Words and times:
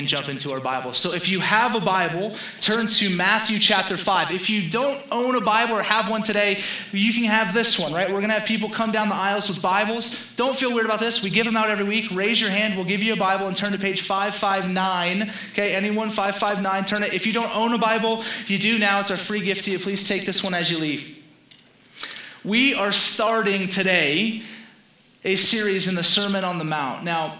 and 0.00 0.08
jump 0.08 0.28
into 0.30 0.50
our 0.50 0.60
Bible. 0.60 0.94
So 0.94 1.14
if 1.14 1.28
you 1.28 1.40
have 1.40 1.74
a 1.74 1.80
Bible, 1.80 2.34
turn 2.58 2.88
to 2.88 3.10
Matthew 3.10 3.58
chapter 3.58 3.98
5. 3.98 4.30
If 4.32 4.48
you 4.48 4.68
don't 4.68 4.98
own 5.12 5.36
a 5.36 5.42
Bible 5.42 5.74
or 5.74 5.82
have 5.82 6.10
one 6.10 6.22
today, 6.22 6.60
you 6.90 7.12
can 7.12 7.24
have 7.24 7.52
this 7.52 7.78
one, 7.78 7.92
right? 7.92 8.08
We're 8.08 8.14
going 8.14 8.28
to 8.28 8.38
have 8.38 8.46
people 8.46 8.70
come 8.70 8.90
down 8.90 9.10
the 9.10 9.14
aisles 9.14 9.46
with 9.46 9.60
Bibles. 9.60 10.34
Don't 10.36 10.56
feel 10.56 10.74
weird 10.74 10.86
about 10.86 11.00
this. 11.00 11.22
We 11.22 11.28
give 11.28 11.44
them 11.44 11.54
out 11.54 11.68
every 11.68 11.84
week. 11.84 12.10
Raise 12.12 12.40
your 12.40 12.50
hand. 12.50 12.76
We'll 12.76 12.86
give 12.86 13.02
you 13.02 13.12
a 13.12 13.16
Bible 13.16 13.46
and 13.46 13.56
turn 13.56 13.72
to 13.72 13.78
page 13.78 14.00
559. 14.00 15.30
Okay, 15.52 15.74
anyone 15.74 16.08
559, 16.08 16.84
turn 16.86 17.02
it. 17.02 17.12
If 17.12 17.26
you 17.26 17.34
don't 17.34 17.54
own 17.54 17.74
a 17.74 17.78
Bible, 17.78 18.24
you 18.46 18.58
do 18.58 18.78
now. 18.78 19.00
It's 19.00 19.10
our 19.10 19.18
free 19.18 19.42
gift 19.44 19.66
to 19.66 19.70
you. 19.70 19.78
Please 19.78 20.02
take 20.02 20.24
this 20.24 20.42
one 20.42 20.54
as 20.54 20.70
you 20.70 20.78
leave. 20.78 21.22
We 22.42 22.72
are 22.72 22.90
starting 22.90 23.68
today 23.68 24.42
a 25.24 25.36
series 25.36 25.88
in 25.88 25.94
the 25.94 26.02
Sermon 26.02 26.42
on 26.42 26.56
the 26.56 26.64
Mount. 26.64 27.04
Now, 27.04 27.36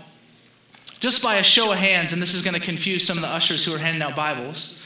just 1.00 1.22
by 1.22 1.36
a 1.36 1.42
show 1.42 1.72
of 1.72 1.78
hands, 1.78 2.12
and 2.12 2.20
this 2.20 2.34
is 2.34 2.44
going 2.44 2.54
to 2.54 2.64
confuse 2.64 3.06
some 3.06 3.16
of 3.16 3.22
the 3.22 3.28
ushers 3.28 3.64
who 3.64 3.74
are 3.74 3.78
handing 3.78 4.02
out 4.02 4.14
Bibles. 4.14 4.77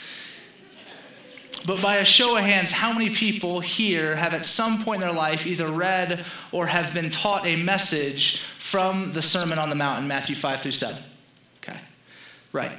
But 1.67 1.83
by 1.83 1.97
a 1.97 2.05
show 2.05 2.37
of 2.37 2.45
hands, 2.45 2.73
how 2.73 2.93
many 2.93 3.11
people 3.11 3.61
here 3.61 4.15
have 4.17 4.33
at 4.33 4.47
some 4.47 4.83
point 4.85 5.03
in 5.03 5.09
their 5.09 5.17
life 5.17 5.47
either 5.47 5.69
read 5.69 6.25
or 6.53 6.67
have 6.67 6.95
been 6.95 7.11
taught 7.11 7.47
a 7.47 7.57
message 7.57 8.39
from 8.39 9.13
the 9.13 9.23
Sermon 9.23 9.59
on 9.59 9.71
the 9.71 9.75
Mount 9.75 10.03
in 10.03 10.09
Matthew 10.09 10.37
5 10.37 10.61
through 10.61 10.73
7? 10.73 11.03
Okay, 11.59 11.79
right. 12.53 12.79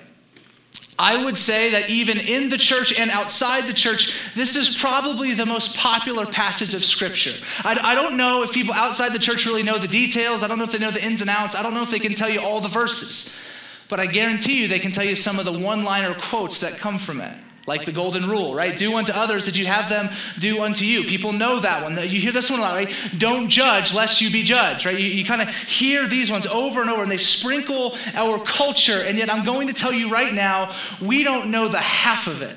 I 0.98 1.26
would 1.26 1.38
say 1.38 1.72
that 1.72 1.90
even 1.90 2.20
in 2.20 2.50
the 2.50 2.58
church 2.58 2.98
and 2.98 3.12
outside 3.12 3.66
the 3.66 3.74
church, 3.74 4.16
this 4.34 4.56
is 4.56 4.78
probably 4.78 5.34
the 5.34 5.46
most 5.46 5.76
popular 5.78 6.26
passage 6.26 6.74
of 6.74 6.86
Scripture. 6.86 7.34
I, 7.66 7.78
I, 7.92 7.96
don't 7.96 8.16
know 8.16 8.44
if 8.44 8.54
people 8.54 8.74
outside 8.74 9.12
the 9.12 9.20
church 9.20 9.46
really 9.46 9.64
know 9.64 9.78
the 9.78 9.90
details. 9.90 10.42
I 10.42 10.48
don't 10.48 10.58
know 10.58 10.64
if 10.64 10.72
they 10.72 10.78
know 10.78 10.92
the 10.92 11.06
ins 11.06 11.20
and 11.20 11.30
outs. 11.30 11.54
I 11.54 11.64
don't 11.64 11.74
know 11.74 11.84
if 11.84 11.92
they 11.92 12.00
can 12.00 12.14
tell 12.14 12.30
you 12.30 12.40
all 12.40 12.62
the 12.62 12.70
verses. 12.70 13.46
But 13.90 14.00
I 14.00 14.06
guarantee 14.06 14.62
you 14.62 14.70
they 14.70 14.80
can 14.80 14.92
tell 14.92 15.06
you 15.06 15.16
some 15.16 15.38
of 15.38 15.44
the 15.44 15.60
one 15.60 15.84
liner 15.84 16.14
quotes 16.14 16.60
that 16.60 16.80
come 16.80 16.98
from 16.98 17.20
it 17.20 17.36
like 17.68 17.86
the 17.86 17.92
golden 17.92 18.30
rule, 18.30 18.54
right? 18.54 18.78
Do 18.78 18.96
unto 18.96 19.12
others 19.12 19.46
that 19.46 19.58
you 19.58 19.66
have 19.66 19.90
them 19.90 20.10
do 20.40 20.64
unto 20.64 20.86
you. 20.86 21.04
People 21.04 21.34
know 21.34 21.60
that 21.60 21.84
one. 21.84 21.94
You 21.96 22.20
hear 22.20 22.32
this 22.32 22.50
one 22.50 22.60
a 22.60 22.62
lot, 22.62 22.76
right? 22.76 22.94
Don't 23.18 23.50
judge 23.50 23.94
lest 23.94 24.22
you 24.22 24.32
be 24.32 24.44
judged, 24.44 24.86
right? 24.86 24.98
You, 24.98 25.06
you 25.06 25.26
kind 25.26 25.42
of 25.42 25.50
hear 25.50 26.08
these 26.08 26.30
ones 26.30 26.46
over 26.48 26.82
and 26.82 26.90
over, 26.90 27.02
and 27.02 27.12
they 27.12 27.18
sprinkle 27.18 27.98
our 28.14 28.40
culture. 28.40 29.02
And 29.06 29.18
yet, 29.18 29.30
I'm 29.30 29.46
going 29.46 29.68
to 29.68 29.74
tell 29.74 29.94
you 29.94 30.10
right 30.10 30.34
now, 30.34 30.74
we 31.02 31.24
don't 31.24 31.50
know 31.50 31.68
the 31.68 31.80
half 31.80 32.28
of 32.28 32.42
it. 32.42 32.56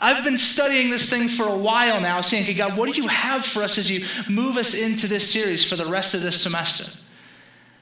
I've 0.00 0.24
been 0.24 0.38
studying 0.38 0.90
this 0.90 1.10
thing 1.10 1.28
for 1.28 1.46
a 1.46 1.56
while 1.56 2.00
now, 2.00 2.22
saying, 2.22 2.44
okay, 2.44 2.54
God, 2.54 2.76
what 2.76 2.92
do 2.92 3.00
you 3.00 3.08
have 3.08 3.44
for 3.44 3.62
us 3.62 3.76
as 3.76 3.90
you 3.90 4.06
move 4.32 4.56
us 4.56 4.74
into 4.74 5.06
this 5.06 5.30
series 5.30 5.62
for 5.68 5.76
the 5.76 5.86
rest 5.86 6.14
of 6.14 6.22
this 6.22 6.40
semester? 6.40 6.99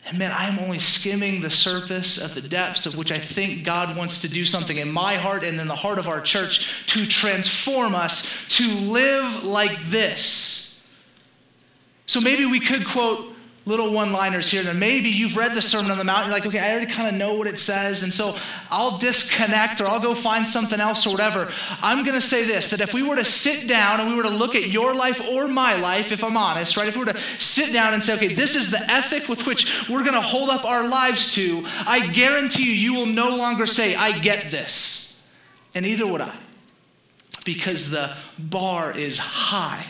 And 0.09 0.19
man, 0.19 0.33
I'm 0.35 0.59
only 0.59 0.79
skimming 0.79 1.43
the 1.43 1.51
surface 1.51 2.25
of 2.25 2.35
the 2.35 2.49
depths 2.49 2.87
of 2.87 2.97
which 2.97 3.13
I 3.13 3.19
think 3.19 3.63
God 3.63 3.95
wants 3.95 4.23
to 4.23 4.29
do 4.29 4.47
something 4.47 4.79
in 4.79 4.91
my 4.91 5.17
heart 5.17 5.45
and 5.45 5.61
in 5.61 5.69
the 5.69 5.77
heart 5.77 5.99
of 5.99 6.09
our 6.09 6.23
church 6.23 6.87
to 6.87 7.07
transform 7.07 7.95
us 7.95 8.49
to 8.57 8.67
live 8.67 9.45
like 9.45 9.79
this. 9.91 10.91
So 12.07 12.23
maybe 12.23 12.47
we 12.47 12.59
could 12.59 12.87
quote 12.87 13.35
little 13.69 13.93
one 13.93 14.13
liners 14.13 14.51
here. 14.51 14.63
And 14.67 14.81
maybe 14.81 15.11
you've 15.11 15.37
read 15.37 15.55
the 15.55 15.61
Sermon 15.61 15.91
on 15.91 15.99
the 15.99 16.05
Mount. 16.05 16.27
You're 16.27 16.35
like, 16.35 16.47
okay, 16.47 16.59
I 16.59 16.71
already 16.71 16.91
kind 16.91 17.07
of 17.07 17.15
know 17.15 17.35
what 17.35 17.47
it 17.47 17.59
says. 17.59 18.03
And 18.03 18.13
so 18.13 18.35
I'll 18.71 18.97
disconnect 18.97 19.83
or 19.83 19.91
I'll 19.91 20.01
go 20.01 20.15
find 20.15 20.49
something 20.49 20.81
else 20.81 21.07
or 21.07 21.11
whatever. 21.11 21.53
I'm 21.83 22.03
going 22.03 22.15
to 22.15 22.21
say 22.21 22.47
this 22.47 22.71
that 22.71 22.81
if 22.81 22.95
we 22.95 23.03
were 23.03 23.17
to 23.17 23.25
sit 23.25 23.69
down 23.69 24.01
and 24.01 24.09
we 24.09 24.17
were 24.17 24.23
to 24.23 24.31
look 24.31 24.55
at 24.55 24.69
your 24.69 24.95
life 24.95 25.29
or 25.31 25.47
my 25.47 25.77
life, 25.77 26.11
if 26.13 26.25
I'm 26.25 26.37
honest, 26.37 26.79
right? 26.79 26.89
If 26.89 26.97
we 26.97 27.05
were 27.05 27.13
to 27.13 27.19
sit 27.19 27.73
down 27.73 27.93
and 27.93 28.03
say, 28.03 28.15
okay, 28.15 28.35
this 28.35 28.57
is 28.57 28.71
the 28.71 28.81
ethic 28.91 29.29
with 29.29 29.47
which 29.47 29.87
we're 29.89 30.03
going 30.03 30.15
to 30.15 30.23
hold 30.23 30.49
up 30.49 30.65
our 30.65 30.89
lives 30.89 31.35
to, 31.35 31.63
I 31.87 32.07
guarantee 32.09 32.65
you, 32.65 32.93
you 32.93 32.95
will 32.95 33.07
no 33.07 33.37
longer 33.37 33.67
say, 33.67 33.95
I 33.95 34.19
get 34.19 34.51
this. 34.51 35.31
And 35.75 35.85
neither 35.85 36.07
would 36.07 36.23
I. 36.23 36.35
Because 37.45 37.91
the 37.91 38.17
bar 38.39 38.97
is 38.97 39.19
high. 39.19 39.85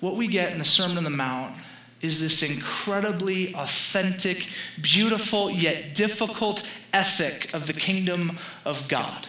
What 0.00 0.16
we 0.16 0.26
get 0.26 0.52
in 0.52 0.58
the 0.58 0.64
Sermon 0.64 0.96
on 0.96 1.04
the 1.04 1.10
Mount 1.10 1.54
is 2.00 2.20
this 2.20 2.56
incredibly 2.56 3.54
authentic, 3.54 4.48
beautiful, 4.80 5.50
yet 5.50 5.94
difficult 5.94 6.68
ethic 6.92 7.52
of 7.52 7.66
the 7.66 7.72
kingdom 7.72 8.38
of 8.64 8.88
God. 8.88 9.28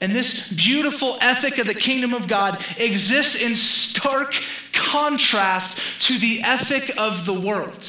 And 0.00 0.12
this 0.12 0.52
beautiful 0.52 1.16
ethic 1.20 1.58
of 1.58 1.66
the 1.66 1.74
kingdom 1.74 2.14
of 2.14 2.28
God 2.28 2.62
exists 2.78 3.42
in 3.42 3.54
stark 3.54 4.34
contrast 4.72 6.02
to 6.02 6.18
the 6.18 6.40
ethic 6.42 6.94
of 6.98 7.26
the 7.26 7.38
world. 7.40 7.86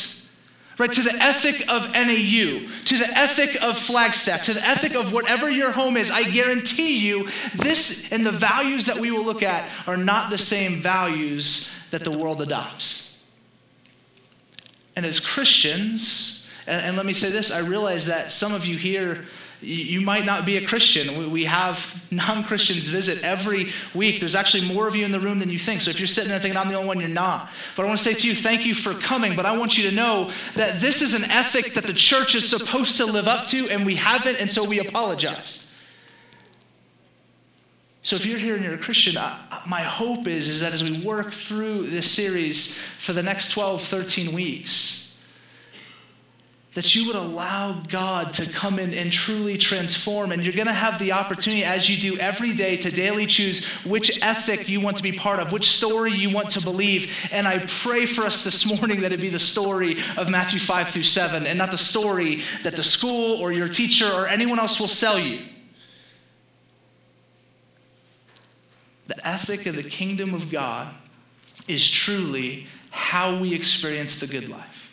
Right, 0.77 0.91
to 0.91 1.01
the 1.01 1.17
ethic 1.21 1.61
of 1.69 1.93
NAU, 1.93 2.67
to 2.83 2.97
the 2.97 3.09
ethic 3.15 3.61
of 3.61 3.77
Flagstaff, 3.77 4.43
to 4.43 4.53
the 4.53 4.67
ethic 4.67 4.93
of 4.93 5.13
whatever 5.13 5.49
your 5.49 5.71
home 5.71 5.95
is, 5.95 6.11
I 6.11 6.23
guarantee 6.23 6.97
you, 6.97 7.29
this 7.55 8.11
and 8.11 8.25
the 8.25 8.31
values 8.33 8.85
that 8.87 8.97
we 8.97 9.09
will 9.09 9.23
look 9.23 9.41
at 9.41 9.69
are 9.87 9.95
not 9.95 10.29
the 10.29 10.37
same 10.37 10.81
values 10.81 11.73
that 11.91 12.03
the 12.03 12.11
world 12.11 12.41
adopts. 12.41 13.14
And 14.95 15.05
as 15.05 15.25
Christians, 15.25 16.49
and, 16.67 16.83
and, 16.85 16.97
let 16.97 17.05
me 17.05 17.13
say 17.13 17.29
this, 17.29 17.51
I 17.51 17.67
realize 17.67 18.05
that 18.07 18.31
some 18.31 18.53
of 18.53 18.65
you 18.65 18.77
here, 18.77 19.25
you, 19.61 20.01
might 20.01 20.25
not 20.25 20.45
be 20.45 20.57
a 20.57 20.65
Christian. 20.65 21.31
We, 21.31 21.45
have 21.45 22.07
non 22.11 22.43
Christians 22.43 22.87
visit 22.87 23.23
every 23.23 23.67
week. 23.93 24.19
There's 24.19 24.35
actually 24.35 24.73
more 24.73 24.87
of 24.87 24.95
you 24.95 25.05
in 25.05 25.11
the 25.11 25.19
room 25.19 25.39
than 25.39 25.49
you 25.49 25.59
think. 25.59 25.81
So 25.81 25.89
if 25.89 25.99
you're 25.99 26.07
sitting 26.07 26.29
there 26.29 26.39
thinking, 26.39 26.57
I'm 26.57 26.69
the 26.69 26.75
only 26.75 26.87
one, 26.87 26.99
you're 26.99 27.09
not. 27.09 27.49
But 27.75 27.83
I 27.83 27.85
want 27.87 27.99
to 27.99 28.03
say 28.03 28.13
to 28.13 28.27
you, 28.27 28.35
thank 28.35 28.65
you 28.65 28.73
for 28.73 28.93
coming. 28.93 29.35
But 29.35 29.45
I 29.45 29.57
want 29.57 29.77
you 29.77 29.89
to 29.89 29.95
know 29.95 30.31
that 30.55 30.79
this 30.79 31.01
is 31.01 31.13
an 31.13 31.29
ethic 31.29 31.73
that 31.73 31.85
the 31.85 31.93
church 31.93 32.35
is 32.35 32.49
supposed 32.49 32.97
to 32.97 33.05
live 33.05 33.27
up 33.27 33.47
to, 33.47 33.69
and 33.69 33.85
we 33.85 33.95
haven't, 33.95 34.39
and 34.39 34.49
so 34.49 34.67
we 34.67 34.79
apologize. 34.79 35.64
So 38.05 38.15
if 38.15 38.23
you're 38.23 38.37
here 38.37 38.53
and 38.53 38.63
you're 38.63 38.75
a 38.75 38.77
Christian, 38.77 39.15
my 39.65 39.81
hope 39.81 40.27
is, 40.27 40.47
is 40.47 40.61
that 40.61 40.75
as 40.75 40.87
we 40.87 41.03
work 41.03 41.31
through 41.31 41.87
this 41.87 42.09
series 42.11 42.79
for 42.79 43.13
the 43.13 43.23
next 43.23 43.49
12, 43.49 43.81
13 43.81 44.31
weeks, 44.31 45.19
that 46.75 46.93
you 46.93 47.07
would 47.07 47.15
allow 47.15 47.81
God 47.87 48.31
to 48.33 48.47
come 48.47 48.77
in 48.77 48.93
and 48.93 49.11
truly 49.11 49.57
transform. 49.57 50.31
And 50.31 50.43
you're 50.43 50.53
going 50.53 50.67
to 50.67 50.73
have 50.73 50.99
the 50.99 51.13
opportunity, 51.13 51.63
as 51.63 51.89
you 51.89 52.11
do 52.11 52.19
every 52.19 52.53
day, 52.53 52.77
to 52.77 52.91
daily 52.91 53.25
choose 53.25 53.65
which 53.83 54.21
ethic 54.21 54.69
you 54.69 54.81
want 54.81 54.97
to 54.97 55.03
be 55.03 55.13
part 55.13 55.39
of, 55.39 55.51
which 55.51 55.71
story 55.71 56.11
you 56.11 56.29
want 56.29 56.51
to 56.51 56.63
believe. 56.63 57.27
And 57.31 57.47
I 57.47 57.65
pray 57.65 58.05
for 58.05 58.21
us 58.21 58.43
this 58.43 58.79
morning 58.79 59.01
that 59.01 59.13
it 59.13 59.19
be 59.19 59.29
the 59.29 59.39
story 59.39 59.97
of 60.15 60.29
Matthew 60.29 60.59
5 60.59 60.89
through 60.89 61.01
7 61.01 61.47
and 61.47 61.57
not 61.57 61.71
the 61.71 61.77
story 61.79 62.43
that 62.61 62.75
the 62.75 62.83
school 62.83 63.41
or 63.41 63.51
your 63.51 63.67
teacher 63.67 64.05
or 64.05 64.27
anyone 64.27 64.59
else 64.59 64.79
will 64.79 64.87
sell 64.87 65.17
you. 65.17 65.39
The 69.07 69.27
ethic 69.27 69.65
of 69.65 69.75
the 69.75 69.83
kingdom 69.83 70.33
of 70.33 70.51
God 70.51 70.93
is 71.67 71.89
truly 71.89 72.67
how 72.89 73.39
we 73.39 73.53
experience 73.53 74.19
the 74.19 74.27
good 74.27 74.49
life. 74.49 74.85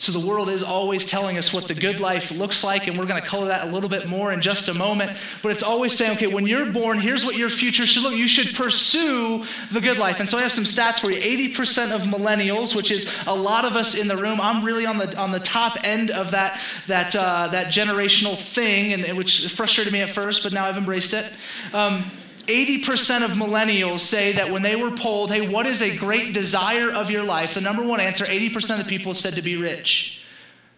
So 0.00 0.12
the 0.12 0.24
world 0.24 0.48
is 0.48 0.62
always 0.62 1.06
telling 1.06 1.38
us 1.38 1.52
what 1.52 1.66
the 1.66 1.74
good 1.74 1.98
life 1.98 2.30
looks 2.30 2.62
like, 2.62 2.86
and 2.86 2.96
we're 2.96 3.06
going 3.06 3.20
to 3.20 3.26
color 3.26 3.48
that 3.48 3.66
a 3.66 3.70
little 3.72 3.88
bit 3.88 4.06
more 4.06 4.32
in 4.32 4.40
just 4.40 4.68
a 4.68 4.78
moment. 4.78 5.18
But 5.42 5.50
it's 5.50 5.64
always 5.64 5.92
saying, 5.92 6.12
okay, 6.12 6.28
when 6.28 6.46
you're 6.46 6.70
born, 6.70 7.00
here's 7.00 7.24
what 7.24 7.36
your 7.36 7.48
future 7.48 7.84
should 7.84 8.04
look. 8.04 8.14
You 8.14 8.28
should 8.28 8.54
pursue 8.54 9.44
the 9.72 9.80
good 9.80 9.98
life. 9.98 10.20
And 10.20 10.28
so 10.28 10.38
I 10.38 10.42
have 10.42 10.52
some 10.52 10.62
stats 10.62 11.00
for 11.00 11.10
you. 11.10 11.20
80% 11.50 11.92
of 11.92 12.02
millennials, 12.02 12.76
which 12.76 12.92
is 12.92 13.12
a 13.26 13.34
lot 13.34 13.64
of 13.64 13.74
us 13.74 14.00
in 14.00 14.06
the 14.06 14.16
room. 14.16 14.40
I'm 14.40 14.64
really 14.64 14.86
on 14.86 14.98
the 14.98 15.18
on 15.18 15.32
the 15.32 15.40
top 15.40 15.76
end 15.82 16.12
of 16.12 16.30
that 16.30 16.60
that 16.86 17.16
uh, 17.16 17.48
that 17.48 17.66
generational 17.66 18.38
thing, 18.38 18.92
and 18.92 19.18
which 19.18 19.48
frustrated 19.48 19.92
me 19.92 20.00
at 20.00 20.10
first, 20.10 20.44
but 20.44 20.52
now 20.52 20.64
I've 20.66 20.78
embraced 20.78 21.12
it. 21.12 21.36
Um, 21.74 22.08
80% 22.48 23.24
of 23.24 23.32
millennials 23.32 24.00
say 24.00 24.32
that 24.32 24.50
when 24.50 24.62
they 24.62 24.74
were 24.74 24.90
polled, 24.90 25.30
hey, 25.30 25.46
what 25.46 25.66
is 25.66 25.82
a 25.82 25.96
great 25.96 26.34
desire 26.34 26.90
of 26.90 27.10
your 27.10 27.22
life? 27.22 27.54
The 27.54 27.60
number 27.60 27.82
one 27.82 28.00
answer, 28.00 28.24
80% 28.24 28.80
of 28.80 28.84
the 28.86 28.88
people 28.88 29.14
said 29.14 29.34
to 29.34 29.42
be 29.42 29.56
rich. 29.56 30.24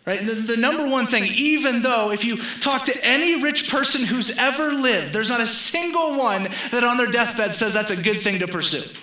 Right? 0.07 0.21
The, 0.21 0.33
the, 0.33 0.57
number 0.57 0.89
one 0.89 1.07
thing, 1.07 1.25
even 1.37 1.83
though 1.83 2.11
if 2.11 2.25
you 2.25 2.39
talk 2.61 2.85
to 2.87 2.99
any 3.05 3.43
rich 3.43 3.71
person 3.71 4.07
who's 4.07 4.37
ever 4.39 4.73
lived, 4.73 5.13
there's 5.13 5.29
not 5.29 5.41
a 5.41 5.47
single 5.47 6.17
one 6.17 6.49
that 6.71 6.83
on 6.83 6.97
their 6.97 7.07
deathbed 7.07 7.55
says 7.55 7.75
that's 7.75 7.91
a 7.91 8.03
good 8.03 8.19
thing 8.19 8.41
to 8.41 8.49
pursue. 8.49 8.99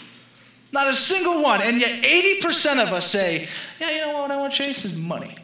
Not 0.73 0.87
a 0.87 0.93
single 0.93 1.41
one. 1.41 1.61
And 1.61 1.79
yet 1.79 2.03
80% 2.03 2.83
of 2.83 2.93
us 2.93 3.09
say, 3.09 3.47
yeah, 3.79 3.91
you 3.91 4.01
know 4.01 4.17
what 4.19 4.31
I 4.31 4.37
want 4.37 4.51
to 4.53 4.57
chase 4.57 4.83
is 4.85 4.97
money. 4.97 5.35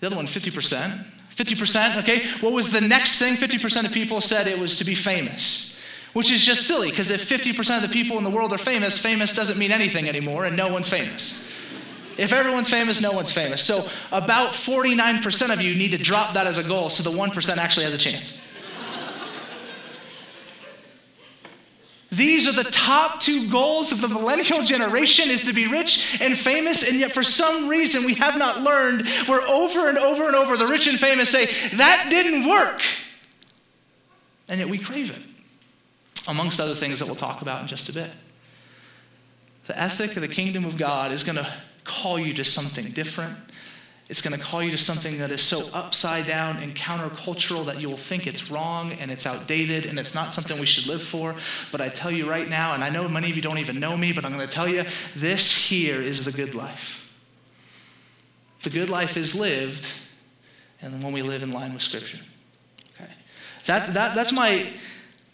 The 0.00 0.06
other 0.06 0.16
one, 0.16 0.26
50%, 0.26 1.06
50%, 1.38 1.98
okay? 1.98 2.26
What 2.40 2.52
was 2.52 2.72
the 2.72 2.80
next 2.80 3.20
thing? 3.20 3.34
50% 3.34 3.84
of 3.84 3.92
people 3.92 4.20
said 4.20 4.48
it 4.48 4.58
was 4.58 4.76
to 4.78 4.84
be 4.84 4.96
famous, 4.96 5.86
which 6.12 6.32
is 6.32 6.44
just 6.44 6.66
silly 6.66 6.90
because 6.90 7.10
if 7.10 7.28
50% 7.28 7.76
of 7.76 7.82
the 7.82 7.88
people 7.88 8.18
in 8.18 8.24
the 8.24 8.30
world 8.30 8.52
are 8.52 8.58
famous, 8.58 8.98
famous 8.98 9.32
doesn't 9.32 9.56
mean 9.56 9.70
anything 9.70 10.08
anymore 10.08 10.46
and 10.46 10.56
no 10.56 10.72
one's 10.72 10.88
famous. 10.88 11.54
If 12.16 12.32
everyone's 12.32 12.68
famous, 12.68 13.00
no 13.00 13.12
one's 13.12 13.30
famous. 13.30 13.62
So 13.62 13.88
about 14.10 14.50
49% 14.50 15.52
of 15.52 15.62
you 15.62 15.76
need 15.76 15.92
to 15.92 15.98
drop 15.98 16.34
that 16.34 16.48
as 16.48 16.58
a 16.58 16.68
goal 16.68 16.88
so 16.88 17.08
the 17.08 17.16
1% 17.16 17.56
actually 17.56 17.84
has 17.84 17.94
a 17.94 17.98
chance. 17.98 18.47
These 22.18 22.48
are 22.48 22.52
the 22.52 22.68
top 22.68 23.20
two 23.20 23.48
goals 23.48 23.92
of 23.92 24.00
the 24.00 24.08
millennial 24.08 24.64
generation 24.64 25.30
is 25.30 25.44
to 25.44 25.54
be 25.54 25.68
rich 25.68 26.18
and 26.20 26.36
famous, 26.36 26.90
and 26.90 26.98
yet 26.98 27.12
for 27.12 27.22
some 27.22 27.68
reason 27.68 28.04
we 28.04 28.14
have 28.14 28.36
not 28.36 28.60
learned 28.60 29.08
where 29.26 29.40
over 29.48 29.88
and 29.88 29.96
over 29.96 30.26
and 30.26 30.34
over 30.34 30.56
the 30.56 30.66
rich 30.66 30.88
and 30.88 30.98
famous 30.98 31.30
say, 31.30 31.46
that 31.76 32.08
didn't 32.10 32.48
work. 32.48 32.82
And 34.48 34.58
yet 34.58 34.68
we 34.68 34.78
crave 34.78 35.16
it, 35.16 35.22
amongst 36.28 36.58
other 36.58 36.74
things 36.74 36.98
that 36.98 37.06
we'll 37.06 37.14
talk 37.14 37.40
about 37.40 37.62
in 37.62 37.68
just 37.68 37.88
a 37.88 37.94
bit. 37.94 38.10
The 39.66 39.80
ethic 39.80 40.16
of 40.16 40.22
the 40.22 40.28
kingdom 40.28 40.64
of 40.64 40.76
God 40.76 41.12
is 41.12 41.22
going 41.22 41.36
to 41.36 41.48
call 41.84 42.18
you 42.18 42.34
to 42.34 42.44
something 42.44 42.92
different. 42.92 43.36
It's 44.08 44.22
going 44.22 44.38
to 44.38 44.42
call 44.42 44.62
you 44.62 44.70
to 44.70 44.78
something 44.78 45.18
that 45.18 45.30
is 45.30 45.42
so 45.42 45.68
upside 45.74 46.26
down 46.26 46.56
and 46.62 46.74
countercultural 46.74 47.66
that 47.66 47.78
you 47.78 47.90
will 47.90 47.98
think 47.98 48.26
it's 48.26 48.50
wrong 48.50 48.92
and 48.92 49.10
it's 49.10 49.26
outdated 49.26 49.84
and 49.84 49.98
it's 49.98 50.14
not 50.14 50.32
something 50.32 50.58
we 50.58 50.64
should 50.64 50.86
live 50.86 51.02
for. 51.02 51.34
But 51.70 51.82
I 51.82 51.90
tell 51.90 52.10
you 52.10 52.28
right 52.28 52.48
now, 52.48 52.72
and 52.72 52.82
I 52.82 52.88
know 52.88 53.06
many 53.06 53.28
of 53.28 53.36
you 53.36 53.42
don't 53.42 53.58
even 53.58 53.78
know 53.78 53.96
me, 53.98 54.12
but 54.12 54.24
I'm 54.24 54.32
going 54.32 54.46
to 54.46 54.52
tell 54.52 54.68
you 54.68 54.84
this 55.14 55.68
here 55.68 56.00
is 56.00 56.24
the 56.24 56.32
good 56.32 56.54
life. 56.54 57.12
The 58.62 58.70
good 58.70 58.88
life 58.88 59.16
is 59.18 59.38
lived, 59.38 59.86
and 60.80 61.02
when 61.02 61.12
we 61.12 61.22
live 61.22 61.42
in 61.42 61.52
line 61.52 61.74
with 61.74 61.82
Scripture. 61.82 62.18
Okay? 62.94 63.12
That, 63.66 63.86
that, 63.92 64.14
that's 64.14 64.32
my 64.32 64.66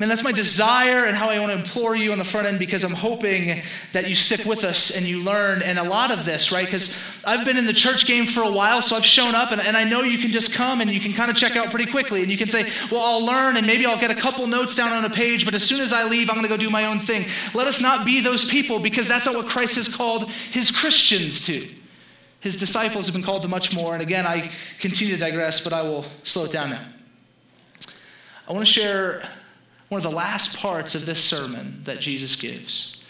Man, 0.05 0.11
that's 0.11 0.23
my 0.23 0.33
desire 0.33 1.07
and 1.07 1.17
how 1.17 1.31
I 1.31 1.39
want 1.41 1.51
to 1.51 1.57
implore 1.57 1.97
you 1.97 2.13
on 2.13 2.19
the 2.19 2.25
front 2.25 2.47
end 2.47 2.59
because 2.59 2.85
I'm 2.85 2.95
hoping 2.95 3.63
that 3.93 4.07
you 4.07 4.15
stick 4.15 4.45
with 4.45 4.63
us 4.63 4.95
and 4.95 5.07
you 5.07 5.23
learn. 5.23 5.63
And 5.63 5.79
a 5.79 5.83
lot 5.83 6.11
of 6.11 6.27
this, 6.27 6.53
right? 6.53 6.67
Because 6.67 7.03
I've 7.25 7.47
been 7.47 7.57
in 7.57 7.65
the 7.65 7.73
church 7.73 8.05
game 8.05 8.27
for 8.27 8.43
a 8.43 8.51
while, 8.51 8.83
so 8.83 8.97
I've 8.97 9.05
shown 9.07 9.35
up 9.35 9.51
and, 9.51 9.63
and 9.63 9.79
I 9.79 9.85
know 9.85 10.03
you 10.03 10.19
can 10.19 10.31
just 10.31 10.53
come 10.53 10.83
and 10.83 10.91
you 10.91 11.01
can 11.01 11.15
kind 11.15 11.31
of 11.31 11.39
check 11.39 11.57
out 11.57 11.71
pretty 11.71 11.91
quickly. 11.91 12.21
And 12.21 12.31
you 12.31 12.37
can 12.37 12.49
say, 12.49 12.71
well, 12.93 13.01
I'll 13.01 13.25
learn 13.25 13.57
and 13.57 13.67
maybe 13.67 13.87
I'll 13.87 13.99
get 13.99 14.11
a 14.11 14.15
couple 14.15 14.47
notes 14.47 14.77
down 14.77 14.93
on 14.93 15.07
a 15.07 15.09
page, 15.09 15.47
but 15.47 15.55
as 15.55 15.65
soon 15.65 15.81
as 15.81 15.91
I 15.91 16.07
leave, 16.07 16.29
I'm 16.29 16.37
going 16.37 16.47
to 16.47 16.51
go 16.51 16.59
do 16.59 16.69
my 16.69 16.85
own 16.85 16.99
thing. 16.99 17.25
Let 17.55 17.67
us 17.67 17.81
not 17.81 18.05
be 18.05 18.21
those 18.21 18.45
people 18.45 18.81
because 18.81 19.09
that's 19.09 19.25
not 19.25 19.35
what 19.37 19.47
Christ 19.47 19.77
has 19.77 19.97
called 19.97 20.31
his 20.31 20.71
Christians 20.71 21.47
to. 21.47 21.67
His 22.41 22.57
disciples 22.57 23.07
have 23.07 23.15
been 23.15 23.25
called 23.25 23.41
to 23.45 23.49
much 23.49 23.75
more. 23.75 23.95
And 23.95 24.03
again, 24.03 24.27
I 24.27 24.51
continue 24.81 25.15
to 25.15 25.19
digress, 25.19 25.65
but 25.65 25.73
I 25.73 25.81
will 25.81 26.05
slow 26.25 26.45
it 26.45 26.53
down 26.53 26.69
now. 26.69 26.85
I 28.47 28.53
want 28.53 28.67
to 28.67 28.71
share 28.71 29.27
one 29.89 29.99
of 29.99 30.11
the 30.11 30.17
last 30.17 30.61
parts 30.61 30.95
of 30.95 31.07
this 31.07 31.23
sermon 31.23 31.83
that 31.85 32.01
Jesus 32.01 32.41
gives 32.41 33.05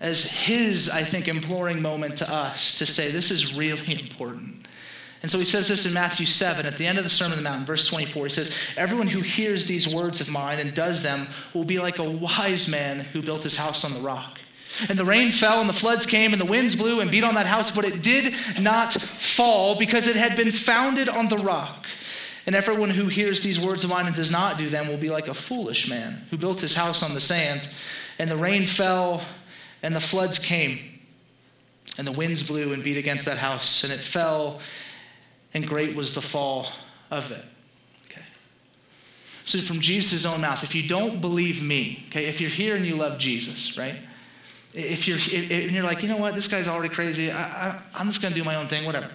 as 0.00 0.30
his, 0.30 0.90
I 0.90 1.02
think, 1.02 1.28
imploring 1.28 1.80
moment 1.80 2.18
to 2.18 2.30
us 2.30 2.78
to 2.78 2.86
say, 2.86 3.10
this 3.10 3.30
is 3.30 3.56
really 3.56 3.92
important. 4.00 4.66
And 5.22 5.30
so 5.30 5.38
he 5.38 5.46
says 5.46 5.68
this 5.68 5.86
in 5.86 5.94
Matthew 5.94 6.26
7 6.26 6.66
at 6.66 6.76
the 6.76 6.86
end 6.86 6.98
of 6.98 7.04
the 7.04 7.08
Sermon 7.08 7.38
on 7.38 7.42
the 7.42 7.48
Mount, 7.48 7.66
verse 7.66 7.88
24. 7.88 8.26
He 8.26 8.30
says, 8.30 8.58
Everyone 8.76 9.06
who 9.06 9.20
hears 9.20 9.64
these 9.64 9.94
words 9.94 10.20
of 10.20 10.30
mine 10.30 10.58
and 10.58 10.74
does 10.74 11.02
them 11.02 11.26
will 11.54 11.64
be 11.64 11.78
like 11.78 11.98
a 11.98 12.10
wise 12.10 12.70
man 12.70 13.00
who 13.00 13.22
built 13.22 13.42
his 13.42 13.56
house 13.56 13.82
on 13.86 13.94
the 13.94 14.06
rock. 14.06 14.38
And 14.90 14.98
the 14.98 15.04
rain 15.04 15.30
fell, 15.30 15.60
and 15.60 15.68
the 15.68 15.72
floods 15.72 16.04
came, 16.04 16.32
and 16.32 16.42
the 16.42 16.46
winds 16.46 16.76
blew 16.76 17.00
and 17.00 17.10
beat 17.10 17.24
on 17.24 17.36
that 17.36 17.46
house, 17.46 17.74
but 17.74 17.86
it 17.86 18.02
did 18.02 18.34
not 18.60 18.92
fall 18.92 19.78
because 19.78 20.06
it 20.06 20.16
had 20.16 20.36
been 20.36 20.50
founded 20.50 21.08
on 21.08 21.28
the 21.28 21.38
rock. 21.38 21.86
And 22.46 22.54
everyone 22.54 22.90
who 22.90 23.08
hears 23.08 23.42
these 23.42 23.58
words 23.58 23.84
of 23.84 23.90
mine 23.90 24.06
and 24.06 24.14
does 24.14 24.30
not 24.30 24.58
do 24.58 24.66
them 24.66 24.88
will 24.88 24.98
be 24.98 25.08
like 25.08 25.28
a 25.28 25.34
foolish 25.34 25.88
man 25.88 26.26
who 26.30 26.36
built 26.36 26.60
his 26.60 26.74
house 26.74 27.02
on 27.02 27.14
the 27.14 27.20
sand. 27.20 27.74
And 28.18 28.30
the 28.30 28.36
rain 28.36 28.66
fell, 28.66 29.22
and 29.82 29.96
the 29.96 30.00
floods 30.00 30.38
came, 30.38 30.78
and 31.96 32.06
the 32.06 32.12
winds 32.12 32.42
blew 32.42 32.72
and 32.72 32.82
beat 32.82 32.98
against 32.98 33.24
that 33.26 33.38
house, 33.38 33.82
and 33.82 33.92
it 33.92 33.98
fell, 33.98 34.60
and 35.54 35.66
great 35.66 35.96
was 35.96 36.12
the 36.12 36.20
fall 36.20 36.66
of 37.10 37.30
it. 37.30 37.44
Okay. 38.06 38.24
So, 39.46 39.58
from 39.58 39.80
Jesus' 39.80 40.26
own 40.30 40.42
mouth, 40.42 40.62
if 40.62 40.74
you 40.74 40.86
don't 40.86 41.20
believe 41.20 41.62
me, 41.62 42.04
okay, 42.08 42.26
if 42.26 42.40
you're 42.40 42.50
here 42.50 42.76
and 42.76 42.84
you 42.84 42.96
love 42.96 43.18
Jesus, 43.18 43.78
right? 43.78 43.96
If 44.74 45.08
you're, 45.08 45.18
if, 45.18 45.50
and 45.50 45.70
you're 45.70 45.84
like, 45.84 46.02
you 46.02 46.08
know 46.08 46.16
what, 46.18 46.34
this 46.34 46.48
guy's 46.48 46.68
already 46.68 46.92
crazy, 46.92 47.30
I, 47.30 47.68
I, 47.68 47.82
I'm 47.94 48.08
just 48.08 48.20
going 48.20 48.34
to 48.34 48.38
do 48.38 48.44
my 48.44 48.56
own 48.56 48.66
thing, 48.66 48.84
whatever 48.84 49.10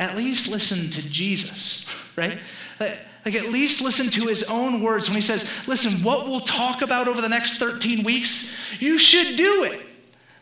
at 0.00 0.16
least 0.16 0.50
listen 0.50 0.90
to 0.90 1.08
Jesus, 1.08 2.12
right? 2.16 2.38
Like, 2.80 3.34
at 3.34 3.50
least 3.50 3.82
listen 3.82 4.10
to 4.20 4.26
his 4.26 4.50
own 4.50 4.82
words 4.82 5.08
when 5.08 5.14
he 5.14 5.22
says, 5.22 5.68
listen, 5.68 6.02
what 6.02 6.26
we'll 6.26 6.40
talk 6.40 6.80
about 6.80 7.06
over 7.06 7.20
the 7.20 7.28
next 7.28 7.58
13 7.58 8.02
weeks, 8.02 8.58
you 8.80 8.98
should 8.98 9.36
do 9.36 9.64
it. 9.64 9.86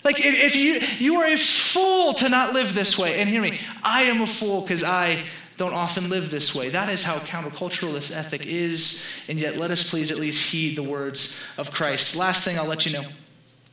Like 0.04 0.24
if, 0.24 0.54
you 0.54 0.80
you 1.04 1.16
are 1.16 1.26
a 1.26 1.36
fool 1.36 2.14
to 2.14 2.28
not 2.28 2.54
live 2.54 2.72
this 2.72 2.96
way. 2.96 3.20
And 3.20 3.28
hear 3.28 3.42
me, 3.42 3.58
I 3.82 4.02
am 4.02 4.22
a 4.22 4.26
fool 4.26 4.60
because 4.60 4.84
I 4.84 5.22
don't 5.56 5.74
often 5.74 6.08
live 6.08 6.30
this 6.30 6.54
way. 6.54 6.68
That 6.68 6.88
is 6.88 7.02
how 7.02 7.14
countercultural 7.14 7.92
this 7.92 8.16
ethic 8.16 8.46
is, 8.46 9.10
and 9.28 9.40
yet 9.40 9.56
let 9.56 9.72
us 9.72 9.90
please 9.90 10.12
at 10.12 10.18
least 10.18 10.52
heed 10.52 10.76
the 10.76 10.84
words 10.84 11.44
of 11.58 11.72
Christ. 11.72 12.16
Last 12.16 12.44
thing 12.44 12.56
I'll 12.56 12.68
let 12.68 12.86
you 12.86 12.92
know 12.92 13.04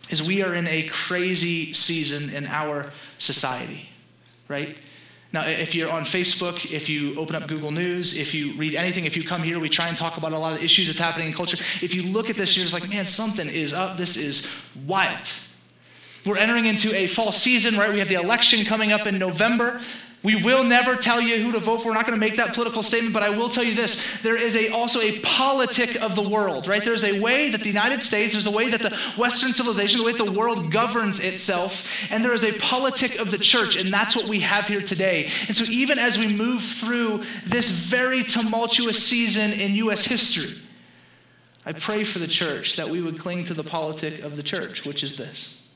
is 0.09 0.27
we 0.27 0.41
are 0.41 0.55
in 0.55 0.65
a 0.65 0.87
crazy 0.87 1.73
season 1.73 2.35
in 2.35 2.47
our 2.47 2.91
society, 3.19 3.87
right? 4.47 4.75
Now, 5.35 5.45
if 5.45 5.75
you're 5.75 5.91
on 5.91 6.03
Facebook, 6.03 6.71
if 6.71 6.87
you 6.87 7.13
open 7.15 7.35
up 7.35 7.45
Google 7.49 7.69
News, 7.69 8.17
if 8.17 8.33
you 8.33 8.53
read 8.53 8.73
anything, 8.73 9.03
if 9.03 9.17
you 9.17 9.23
come 9.23 9.43
here, 9.43 9.59
we 9.59 9.67
try 9.67 9.89
and 9.89 9.97
talk 9.97 10.15
about 10.15 10.31
a 10.31 10.37
lot 10.37 10.55
of 10.55 10.63
issues 10.63 10.87
that's 10.87 10.97
happening 10.97 11.27
in 11.27 11.33
culture. 11.33 11.57
If 11.81 11.93
you 11.93 12.03
look 12.03 12.29
at 12.29 12.37
this, 12.37 12.55
you're 12.55 12.65
just 12.65 12.73
like, 12.73 12.89
man, 12.89 13.05
something 13.05 13.49
is 13.49 13.73
up. 13.73 13.97
This 13.97 14.15
is 14.15 14.55
wild. 14.85 15.29
We're 16.25 16.37
entering 16.37 16.67
into 16.67 16.95
a 16.95 17.07
fall 17.07 17.33
season, 17.33 17.77
right? 17.77 17.91
We 17.91 17.99
have 17.99 18.07
the 18.07 18.15
election 18.15 18.63
coming 18.63 18.93
up 18.93 19.07
in 19.07 19.19
November. 19.19 19.81
We 20.25 20.41
will 20.43 20.63
never 20.63 20.95
tell 20.95 21.21
you 21.21 21.37
who 21.37 21.51
to 21.51 21.59
vote 21.59 21.83
for. 21.83 21.89
We're 21.89 21.93
not 21.93 22.07
going 22.07 22.19
to 22.19 22.19
make 22.19 22.37
that 22.37 22.55
political 22.55 22.81
statement, 22.81 23.13
but 23.13 23.21
I 23.21 23.29
will 23.29 23.47
tell 23.47 23.63
you 23.63 23.75
this. 23.75 24.23
There 24.23 24.35
is 24.35 24.55
a, 24.55 24.73
also 24.73 24.99
a 24.99 25.19
politic 25.19 26.01
of 26.01 26.15
the 26.15 26.27
world, 26.27 26.67
right? 26.67 26.83
There's 26.83 27.03
a 27.03 27.21
way 27.21 27.51
that 27.51 27.61
the 27.61 27.67
United 27.67 28.01
States, 28.01 28.33
there's 28.33 28.47
a 28.47 28.51
way 28.51 28.67
that 28.71 28.81
the 28.81 28.89
Western 29.17 29.53
civilization, 29.53 29.99
the 29.99 30.05
way 30.07 30.13
that 30.13 30.25
the 30.25 30.31
world 30.31 30.71
governs 30.71 31.23
itself, 31.23 31.87
and 32.11 32.25
there 32.25 32.33
is 32.33 32.43
a 32.43 32.59
politic 32.59 33.19
of 33.19 33.29
the 33.29 33.37
church, 33.37 33.79
and 33.79 33.93
that's 33.93 34.15
what 34.15 34.27
we 34.27 34.39
have 34.39 34.67
here 34.67 34.81
today. 34.81 35.25
And 35.47 35.55
so 35.55 35.71
even 35.71 35.99
as 35.99 36.17
we 36.17 36.33
move 36.33 36.63
through 36.63 37.23
this 37.45 37.85
very 37.85 38.23
tumultuous 38.23 39.07
season 39.07 39.51
in 39.51 39.75
U.S. 39.75 40.05
history, 40.05 40.59
I 41.67 41.73
pray 41.73 42.03
for 42.03 42.17
the 42.17 42.27
church 42.27 42.77
that 42.77 42.89
we 42.89 42.99
would 42.99 43.19
cling 43.19 43.43
to 43.43 43.53
the 43.53 43.63
politic 43.63 44.23
of 44.23 44.37
the 44.37 44.43
church, 44.43 44.87
which 44.87 45.03
is 45.03 45.17
this. 45.17 45.67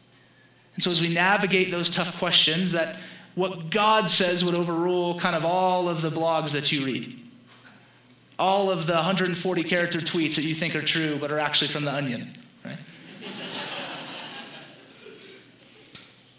And 0.74 0.84
so 0.84 0.90
as 0.90 1.02
we 1.02 1.14
navigate 1.14 1.70
those 1.70 1.92
tough 1.92 2.18
questions 2.18 2.72
that 2.72 3.00
what 3.40 3.70
God 3.70 4.10
says 4.10 4.44
would 4.44 4.54
overrule 4.54 5.18
kind 5.18 5.34
of 5.34 5.46
all 5.46 5.88
of 5.88 6.02
the 6.02 6.10
blogs 6.10 6.52
that 6.52 6.74
you 6.74 6.86
read. 6.86 7.18
All 8.38 8.70
of 8.70 8.86
the 8.86 8.96
140 8.96 9.64
character 9.64 10.00
tweets 10.00 10.36
that 10.36 10.46
you 10.46 10.54
think 10.54 10.76
are 10.76 10.82
true 10.82 11.18
but 11.20 11.32
are 11.32 11.40
actually 11.40 11.70
from 11.70 11.86
the 11.86 11.94
onion, 11.94 12.34
right? 12.66 12.78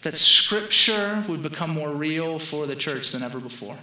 that 0.02 0.14
scripture 0.14 1.24
would 1.26 1.42
become 1.42 1.70
more 1.70 1.90
real 1.90 2.38
for 2.38 2.66
the 2.66 2.76
church 2.76 3.12
than 3.12 3.22
ever 3.22 3.40
before. 3.40 3.78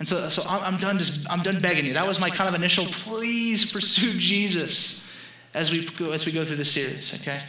And 0.00 0.06
so, 0.06 0.28
so 0.28 0.42
I'm 0.48 0.76
done 0.78 0.98
just 0.98 1.30
I'm 1.30 1.42
done 1.42 1.60
begging 1.60 1.86
you. 1.86 1.92
That 1.92 2.06
was 2.06 2.20
my 2.20 2.30
kind 2.30 2.48
of 2.48 2.54
initial 2.54 2.84
please 2.84 3.70
pursue 3.70 4.18
Jesus 4.18 5.16
as 5.54 5.70
we 5.70 5.86
go 5.86 6.10
as 6.10 6.26
we 6.26 6.32
go 6.32 6.44
through 6.44 6.56
this 6.56 6.72
series, 6.72 7.20
okay? 7.20 7.42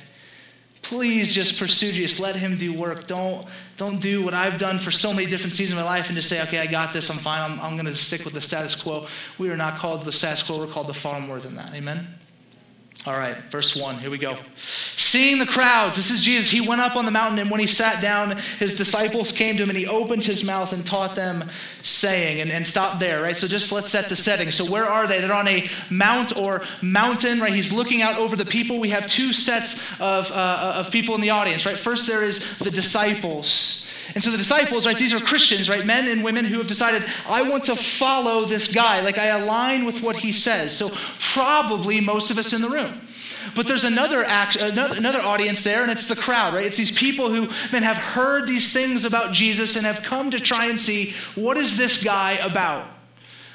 Please 0.81 1.33
just 1.33 1.59
pursue 1.59 1.91
Jesus. 1.91 2.19
Let 2.19 2.35
him 2.35 2.57
do 2.57 2.73
work. 2.73 3.07
Don't, 3.07 3.45
don't 3.77 4.01
do 4.01 4.23
what 4.23 4.33
I've 4.33 4.57
done 4.57 4.79
for 4.79 4.91
so 4.91 5.13
many 5.13 5.25
different 5.25 5.53
seasons 5.53 5.79
of 5.79 5.85
my 5.85 5.89
life 5.89 6.07
and 6.07 6.15
just 6.15 6.29
say, 6.29 6.41
okay, 6.43 6.59
I 6.59 6.67
got 6.67 6.93
this. 6.93 7.09
I'm 7.09 7.17
fine. 7.17 7.51
I'm, 7.51 7.59
I'm 7.59 7.73
going 7.73 7.85
to 7.85 7.93
stick 7.93 8.25
with 8.25 8.33
the 8.33 8.41
status 8.41 8.81
quo. 8.81 9.07
We 9.37 9.49
are 9.49 9.57
not 9.57 9.79
called 9.79 10.03
the 10.03 10.11
status 10.11 10.43
quo. 10.43 10.57
We're 10.57 10.67
called 10.67 10.87
to 10.87 10.93
far 10.93 11.19
more 11.19 11.39
than 11.39 11.55
that. 11.55 11.73
Amen? 11.75 12.18
All 13.07 13.17
right, 13.17 13.37
verse 13.49 13.81
1, 13.81 13.95
here 13.99 14.09
we 14.09 14.17
go. 14.17 14.35
Seeing 14.55 15.39
the 15.39 15.45
crowds, 15.45 15.95
this 15.95 16.11
is 16.11 16.21
Jesus. 16.21 16.49
He 16.49 16.67
went 16.67 16.81
up 16.81 16.97
on 16.97 17.05
the 17.05 17.11
mountain, 17.11 17.39
and 17.39 17.49
when 17.49 17.61
he 17.61 17.65
sat 17.65 18.01
down, 18.01 18.37
his 18.59 18.73
disciples 18.73 19.31
came 19.31 19.55
to 19.55 19.63
him, 19.63 19.69
and 19.69 19.77
he 19.77 19.87
opened 19.87 20.25
his 20.25 20.45
mouth 20.45 20.73
and 20.73 20.85
taught 20.85 21.15
them, 21.15 21.45
saying, 21.81 22.41
and, 22.41 22.51
and 22.51 22.67
stop 22.67 22.99
there, 22.99 23.21
right? 23.21 23.37
So 23.37 23.47
just 23.47 23.71
let's 23.71 23.87
set 23.87 24.09
the 24.09 24.17
setting. 24.17 24.51
So 24.51 24.69
where 24.69 24.83
are 24.83 25.07
they? 25.07 25.21
They're 25.21 25.31
on 25.31 25.47
a 25.47 25.69
mount 25.89 26.37
or 26.37 26.61
mountain, 26.81 27.39
right? 27.39 27.53
He's 27.53 27.73
looking 27.73 28.01
out 28.01 28.17
over 28.17 28.35
the 28.35 28.45
people. 28.45 28.81
We 28.81 28.89
have 28.89 29.07
two 29.07 29.31
sets 29.31 29.99
of, 30.01 30.29
uh, 30.33 30.73
of 30.75 30.91
people 30.91 31.15
in 31.15 31.21
the 31.21 31.29
audience, 31.29 31.65
right? 31.65 31.77
First, 31.77 32.05
there 32.05 32.25
is 32.25 32.59
the 32.59 32.69
disciples. 32.69 33.89
And 34.15 34.23
so 34.23 34.31
the 34.31 34.37
disciples, 34.37 34.85
right, 34.85 34.97
these 34.97 35.13
are 35.13 35.19
Christians, 35.19 35.69
right, 35.69 35.85
men 35.85 36.07
and 36.07 36.23
women 36.23 36.45
who 36.45 36.57
have 36.57 36.67
decided, 36.67 37.03
I 37.27 37.47
want 37.47 37.65
to 37.65 37.75
follow 37.75 38.45
this 38.45 38.73
guy. 38.73 39.01
Like 39.01 39.17
I 39.17 39.27
align 39.27 39.85
with 39.85 40.01
what 40.01 40.17
he 40.17 40.31
says. 40.31 40.75
So 40.75 40.89
probably 41.19 42.01
most 42.01 42.31
of 42.31 42.37
us 42.37 42.53
in 42.53 42.61
the 42.61 42.69
room. 42.69 42.99
But 43.55 43.67
there's 43.67 43.83
another, 43.83 44.23
act, 44.23 44.55
another, 44.57 44.95
another 44.95 45.21
audience 45.21 45.63
there, 45.63 45.81
and 45.81 45.91
it's 45.91 46.07
the 46.07 46.19
crowd, 46.19 46.53
right? 46.53 46.65
It's 46.65 46.77
these 46.77 46.97
people 46.97 47.29
who, 47.29 47.47
man, 47.71 47.83
have 47.83 47.97
heard 47.97 48.47
these 48.47 48.73
things 48.73 49.05
about 49.05 49.33
Jesus 49.33 49.75
and 49.75 49.85
have 49.85 50.03
come 50.03 50.31
to 50.31 50.39
try 50.39 50.67
and 50.67 50.79
see 50.79 51.13
what 51.35 51.57
is 51.57 51.77
this 51.77 52.03
guy 52.03 52.33
about? 52.33 52.85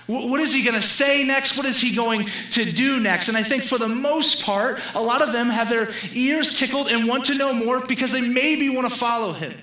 What 0.06 0.40
is 0.40 0.52
he 0.52 0.62
going 0.62 0.74
to 0.74 0.82
say 0.82 1.24
next? 1.24 1.56
What 1.56 1.64
is 1.64 1.80
he 1.80 1.96
going 1.96 2.28
to 2.50 2.64
do 2.64 3.00
next? 3.00 3.28
And 3.28 3.38
I 3.38 3.42
think 3.42 3.62
for 3.62 3.78
the 3.78 3.88
most 3.88 4.44
part, 4.44 4.78
a 4.94 5.00
lot 5.00 5.22
of 5.22 5.32
them 5.32 5.48
have 5.48 5.70
their 5.70 5.88
ears 6.12 6.58
tickled 6.58 6.88
and 6.88 7.08
want 7.08 7.24
to 7.26 7.38
know 7.38 7.54
more 7.54 7.84
because 7.86 8.12
they 8.12 8.20
maybe 8.20 8.68
want 8.68 8.90
to 8.90 8.94
follow 8.94 9.32
him. 9.32 9.54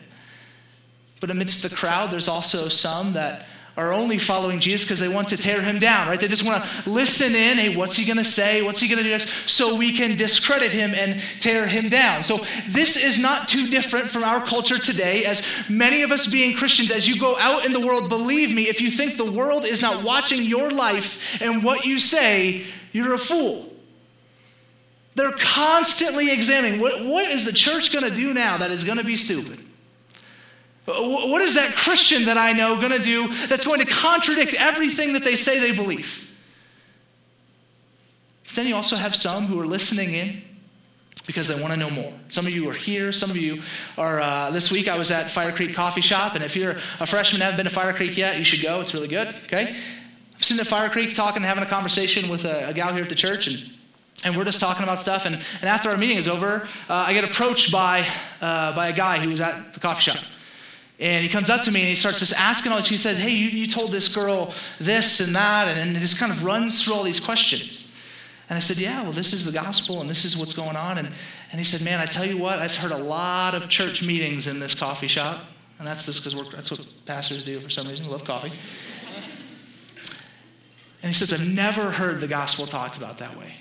But 1.22 1.32
amidst 1.32 1.64
the 1.64 1.74
crowd, 1.74 2.12
there's 2.12 2.28
also 2.28 2.68
some 2.68 3.14
that 3.14 3.46
are 3.78 3.94
only 3.94 4.18
following 4.18 4.60
Jesus 4.60 4.84
because 4.84 5.00
they 5.00 5.08
want 5.08 5.30
to 5.30 5.38
tear 5.38 5.62
him 5.62 5.80
down, 5.80 6.08
right? 6.08 6.20
They 6.20 6.28
just 6.28 6.46
want 6.46 6.62
to 6.62 6.90
listen 6.90 7.34
in. 7.36 7.58
Hey, 7.58 7.74
what's 7.76 7.96
he 7.96 8.06
going 8.06 8.18
to 8.18 8.24
say? 8.24 8.62
What's 8.62 8.82
he 8.82 8.90
going 8.90 8.98
to 8.98 9.04
do 9.04 9.12
next? 9.12 9.50
So 9.50 9.78
we 9.78 9.96
can 9.96 10.18
discredit 10.18 10.74
him 10.74 10.94
and 10.94 11.22
tear 11.40 11.68
him 11.68 11.88
down. 11.88 12.24
So 12.24 12.38
this 12.68 13.02
is 13.02 13.22
not 13.22 13.48
too 13.48 13.68
different 13.68 14.08
from 14.08 14.24
our 14.24 14.46
culture 14.46 14.78
today, 14.78 15.24
as 15.24 15.70
many 15.70 16.02
of 16.02 16.12
us 16.12 16.30
being 16.30 16.58
Christians, 16.58 16.92
as 16.92 17.08
you 17.08 17.20
go 17.20 17.38
out 17.38 17.66
in 17.66 17.72
the 17.72 17.80
world, 17.80 18.10
believe 18.10 18.54
me, 18.54 18.64
if 18.64 18.82
you 18.82 18.92
think 18.92 19.16
the 19.16 19.32
world 19.32 19.64
is 19.64 19.82
not 19.82 20.04
watching 20.04 20.44
your 20.44 20.70
life 20.70 21.42
and 21.42 21.64
what 21.64 21.86
you 21.86 21.98
say, 21.98 22.66
you're 22.92 23.14
a 23.14 23.20
fool. 23.20 23.72
They're 25.16 25.32
constantly 25.32 26.34
examining 26.34 26.82
what, 26.82 27.06
what 27.06 27.30
is 27.30 27.46
the 27.46 27.54
church 27.54 27.94
going 27.94 28.10
to 28.10 28.16
do 28.16 28.34
now 28.34 28.58
that 28.58 28.72
is 28.72 28.84
going 28.84 28.98
to 28.98 29.06
be 29.06 29.16
stupid? 29.16 29.66
What 30.94 31.42
is 31.42 31.56
that 31.56 31.74
Christian 31.74 32.26
that 32.26 32.38
I 32.38 32.54
know 32.54 32.78
going 32.78 32.92
to 32.92 33.00
do 33.00 33.28
that's 33.48 33.66
going 33.66 33.80
to 33.80 33.86
contradict 33.86 34.56
everything 34.58 35.14
that 35.14 35.24
they 35.24 35.36
say 35.36 35.60
they 35.60 35.76
believe? 35.76 36.28
then 38.56 38.68
you 38.68 38.76
also 38.76 38.96
have 38.96 39.16
some 39.16 39.46
who 39.46 39.60
are 39.60 39.68
listening 39.68 40.14
in 40.14 40.42
because 41.26 41.48
they 41.48 41.62
want 41.62 41.74
to 41.74 41.80
know 41.80 41.90
more. 41.90 42.12
Some 42.30 42.46
of 42.46 42.52
you 42.52 42.70
are 42.70 42.74
here. 42.74 43.12
Some 43.12 43.30
of 43.30 43.38
you 43.38 43.62
are. 43.98 44.20
Uh, 44.20 44.52
this 44.52 44.72
week 44.72 44.88
I 44.88 44.98
was 44.98 45.12
at 45.12 45.30
Fire 45.30 45.52
Creek 45.52 45.74
Coffee 45.74 46.02
Shop, 46.02 46.36
and 46.36 46.44
if 46.44 46.56
you're 46.56 46.76
a 47.00 47.06
freshman 47.06 47.42
and 47.42 47.44
haven't 47.44 47.58
been 47.58 47.66
to 47.66 47.72
Fire 47.72 47.94
Creek 47.94 48.18
yet, 48.18 48.38
you 48.38 48.44
should 48.44 48.62
go. 48.62 48.82
It's 48.82 48.94
really 48.94 49.08
good. 49.08 49.28
Okay, 49.46 49.68
I'm 49.70 50.42
sitting 50.42 50.62
at 50.62 50.68
Fire 50.68 50.90
Creek 50.90 51.14
talking, 51.14 51.44
having 51.44 51.64
a 51.64 51.68
conversation 51.68 52.30
with 52.30 52.46
a, 52.46 52.70
a 52.70 52.74
gal 52.74 52.94
here 52.94 53.04
at 53.04 53.10
the 53.10 53.16
church, 53.16 53.48
and 53.48 53.72
and 54.24 54.36
we're 54.36 54.46
just 54.46 54.60
talking 54.60 54.84
about 54.84 55.00
stuff. 55.00 55.26
And, 55.26 55.36
and 55.36 55.64
after 55.64 55.90
our 55.90 55.98
meeting 55.98 56.18
is 56.18 56.28
over, 56.28 56.68
uh, 56.90 56.94
I 57.08 57.14
get 57.14 57.24
approached 57.24 57.72
by 57.72 58.06
uh, 58.42 58.76
by 58.76 58.90
a 58.90 58.94
guy 58.94 59.20
who 59.20 59.30
was 59.30 59.42
at 59.42 59.74
the 59.74 59.80
coffee 59.80 60.12
shop. 60.12 60.24
And 61.02 61.24
he 61.24 61.30
comes 61.30 61.50
up 61.50 61.62
to 61.64 61.72
me 61.72 61.80
and 61.80 61.90
he 61.90 61.96
starts 61.96 62.20
just 62.20 62.40
asking 62.40 62.72
all 62.72 62.78
this. 62.78 62.88
He 62.88 62.96
says, 62.96 63.18
Hey, 63.18 63.32
you, 63.32 63.50
you 63.50 63.66
told 63.66 63.92
this 63.92 64.14
girl 64.14 64.54
this 64.80 65.20
and 65.26 65.36
that. 65.36 65.68
And, 65.68 65.80
and 65.80 65.96
just 65.98 66.20
kind 66.20 66.32
of 66.32 66.46
runs 66.46 66.84
through 66.84 66.94
all 66.94 67.04
these 67.04 67.20
questions. 67.20 67.98
And 68.48 68.56
I 68.56 68.60
said, 68.60 68.78
Yeah, 68.78 69.02
well, 69.02 69.12
this 69.12 69.34
is 69.34 69.52
the 69.52 69.60
gospel 69.60 70.00
and 70.02 70.10
this 70.10 70.24
is 70.24 70.38
what's 70.38 70.54
going 70.54 70.76
on. 70.76 71.00
And, 71.00 71.08
and 71.08 71.60
he 71.60 71.64
said, 71.64 71.84
Man, 71.84 72.00
I 72.00 72.06
tell 72.06 72.26
you 72.26 72.38
what, 72.38 72.60
I've 72.60 72.76
heard 72.76 72.92
a 72.92 72.98
lot 72.98 73.56
of 73.56 73.68
church 73.68 74.06
meetings 74.06 74.46
in 74.46 74.60
this 74.60 74.76
coffee 74.76 75.08
shop. 75.08 75.44
And 75.80 75.88
that's 75.88 76.06
just 76.06 76.24
because 76.24 76.52
that's 76.52 76.70
what 76.70 76.94
pastors 77.08 77.44
do 77.44 77.60
for 77.60 77.72
some 77.72 77.88
reason. 77.88 78.06
We 78.06 78.12
love 78.12 78.24
coffee. 78.24 78.52
And 81.02 81.10
he 81.10 81.14
says, 81.14 81.34
I've 81.34 81.48
never 81.48 81.90
heard 81.90 82.22
the 82.22 82.28
gospel 82.28 82.68
talked 82.68 82.96
about 82.98 83.18
that 83.18 83.36
way. 83.36 83.56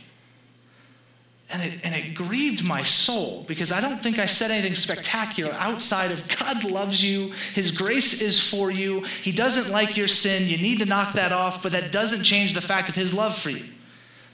And 1.53 1.63
it, 1.63 1.81
and 1.83 1.95
it 1.97 2.15
grieved 2.15 2.65
my 2.65 2.85
soul 2.85 3.45
because 3.49 3.73
I 3.73 3.81
don't 3.81 4.01
think 4.01 4.21
I 4.21 4.27
said 4.27 4.53
anything 4.53 4.77
spectacular 4.77 5.53
outside 5.55 6.13
of 6.13 6.39
God 6.39 6.63
loves 6.65 7.03
you, 7.03 7.33
His 7.55 7.77
grace 7.77 8.23
is 8.23 8.39
for 8.39 8.71
you, 8.71 9.01
He 9.01 9.33
doesn't 9.33 9.73
like 9.73 9.97
your 9.97 10.07
sin, 10.07 10.49
you 10.49 10.59
need 10.59 10.79
to 10.79 10.87
knock 10.87 11.15
that 11.15 11.33
off, 11.33 11.63
but 11.63 11.73
that 11.73 11.91
doesn't 11.91 12.23
change 12.23 12.55
the 12.55 12.61
fact 12.61 12.89
of 12.89 12.95
His 12.95 13.13
love 13.13 13.37
for 13.37 13.51
you. 13.51 13.65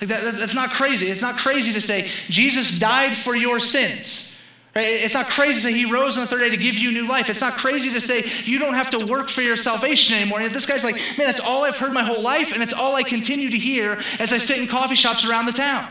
Like 0.00 0.10
that, 0.10 0.34
that's 0.34 0.54
not 0.54 0.70
crazy. 0.70 1.06
It's 1.06 1.22
not 1.22 1.36
crazy 1.36 1.72
to 1.72 1.80
say, 1.80 2.10
Jesus 2.28 2.78
died 2.78 3.16
for 3.16 3.34
your 3.34 3.60
sins. 3.60 4.32
Right? 4.74 4.88
It's 4.88 5.14
not 5.14 5.24
crazy 5.24 5.54
to 5.54 5.60
say 5.60 5.72
he 5.72 5.90
rose 5.90 6.18
on 6.18 6.24
the 6.24 6.26
third 6.28 6.40
day 6.40 6.50
to 6.50 6.56
give 6.58 6.74
you 6.74 6.92
new 6.92 7.08
life. 7.08 7.30
It's 7.30 7.40
not 7.40 7.54
crazy 7.54 7.88
to 7.90 8.00
say 8.00 8.22
you 8.44 8.58
don't 8.58 8.74
have 8.74 8.90
to 8.90 9.06
work 9.06 9.30
for 9.30 9.40
your 9.40 9.56
salvation 9.56 10.18
anymore. 10.18 10.42
And 10.42 10.54
this 10.54 10.66
guy's 10.66 10.84
like, 10.84 10.96
man, 11.16 11.26
that's 11.26 11.40
all 11.40 11.64
I've 11.64 11.78
heard 11.78 11.94
my 11.94 12.02
whole 12.02 12.20
life, 12.20 12.52
and 12.52 12.62
it's 12.62 12.74
all 12.74 12.94
I 12.94 13.02
continue 13.02 13.48
to 13.48 13.56
hear 13.56 14.02
as 14.18 14.34
I 14.34 14.36
sit 14.36 14.60
in 14.60 14.68
coffee 14.68 14.94
shops 14.94 15.26
around 15.26 15.46
the 15.46 15.52
town. 15.52 15.90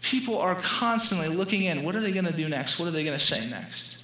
People 0.00 0.38
are 0.38 0.54
constantly 0.56 1.34
looking 1.34 1.64
in. 1.64 1.82
What 1.82 1.96
are 1.96 2.00
they 2.00 2.12
going 2.12 2.26
to 2.26 2.32
do 2.32 2.48
next? 2.48 2.78
What 2.78 2.88
are 2.88 2.92
they 2.92 3.04
going 3.04 3.18
to 3.18 3.24
say 3.24 3.48
next? 3.50 3.98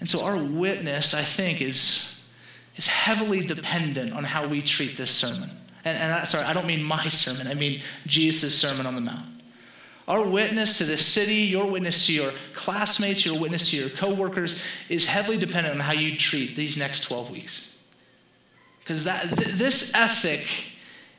And 0.00 0.08
so 0.08 0.24
our 0.24 0.36
witness, 0.36 1.14
I 1.14 1.22
think, 1.22 1.60
is, 1.60 2.30
is 2.76 2.86
heavily 2.86 3.44
dependent 3.44 4.12
on 4.12 4.24
how 4.24 4.46
we 4.46 4.62
treat 4.62 4.96
this 4.96 5.10
sermon. 5.10 5.50
And, 5.84 5.96
and 5.98 6.12
I, 6.12 6.24
sorry, 6.24 6.44
I 6.44 6.52
don't 6.52 6.66
mean 6.66 6.82
my 6.82 7.08
sermon, 7.08 7.46
I 7.46 7.54
mean 7.54 7.80
Jesus' 8.06 8.58
Sermon 8.58 8.86
on 8.86 8.94
the 8.94 9.00
Mount. 9.00 9.24
Our 10.08 10.28
witness 10.28 10.78
to 10.78 10.84
the 10.84 10.96
city, 10.96 11.34
your 11.34 11.68
witness 11.68 12.06
to 12.06 12.12
your 12.12 12.32
classmates, 12.52 13.26
your 13.26 13.40
witness 13.40 13.70
to 13.70 13.76
your 13.76 13.88
coworkers 13.88 14.62
is 14.88 15.06
heavily 15.08 15.36
dependent 15.36 15.74
on 15.74 15.80
how 15.80 15.92
you 15.92 16.14
treat 16.14 16.54
these 16.54 16.76
next 16.76 17.00
12 17.00 17.30
weeks. 17.30 17.76
Because 18.80 19.02
th- 19.02 19.48
this 19.56 19.94
ethic 19.96 20.46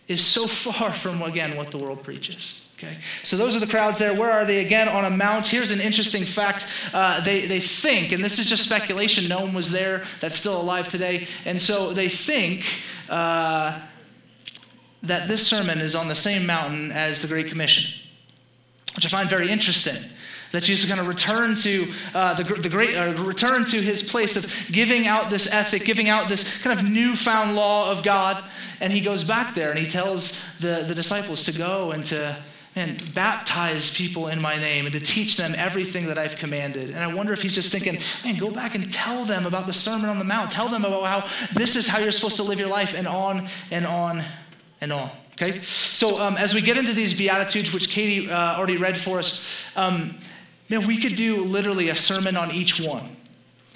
is 0.07 0.25
so 0.25 0.48
far 0.48 0.91
from, 0.91 1.22
again, 1.22 1.57
what 1.57 1.72
the 1.72 1.77
world 1.77 2.03
preaches. 2.03 2.67
Okay, 2.77 3.00
so 3.24 3.36
those 3.38 3.57
are 3.57 3.60
the 3.60 3.65
crowds 3.65 3.98
there. 3.98 4.13
Where 4.13 4.31
are 4.31 4.46
they? 4.46 4.63
Again, 4.63 4.88
on 4.88 5.03
a 5.03 5.10
mount. 5.10 5.48
Here's 5.48 5.72
an 5.72 5.81
interesting 5.81 6.24
fact. 6.24 6.72
Uh, 6.93 7.19
they, 7.22 7.48
they 7.48 7.60
think, 7.60 8.12
and 8.12 8.24
this 8.24 8.38
is 8.38 8.46
just 8.46 8.63
speculation, 8.63 9.27
no 9.27 9.39
one 9.39 9.55
was 9.55 9.72
there 9.72 10.03
that's 10.19 10.36
still 10.36 10.62
alive 10.62 10.88
today. 10.88 11.27
And 11.46 11.60
so 11.60 11.91
they 11.91 12.07
think 12.07 12.65
uh, 13.10 13.81
that 15.01 15.27
this 15.27 15.48
sermon 15.48 15.79
is 15.79 15.96
on 15.96 16.07
the 16.07 16.13
same 16.13 16.46
mountain 16.46 16.91
as 16.91 17.19
the 17.19 17.27
Great 17.27 17.48
Commission, 17.48 18.00
which 18.96 19.07
I 19.07 19.10
find 19.10 19.27
very 19.27 19.50
interesting. 19.50 20.12
That 20.51 20.62
Jesus 20.62 20.88
is 20.88 20.96
going 20.96 21.03
to 21.03 21.10
return 21.10 21.55
to 21.55 21.91
uh, 22.13 22.36
the, 22.36 22.43
the 22.43 22.69
great, 22.69 22.96
uh, 22.96 23.15
return 23.24 23.65
to 23.65 23.81
his 23.81 24.07
place 24.07 24.36
of 24.36 24.72
giving 24.72 25.07
out 25.07 25.31
this 25.31 25.51
ethic, 25.51 25.84
giving 25.84 26.10
out 26.10 26.29
this 26.29 26.63
kind 26.63 26.79
of 26.79 26.88
newfound 26.88 27.55
law 27.55 27.91
of 27.91 28.03
God, 28.03 28.41
and 28.79 28.93
he 28.93 29.01
goes 29.01 29.24
back 29.24 29.55
there 29.55 29.72
and 29.72 29.79
he 29.79 29.88
tells 29.88 30.57
the, 30.60 30.86
the 30.88 30.96
disciples 30.96 31.41
to 31.43 31.57
go 31.57 31.91
and 31.91 32.05
to 32.05 32.38
and 32.77 33.15
baptize 33.15 33.98
people 33.98 34.27
in 34.27 34.39
my 34.39 34.55
name 34.55 34.86
and 34.86 34.93
to 34.93 35.00
teach 35.00 35.36
them 35.36 35.53
everything 35.57 36.05
that 36.05 36.19
I've 36.19 36.36
commanded. 36.36 36.91
And 36.91 37.00
I 37.00 37.12
wonder 37.12 37.34
if 37.34 37.41
he's 37.41 37.55
just 37.55 37.72
thinking, 37.72 38.00
man, 38.24 38.39
go 38.39 38.51
back 38.51 38.75
and 38.75 38.93
tell 38.93 39.25
them 39.25 39.48
about 39.48 39.65
the 39.65 39.74
Sermon 39.74 40.07
on 40.07 40.19
the 40.19 40.24
Mount. 40.24 40.51
Tell 40.51 40.67
them 40.67 40.86
about 40.86 41.03
how 41.03 41.27
this 41.55 41.75
is 41.75 41.88
how 41.88 41.98
you're 41.98 42.12
supposed 42.12 42.36
to 42.36 42.43
live 42.43 42.60
your 42.60 42.69
life, 42.69 42.93
and 42.96 43.07
on 43.07 43.48
and 43.72 43.88
on 43.88 44.24
and 44.79 44.93
on. 44.93 45.10
Okay? 45.34 45.60
So 45.62 46.22
um, 46.22 46.38
as 46.38 46.53
we 46.53 46.62
get 46.62 46.77
into 46.77 46.93
these 46.93 47.17
Beatitudes, 47.17 47.74
which 47.74 47.89
Katie 47.89 48.29
uh, 48.29 48.57
already 48.57 48.77
read 48.77 48.96
for 48.96 49.17
us, 49.17 49.75
um, 49.75 50.15
man, 50.69 50.86
we 50.86 50.98
could 50.98 51.15
do 51.15 51.43
literally 51.43 51.89
a 51.89 51.96
sermon 51.96 52.38
on 52.38 52.51
each 52.51 52.79
one. 52.79 53.17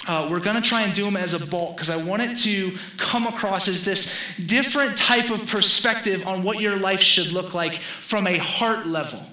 Uh, 0.08 0.28
we're 0.32 0.40
going 0.40 0.56
to 0.56 0.62
try 0.62 0.82
and 0.82 0.94
do 0.94 1.04
them 1.04 1.16
as 1.16 1.40
a 1.40 1.52
bulk 1.52 1.76
because 1.76 1.90
I 1.90 2.04
want 2.08 2.24
it 2.24 2.36
to 2.38 2.76
come 2.98 3.28
across 3.28 3.68
as 3.68 3.86
this 3.86 4.20
different 4.46 4.98
type 4.98 5.30
of 5.30 5.48
perspective 5.48 6.26
on 6.28 6.44
what 6.44 6.60
your 6.60 6.78
life 6.78 7.02
should 7.02 7.32
look 7.32 7.54
like 7.54 7.76
from 7.76 8.26
a 8.26 8.38
heart 8.38 8.88
level. 8.88 9.24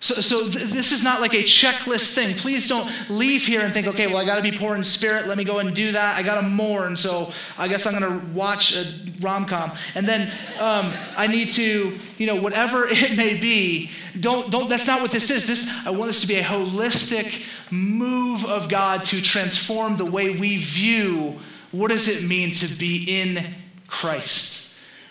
So, 0.00 0.14
so 0.20 0.48
th- 0.48 0.66
this 0.66 0.92
is 0.92 1.02
not 1.02 1.20
like 1.20 1.32
a 1.32 1.42
checklist 1.42 2.14
thing. 2.14 2.34
Please 2.34 2.68
don't 2.68 2.88
leave 3.08 3.46
here 3.46 3.62
and 3.62 3.72
think, 3.72 3.86
okay, 3.86 4.06
well, 4.06 4.18
I 4.18 4.24
got 4.24 4.36
to 4.36 4.42
be 4.42 4.52
poor 4.52 4.76
in 4.76 4.84
spirit. 4.84 5.26
Let 5.26 5.38
me 5.38 5.44
go 5.44 5.58
and 5.58 5.74
do 5.74 5.92
that. 5.92 6.18
I 6.18 6.22
got 6.22 6.40
to 6.40 6.46
mourn, 6.46 6.96
so 6.96 7.32
I 7.58 7.66
guess 7.66 7.86
I'm 7.86 7.98
going 7.98 8.20
to 8.20 8.26
watch 8.28 8.76
a 8.76 8.84
rom 9.20 9.46
com. 9.46 9.72
And 9.94 10.06
then 10.06 10.30
um, 10.60 10.92
I 11.16 11.26
need 11.26 11.50
to, 11.52 11.98
you 12.18 12.26
know, 12.26 12.36
whatever 12.36 12.86
it 12.90 13.16
may 13.16 13.36
be. 13.36 13.90
Don't, 14.20 14.50
don't. 14.50 14.68
That's 14.68 14.86
not 14.86 15.00
what 15.00 15.10
this 15.10 15.30
is. 15.30 15.46
This 15.46 15.86
I 15.86 15.90
want 15.90 16.06
this 16.06 16.20
to 16.20 16.28
be 16.28 16.36
a 16.36 16.42
holistic 16.42 17.46
move 17.70 18.44
of 18.44 18.68
God 18.68 19.02
to 19.04 19.22
transform 19.22 19.96
the 19.96 20.06
way 20.06 20.30
we 20.30 20.58
view 20.58 21.40
what 21.72 21.90
does 21.90 22.08
it 22.08 22.26
mean 22.26 22.52
to 22.52 22.78
be 22.78 23.04
in 23.08 23.42
Christ. 23.88 24.65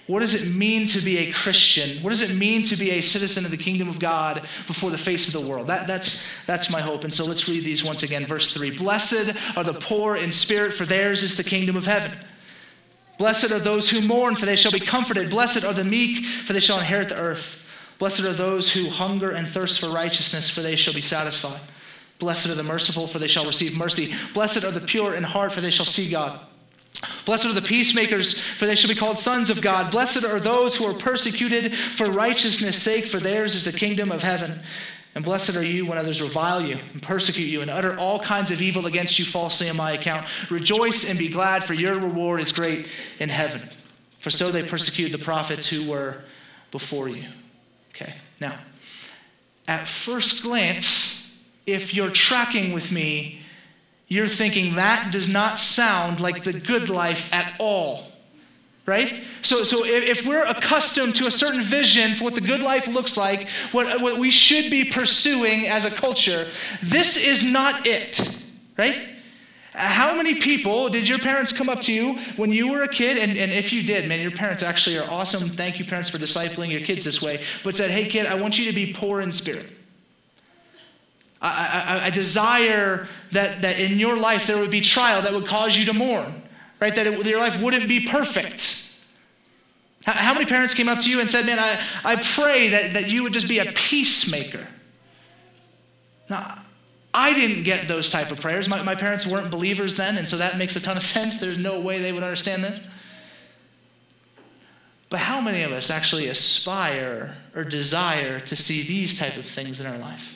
What 0.08 0.20
does 0.20 0.40
it 0.40 0.56
mean 0.56 0.86
to 0.88 1.04
be 1.04 1.18
a 1.18 1.32
Christian? 1.32 2.04
What 2.04 2.12
does 2.12 2.22
it 2.22 2.38
mean 2.38 2.62
to 2.64 2.76
be 2.76 2.92
a 2.92 3.02
citizen 3.02 3.44
of 3.44 3.50
the 3.50 3.58
kingdom 3.58 3.90
of 3.90 4.00
God 4.00 4.42
before 4.68 4.92
the 4.92 5.00
face 5.00 5.34
of 5.34 5.42
the 5.42 5.50
world? 5.50 5.68
That, 5.68 5.88
that's, 5.88 6.46
that's 6.46 6.72
my 6.72 6.80
hope. 6.80 7.04
And 7.04 7.14
so 7.14 7.26
let's 7.26 7.50
read 7.50 7.64
these 7.64 7.84
once 7.84 8.04
again. 8.04 8.24
Verse 8.26 8.54
3 8.54 8.78
Blessed 8.78 9.36
are 9.58 9.64
the 9.64 9.74
poor 9.74 10.16
in 10.16 10.32
spirit, 10.32 10.74
for 10.74 10.86
theirs 10.86 11.24
is 11.24 11.38
the 11.38 11.44
kingdom 11.44 11.76
of 11.76 11.88
heaven. 11.88 12.16
Blessed 13.18 13.52
are 13.52 13.60
those 13.60 13.90
who 13.90 14.06
mourn, 14.08 14.36
for 14.36 14.46
they 14.46 14.56
shall 14.56 14.72
be 14.72 14.80
comforted. 14.80 15.32
Blessed 15.32 15.64
are 15.64 15.74
the 15.74 15.84
meek, 15.84 16.24
for 16.24 16.54
they 16.54 16.60
shall 16.60 16.80
inherit 16.80 17.10
the 17.10 17.18
earth. 17.18 17.68
Blessed 17.98 18.26
are 18.26 18.34
those 18.34 18.74
who 18.74 18.90
hunger 18.90 19.32
and 19.32 19.48
thirst 19.48 19.80
for 19.80 19.88
righteousness, 19.88 20.50
for 20.50 20.62
they 20.62 20.76
shall 20.76 20.94
be 20.94 21.02
satisfied. 21.02 21.62
Blessed 22.20 22.52
are 22.52 22.56
the 22.56 22.64
merciful, 22.64 23.08
for 23.08 23.18
they 23.18 23.28
shall 23.28 23.46
receive 23.46 23.78
mercy. 23.78 24.14
Blessed 24.34 24.64
are 24.64 24.72
the 24.72 24.86
pure 24.86 25.16
in 25.16 25.24
heart, 25.24 25.52
for 25.52 25.62
they 25.62 25.72
shall 25.72 25.86
see 25.86 26.12
God. 26.12 26.40
Blessed 27.26 27.46
are 27.46 27.54
the 27.54 27.62
peacemakers, 27.62 28.40
for 28.40 28.66
they 28.66 28.76
shall 28.76 28.90
be 28.90 28.96
called 28.96 29.18
sons 29.18 29.50
of 29.50 29.62
God. 29.62 29.92
Blessed 29.92 30.24
are 30.24 30.40
those 30.40 30.76
who 30.76 30.86
are 30.86 30.94
persecuted 30.94 31.74
for 31.74 32.06
righteousness' 32.06 32.82
sake, 32.82 33.06
for 33.06 33.20
theirs 33.20 33.56
is 33.56 33.70
the 33.70 33.78
kingdom 33.78 34.12
of 34.12 34.24
heaven. 34.24 34.60
And 35.16 35.24
blessed 35.24 35.56
are 35.56 35.66
you 35.66 35.86
when 35.86 35.98
others 35.98 36.22
revile 36.22 36.62
you 36.62 36.78
and 36.92 37.02
persecute 37.02 37.48
you 37.48 37.62
and 37.62 37.72
utter 37.72 37.98
all 37.98 38.20
kinds 38.20 38.52
of 38.52 38.62
evil 38.62 38.86
against 38.86 39.18
you 39.18 39.24
falsely 39.24 39.70
on 39.70 39.78
my 39.78 39.94
account. 39.94 40.28
Rejoice 40.52 41.10
and 41.10 41.18
be 41.18 41.30
glad, 41.30 41.64
for 41.64 41.74
your 41.74 41.98
reward 41.98 42.42
is 42.42 42.52
great 42.52 42.88
in 43.20 43.30
heaven. 43.30 43.70
For 44.20 44.30
so 44.30 44.50
they 44.50 44.62
persecuted 44.62 45.18
the 45.18 45.24
prophets 45.24 45.68
who 45.68 45.90
were 45.90 46.24
before 46.72 47.08
you. 47.08 47.24
Okay, 47.92 48.14
now, 48.42 48.58
at 49.68 49.88
first 49.88 50.44
glance, 50.44 51.42
if 51.66 51.96
you're 51.96 52.10
tracking 52.10 52.74
with 52.74 52.92
me, 52.92 53.45
you're 54.08 54.28
thinking 54.28 54.76
that 54.76 55.12
does 55.12 55.32
not 55.34 55.60
sound 55.60 56.20
like 56.20 56.44
the 56.44 56.54
good 56.54 56.90
life 56.90 57.34
at 57.34 57.54
all. 57.60 58.08
Right? 58.86 59.24
So, 59.42 59.64
so 59.64 59.84
if, 59.84 60.28
we're 60.28 60.46
accustomed 60.46 61.16
to 61.16 61.26
a 61.26 61.32
certain 61.32 61.62
vision 61.62 62.12
for 62.12 62.26
what 62.26 62.36
the 62.36 62.42
good 62.42 62.62
life 62.62 62.88
looks 62.88 63.18
like, 63.18 63.50
what, 63.72 64.00
what 64.00 64.20
we 64.20 64.30
should 64.30 64.70
be 64.70 64.86
pursuing 64.86 65.66
as 65.66 65.92
a 65.92 65.96
culture, 65.96 66.46
this 66.84 67.18
is 67.18 67.52
not 67.52 67.88
it. 67.88 68.44
Right? 68.78 69.16
How 69.74 70.16
many 70.16 70.36
people 70.36 70.90
did 70.90 71.10
your 71.10 71.18
parents 71.18 71.52
come 71.52 71.68
up 71.68 71.82
to 71.82 71.92
you 71.92 72.14
when 72.36 72.52
you 72.52 72.72
were 72.72 72.84
a 72.84 72.88
kid? 72.88 73.18
And, 73.18 73.38
and 73.38 73.52
if 73.52 73.74
you 73.74 73.82
did, 73.82 74.08
man, 74.08 74.22
your 74.22 74.32
parents 74.32 74.62
actually 74.62 75.00
are 75.00 75.10
awesome. 75.10 75.50
Thank 75.50 75.80
you, 75.80 75.86
parents, 75.86 76.12
for 76.12 76.20
discipling 76.20 76.70
your 76.70 76.82
kids 76.82 77.04
this 77.04 77.24
way. 77.24 77.44
But 77.64 77.76
said, 77.76 77.90
hey, 77.90 78.08
kid, 78.08 78.28
I 78.28 78.40
want 78.40 78.60
you 78.60 78.66
to 78.66 78.76
be 78.76 78.94
poor 78.94 79.20
in 79.20 79.32
spirit. 79.32 79.72
I, 81.48 82.10
desire 82.10 83.08
that, 83.32 83.62
that 83.62 83.80
in 83.80 83.98
your 83.98 84.18
life 84.18 84.48
there 84.48 84.58
would 84.58 84.72
be 84.72 84.82
trial 84.82 85.22
that 85.22 85.34
would 85.34 85.48
cause 85.48 85.78
you 85.78 85.86
to 85.86 85.94
mourn, 85.94 86.42
right? 86.80 86.96
That 86.96 87.08
it, 87.08 87.26
your 87.26 87.40
life 87.40 87.62
wouldn't 87.62 87.88
be 87.88 88.08
perfect. 88.08 89.00
How, 90.06 90.14
how 90.14 90.34
many 90.34 90.46
parents 90.46 90.74
came 90.74 90.90
up 90.90 91.00
to 91.02 91.10
you 91.10 91.20
and 91.20 91.30
said, 91.30 91.46
man, 91.46 91.60
I, 91.60 91.80
I 92.04 92.16
pray 92.16 92.70
that, 92.70 92.94
that 92.94 93.12
you 93.12 93.24
would 93.24 93.34
just 93.34 93.48
be 93.48 93.60
a 93.60 93.66
peacemaker? 93.66 94.68
Now, 96.30 96.62
I 97.14 97.34
didn't 97.34 97.64
get 97.64 97.88
those 97.88 98.10
type 98.10 98.32
of 98.32 98.42
prayers. 98.42 98.68
My, 98.68 98.82
my 98.84 98.96
parents 98.96 99.26
weren't 99.26 99.50
believers 99.50 99.96
then, 99.96 100.18
and 100.18 100.28
so 100.28 100.38
that 100.38 100.58
makes 100.58 100.76
a 100.76 100.82
ton 100.82 100.98
of 100.98 101.04
sense. 101.16 101.38
There's 101.38 101.60
no 101.60 101.80
way 101.80 102.00
they 102.00 102.12
would 102.12 102.24
understand 102.24 102.64
this. 102.64 102.88
But 105.10 105.20
how 105.20 105.40
many 105.40 105.62
of 105.62 105.72
us 105.72 105.90
actually 105.90 106.28
aspire 106.28 107.38
or 107.56 107.64
desire 107.64 108.40
to 108.42 108.56
see 108.56 108.82
these 108.82 109.20
type 109.20 109.38
of 109.38 109.46
things 109.46 109.80
in 109.80 109.86
our 109.86 109.98
life? 109.98 110.35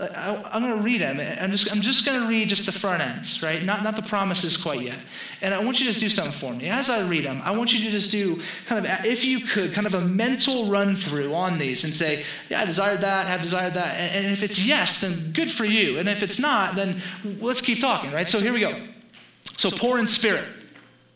I, 0.00 0.56
am 0.56 0.62
going 0.62 0.76
to 0.78 0.82
read 0.82 1.02
them. 1.02 1.20
I'm 1.40 1.50
just, 1.50 1.70
I'm 1.70 1.82
just 1.82 2.06
going 2.06 2.20
to 2.20 2.26
read 2.26 2.48
just 2.48 2.64
the 2.64 2.72
front 2.72 3.02
ends, 3.02 3.42
right? 3.42 3.62
Not, 3.62 3.82
not 3.82 3.96
the 3.96 4.02
promises 4.02 4.56
quite 4.56 4.80
yet. 4.80 4.98
And 5.42 5.52
I 5.52 5.62
want 5.62 5.78
you 5.78 5.86
to 5.86 5.92
just 5.92 6.00
do 6.00 6.08
something 6.08 6.32
for 6.32 6.54
me. 6.54 6.70
As 6.70 6.88
I 6.88 7.06
read 7.06 7.24
them, 7.24 7.42
I 7.44 7.54
want 7.54 7.72
you 7.72 7.84
to 7.84 7.90
just 7.90 8.10
do 8.10 8.40
kind 8.64 8.84
of, 8.84 9.04
if 9.04 9.24
you 9.24 9.40
could, 9.40 9.74
kind 9.74 9.86
of 9.86 9.94
a 9.94 10.00
mental 10.00 10.70
run 10.70 10.96
through 10.96 11.34
on 11.34 11.58
these 11.58 11.84
and 11.84 11.92
say, 11.92 12.24
yeah, 12.48 12.62
I 12.62 12.64
desired 12.64 13.00
that, 13.00 13.26
have 13.26 13.42
desired 13.42 13.74
that. 13.74 13.96
And, 13.98 14.24
and 14.24 14.32
if 14.32 14.42
it's 14.42 14.66
yes, 14.66 15.02
then 15.02 15.32
good 15.32 15.50
for 15.50 15.64
you. 15.64 15.98
And 15.98 16.08
if 16.08 16.22
it's 16.22 16.40
not, 16.40 16.74
then 16.74 17.02
let's 17.40 17.60
keep 17.60 17.78
talking, 17.78 18.10
right? 18.10 18.26
So 18.26 18.40
here 18.40 18.54
we 18.54 18.60
go. 18.60 18.82
So 19.58 19.70
poor 19.70 19.98
in 19.98 20.06
spirit, 20.06 20.48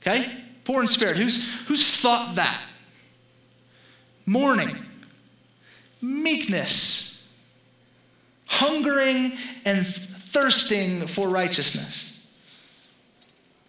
okay? 0.02 0.30
Poor 0.64 0.82
in 0.82 0.88
spirit. 0.88 1.16
Who's, 1.16 1.50
who's 1.66 2.00
thought 2.00 2.34
that? 2.34 2.60
Mourning, 4.26 4.76
meekness, 6.02 7.13
hungering 8.58 9.36
and 9.64 9.86
thirsting 9.86 11.06
for 11.06 11.28
righteousness, 11.28 12.24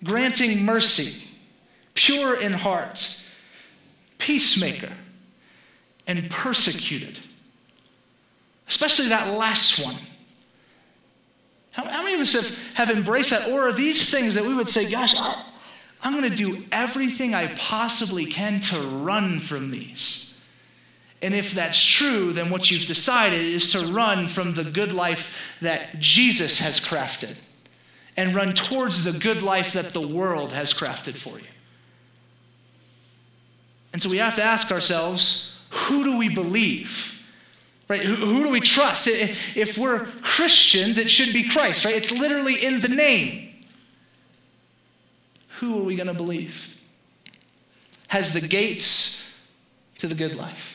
granting 0.04 0.66
mercy, 0.66 1.28
pure 1.94 2.40
in 2.40 2.54
heart, 2.54 3.24
peacemaker, 4.18 4.92
and 6.08 6.30
persecuted. 6.30 7.20
Especially 8.68 9.08
that 9.10 9.32
last 9.38 9.84
one. 9.84 9.96
How, 11.72 11.84
many 11.84 12.14
of 12.14 12.22
us 12.22 12.34
have, 12.34 12.88
have 12.88 12.98
embraced 12.98 13.32
that? 13.32 13.50
Or 13.50 13.68
are 13.68 13.74
these 13.74 14.10
things 14.10 14.36
that 14.36 14.46
we 14.46 14.54
would 14.54 14.70
say, 14.70 14.90
gosh, 14.90 15.14
I'm 16.02 16.14
going 16.14 16.30
to 16.30 16.36
do 16.36 16.64
everything 16.72 17.36
I 17.36 17.48
possibly 17.58 18.26
can 18.26 18.60
to 18.62 18.80
run 18.80 19.40
from 19.40 19.72
these? 19.72 20.35
And 21.26 21.34
if 21.34 21.54
that's 21.54 21.84
true, 21.84 22.34
then 22.34 22.52
what 22.52 22.70
you've 22.70 22.86
decided 22.86 23.42
is 23.42 23.70
to 23.70 23.92
run 23.92 24.28
from 24.28 24.54
the 24.54 24.64
good 24.64 24.94
life 24.94 25.58
that 25.60 26.00
Jesus 26.00 26.60
has 26.60 26.80
crafted 26.80 27.40
and 28.16 28.36
run 28.36 28.54
towards 28.54 29.12
the 29.12 29.18
good 29.18 29.42
life 29.42 29.74
that 29.74 29.92
the 29.92 30.08
world 30.08 30.52
has 30.52 30.72
crafted 30.72 31.16
for 31.16 31.40
you. 31.40 31.48
And 33.92 34.00
so 34.00 34.08
we 34.12 34.20
have 34.20 34.36
to 34.36 34.44
ask 34.44 34.72
ourselves 34.72 35.68
who 35.72 36.04
do 36.04 36.20
we 36.20 36.30
believe? 36.30 37.28
Right? 37.88 38.02
Who, 38.02 38.14
who 38.14 38.44
do 38.44 38.52
we 38.52 38.62
trust? 38.62 39.08
If 39.08 39.80
we're 39.80 40.06
Christians, 40.22 41.00
it 41.00 41.10
should 41.10 41.34
be 41.34 41.50
Christ, 41.50 41.86
right? 41.86 41.96
It's 41.96 42.12
literally 42.12 42.54
in 42.64 42.82
the 42.82 42.90
name. 42.90 43.66
Who 45.60 45.82
are 45.82 45.86
we 45.86 45.96
going 45.96 46.06
to 46.06 46.14
believe? 46.14 46.80
Has 48.10 48.40
the 48.40 48.48
gates 48.48 49.44
to 49.98 50.06
the 50.06 50.14
good 50.14 50.36
life. 50.36 50.75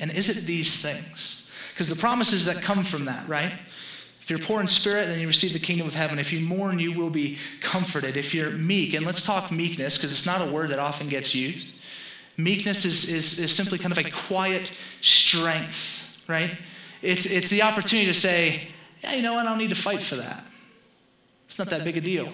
And 0.00 0.10
is 0.10 0.28
it 0.34 0.46
these 0.46 0.82
things? 0.82 1.50
Because 1.72 1.88
the 1.88 1.96
promises 1.96 2.46
that 2.46 2.62
come 2.62 2.84
from 2.84 3.04
that, 3.04 3.28
right? 3.28 3.52
If 4.20 4.28
you're 4.28 4.38
poor 4.38 4.60
in 4.60 4.68
spirit, 4.68 5.06
then 5.06 5.20
you 5.20 5.26
receive 5.26 5.52
the 5.52 5.58
kingdom 5.58 5.86
of 5.86 5.94
heaven. 5.94 6.18
If 6.18 6.32
you 6.32 6.40
mourn, 6.40 6.78
you 6.78 6.92
will 6.92 7.10
be 7.10 7.38
comforted. 7.60 8.16
If 8.16 8.34
you're 8.34 8.50
meek, 8.50 8.94
and 8.94 9.04
let's 9.04 9.24
talk 9.24 9.50
meekness 9.50 9.96
because 9.96 10.12
it's 10.12 10.26
not 10.26 10.46
a 10.46 10.52
word 10.52 10.70
that 10.70 10.78
often 10.78 11.08
gets 11.08 11.34
used. 11.34 11.80
Meekness 12.36 12.84
is, 12.84 13.10
is, 13.10 13.38
is 13.38 13.54
simply 13.54 13.78
kind 13.78 13.92
of 13.92 13.98
a 13.98 14.10
quiet 14.10 14.76
strength, 15.02 16.24
right? 16.28 16.56
It's, 17.02 17.26
it's 17.26 17.50
the 17.50 17.62
opportunity 17.62 18.06
to 18.06 18.14
say, 18.14 18.68
yeah, 19.02 19.14
you 19.14 19.22
know 19.22 19.34
what? 19.34 19.46
I 19.46 19.50
don't 19.50 19.58
need 19.58 19.70
to 19.70 19.74
fight 19.74 20.00
for 20.00 20.16
that. 20.16 20.44
It's 21.46 21.58
not 21.58 21.68
that 21.68 21.84
big 21.84 21.96
a 21.96 22.00
deal. 22.00 22.32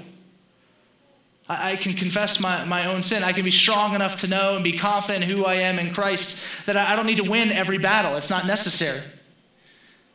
I, 1.49 1.73
I 1.73 1.77
can 1.77 1.93
confess 1.93 2.41
my, 2.41 2.65
my 2.65 2.87
own 2.87 3.03
sin. 3.03 3.23
I 3.23 3.33
can 3.33 3.45
be 3.45 3.51
strong 3.51 3.95
enough 3.95 4.17
to 4.23 4.29
know 4.29 4.55
and 4.55 4.65
be 4.65 4.73
confident 4.73 5.25
who 5.25 5.45
I 5.45 5.55
am 5.55 5.79
in 5.79 5.93
Christ 5.93 6.67
that 6.67 6.77
I, 6.77 6.93
I 6.93 6.97
don't 6.97 7.07
need 7.07 7.19
to 7.19 7.31
win 7.31 7.51
every 7.51 7.79
battle. 7.79 8.17
It's 8.17 8.31
not 8.31 8.47
necessary. 8.47 9.01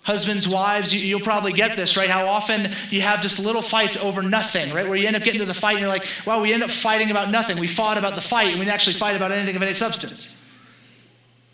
Husbands, 0.03 0.47
wives, 0.47 0.99
you, 0.99 1.15
will 1.15 1.23
probably 1.23 1.53
get 1.53 1.77
this, 1.77 1.95
right? 1.95 2.09
How 2.09 2.25
often 2.25 2.71
you 2.89 3.01
have 3.01 3.21
just 3.21 3.43
little 3.43 3.61
fights 3.61 4.03
over 4.03 4.23
nothing, 4.23 4.73
right? 4.73 4.87
Where 4.87 4.97
you 4.97 5.05
end 5.05 5.15
up 5.15 5.23
getting 5.23 5.41
to 5.41 5.45
the 5.45 5.53
fight 5.53 5.73
and 5.73 5.81
you're 5.81 5.89
like, 5.89 6.07
well, 6.25 6.41
we 6.41 6.53
end 6.53 6.63
up 6.63 6.71
fighting 6.71 7.11
about 7.11 7.29
nothing. 7.29 7.59
We 7.59 7.67
fought 7.67 7.99
about 7.99 8.15
the 8.15 8.21
fight 8.21 8.47
and 8.47 8.55
we 8.55 8.61
didn't 8.61 8.73
actually 8.73 8.95
fight 8.95 9.15
about 9.15 9.31
anything 9.31 9.55
of 9.55 9.61
any 9.61 9.73
substance. 9.73 10.49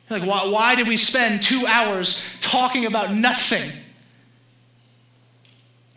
Like, 0.10 0.26
why, 0.26 0.48
why 0.50 0.76
did 0.76 0.88
we 0.88 0.96
spend 0.96 1.42
two 1.42 1.66
hours 1.68 2.38
talking 2.40 2.86
about 2.86 3.13
nothing? 3.13 3.70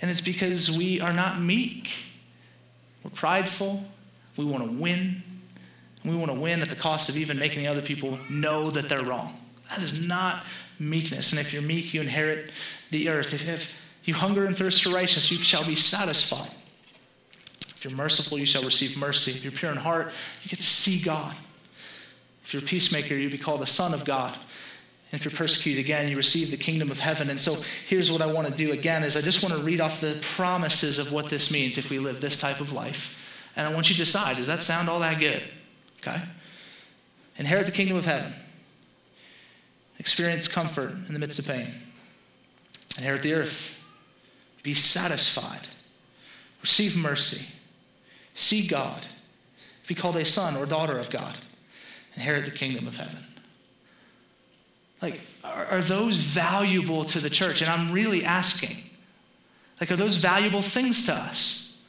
And 0.02 0.10
it's 0.10 0.20
because 0.20 0.76
we 0.76 1.00
are 1.00 1.12
not 1.12 1.40
meek. 1.40 1.90
We're 3.02 3.10
prideful. 3.10 3.84
We 4.36 4.44
want 4.44 4.64
to 4.64 4.72
win. 4.72 5.22
We 6.04 6.16
want 6.16 6.30
to 6.30 6.38
win 6.38 6.62
at 6.62 6.70
the 6.70 6.76
cost 6.76 7.08
of 7.08 7.16
even 7.16 7.38
making 7.38 7.66
other 7.66 7.82
people 7.82 8.18
know 8.30 8.70
that 8.70 8.88
they're 8.88 9.04
wrong. 9.04 9.36
That 9.68 9.80
is 9.80 10.06
not 10.06 10.44
meekness. 10.78 11.32
And 11.32 11.40
if 11.40 11.52
you're 11.52 11.62
meek, 11.62 11.92
you 11.92 12.00
inherit 12.00 12.50
the 12.90 13.08
earth. 13.08 13.34
If 13.34 13.74
you 14.04 14.14
hunger 14.14 14.44
and 14.44 14.56
thirst 14.56 14.82
for 14.82 14.90
righteousness, 14.90 15.30
you 15.30 15.38
shall 15.38 15.64
be 15.64 15.74
satisfied. 15.74 16.50
If 17.76 17.84
you're 17.84 17.96
merciful, 17.96 18.38
you 18.38 18.46
shall 18.46 18.62
receive 18.62 18.98
mercy. 18.98 19.30
If 19.30 19.44
you're 19.44 19.52
pure 19.52 19.70
in 19.70 19.76
heart, 19.78 20.12
you 20.42 20.48
get 20.48 20.58
to 20.58 20.66
see 20.66 21.02
God. 21.02 21.34
If 22.44 22.52
you're 22.52 22.62
a 22.62 22.66
peacemaker, 22.66 23.14
you'll 23.14 23.30
be 23.30 23.38
called 23.38 23.62
a 23.62 23.66
son 23.66 23.94
of 23.94 24.04
God. 24.04 24.36
If 25.12 25.24
you're 25.24 25.32
persecuted 25.32 25.84
again, 25.84 26.08
you 26.08 26.16
receive 26.16 26.50
the 26.50 26.56
kingdom 26.56 26.90
of 26.90 27.00
heaven. 27.00 27.30
And 27.30 27.40
so 27.40 27.60
here's 27.88 28.12
what 28.12 28.22
I 28.22 28.32
want 28.32 28.46
to 28.46 28.54
do 28.54 28.72
again 28.72 29.02
is 29.02 29.16
I 29.16 29.20
just 29.20 29.42
want 29.42 29.54
to 29.56 29.62
read 29.62 29.80
off 29.80 30.00
the 30.00 30.16
promises 30.22 30.98
of 30.98 31.12
what 31.12 31.26
this 31.26 31.52
means 31.52 31.78
if 31.78 31.90
we 31.90 31.98
live 31.98 32.20
this 32.20 32.38
type 32.40 32.60
of 32.60 32.72
life. 32.72 33.52
And 33.56 33.66
I 33.66 33.74
want 33.74 33.88
you 33.88 33.94
to 33.94 34.00
decide, 34.00 34.36
does 34.36 34.46
that 34.46 34.62
sound 34.62 34.88
all 34.88 35.00
that 35.00 35.18
good? 35.18 35.42
Okay? 35.98 36.20
Inherit 37.36 37.66
the 37.66 37.72
kingdom 37.72 37.96
of 37.96 38.04
heaven. 38.04 38.32
Experience 39.98 40.46
comfort 40.46 40.92
in 40.92 41.12
the 41.12 41.18
midst 41.18 41.38
of 41.38 41.46
pain. 41.46 41.68
Inherit 42.98 43.22
the 43.22 43.34
earth. 43.34 43.84
Be 44.62 44.74
satisfied. 44.74 45.68
Receive 46.62 46.96
mercy. 46.96 47.58
See 48.34 48.66
God. 48.66 49.06
Be 49.86 49.94
called 49.94 50.16
a 50.16 50.24
son 50.24 50.56
or 50.56 50.66
daughter 50.66 50.98
of 50.98 51.10
God. 51.10 51.36
Inherit 52.14 52.44
the 52.44 52.50
kingdom 52.50 52.86
of 52.86 52.96
heaven. 52.96 53.24
Like, 55.02 55.20
are, 55.44 55.66
are 55.66 55.80
those 55.80 56.18
valuable 56.18 57.04
to 57.06 57.20
the 57.20 57.30
church? 57.30 57.62
And 57.62 57.70
I'm 57.70 57.92
really 57.92 58.24
asking. 58.24 58.76
Like, 59.80 59.90
are 59.90 59.96
those 59.96 60.16
valuable 60.16 60.62
things 60.62 61.06
to 61.06 61.12
us? 61.12 61.82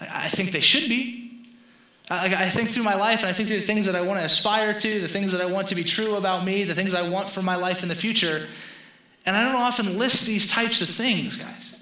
I, 0.00 0.24
I 0.24 0.28
think 0.28 0.52
they 0.52 0.60
should 0.60 0.88
be. 0.88 1.20
I, 2.10 2.26
I, 2.26 2.50
think 2.50 2.68
through 2.68 2.82
my 2.82 2.96
life, 2.96 3.20
and 3.20 3.28
I 3.28 3.32
think 3.32 3.48
through 3.48 3.58
the 3.58 3.62
things 3.62 3.86
that 3.86 3.94
I 3.94 4.02
want 4.02 4.18
to 4.18 4.24
aspire 4.24 4.74
to, 4.74 5.00
the 5.00 5.08
things 5.08 5.32
that 5.32 5.40
I 5.40 5.50
want 5.50 5.68
to 5.68 5.74
be 5.74 5.84
true 5.84 6.16
about 6.16 6.44
me, 6.44 6.64
the 6.64 6.74
things 6.74 6.94
I 6.94 7.08
want 7.08 7.30
for 7.30 7.40
my 7.40 7.56
life 7.56 7.82
in 7.82 7.88
the 7.88 7.94
future. 7.94 8.46
And 9.24 9.34
I 9.34 9.44
don't 9.44 9.54
often 9.54 9.98
list 9.98 10.26
these 10.26 10.46
types 10.46 10.82
of 10.82 10.88
things, 10.88 11.36
guys. 11.36 11.76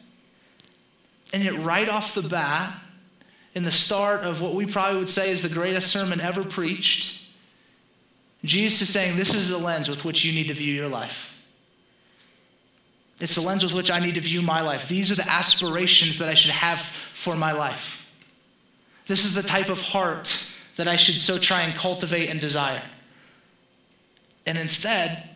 And 1.32 1.42
yet, 1.42 1.58
right 1.58 1.88
off 1.88 2.14
the 2.14 2.22
bat, 2.22 2.72
in 3.54 3.64
the 3.64 3.70
start 3.70 4.20
of 4.20 4.40
what 4.40 4.54
we 4.54 4.66
probably 4.66 4.98
would 4.98 5.08
say 5.08 5.30
is 5.30 5.42
the 5.48 5.54
greatest 5.54 5.90
sermon 5.90 6.20
ever 6.20 6.44
preached, 6.44 7.21
Jesus 8.44 8.82
is 8.82 8.88
saying, 8.88 9.16
This 9.16 9.34
is 9.34 9.50
the 9.50 9.58
lens 9.58 9.88
with 9.88 10.04
which 10.04 10.24
you 10.24 10.32
need 10.32 10.48
to 10.48 10.54
view 10.54 10.74
your 10.74 10.88
life. 10.88 11.28
It's 13.20 13.36
the 13.36 13.46
lens 13.46 13.62
with 13.62 13.74
which 13.74 13.90
I 13.90 14.00
need 14.00 14.16
to 14.16 14.20
view 14.20 14.42
my 14.42 14.62
life. 14.62 14.88
These 14.88 15.12
are 15.12 15.14
the 15.14 15.30
aspirations 15.30 16.18
that 16.18 16.28
I 16.28 16.34
should 16.34 16.50
have 16.50 16.80
for 16.80 17.36
my 17.36 17.52
life. 17.52 18.10
This 19.06 19.24
is 19.24 19.34
the 19.34 19.42
type 19.42 19.68
of 19.68 19.80
heart 19.80 20.54
that 20.76 20.88
I 20.88 20.96
should 20.96 21.20
so 21.20 21.38
try 21.38 21.62
and 21.62 21.72
cultivate 21.74 22.28
and 22.28 22.40
desire. 22.40 22.82
And 24.44 24.58
instead, 24.58 25.28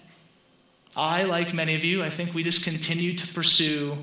I, 0.96 1.24
like 1.24 1.54
many 1.54 1.74
of 1.74 1.84
you, 1.84 2.02
I 2.02 2.10
think 2.10 2.34
we 2.34 2.42
just 2.42 2.64
continue 2.64 3.14
to 3.14 3.32
pursue 3.32 3.96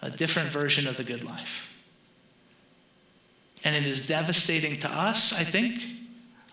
a 0.00 0.10
different 0.10 0.48
version 0.48 0.88
of 0.88 0.96
the 0.96 1.04
good 1.04 1.22
life. 1.22 1.72
And 3.64 3.76
it 3.76 3.84
is 3.84 4.08
devastating 4.08 4.80
to 4.80 4.90
us, 4.90 5.38
I 5.38 5.44
think, 5.44 5.80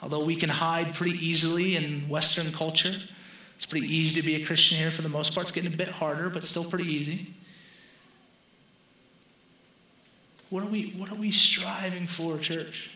Although 0.02 0.24
we 0.24 0.36
can 0.36 0.50
hide 0.50 0.94
pretty 0.94 1.18
easily 1.26 1.76
in 1.76 2.08
Western 2.08 2.52
culture, 2.54 2.96
it's 3.58 3.66
pretty 3.66 3.88
easy 3.88 4.22
to 4.22 4.26
be 4.26 4.42
a 4.42 4.46
Christian 4.46 4.78
here 4.78 4.92
for 4.92 5.02
the 5.02 5.10
most 5.10 5.34
part. 5.34 5.46
It's 5.46 5.52
getting 5.52 5.74
a 5.74 5.78
bit 5.78 5.90
harder, 5.90 6.30
but 6.30 6.46
still 6.46 6.64
pretty 6.64 6.90
easy. 6.90 7.34
What 10.50 10.64
are 10.64 10.70
we, 10.70 10.94
what 10.98 11.12
are 11.12 11.16
we 11.16 11.32
striving 11.32 12.08
for, 12.08 12.38
church? 12.38 12.90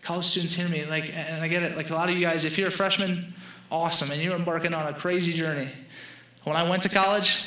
College 0.00 0.24
students 0.24 0.54
hear 0.54 0.68
me, 0.68 0.84
like, 0.86 1.12
and 1.14 1.44
I 1.44 1.48
get 1.48 1.62
it. 1.62 1.76
Like 1.76 1.90
a 1.90 1.94
lot 1.94 2.08
of 2.08 2.16
you 2.16 2.22
guys, 2.22 2.44
if 2.44 2.58
you're 2.58 2.68
a 2.68 2.72
freshman, 2.72 3.34
awesome, 3.70 4.10
and 4.10 4.20
you're 4.20 4.34
embarking 4.34 4.74
on 4.74 4.92
a 4.92 4.96
crazy 4.96 5.32
journey. 5.32 5.68
When 6.44 6.56
I 6.56 6.68
went 6.68 6.82
to 6.82 6.88
college, 6.88 7.44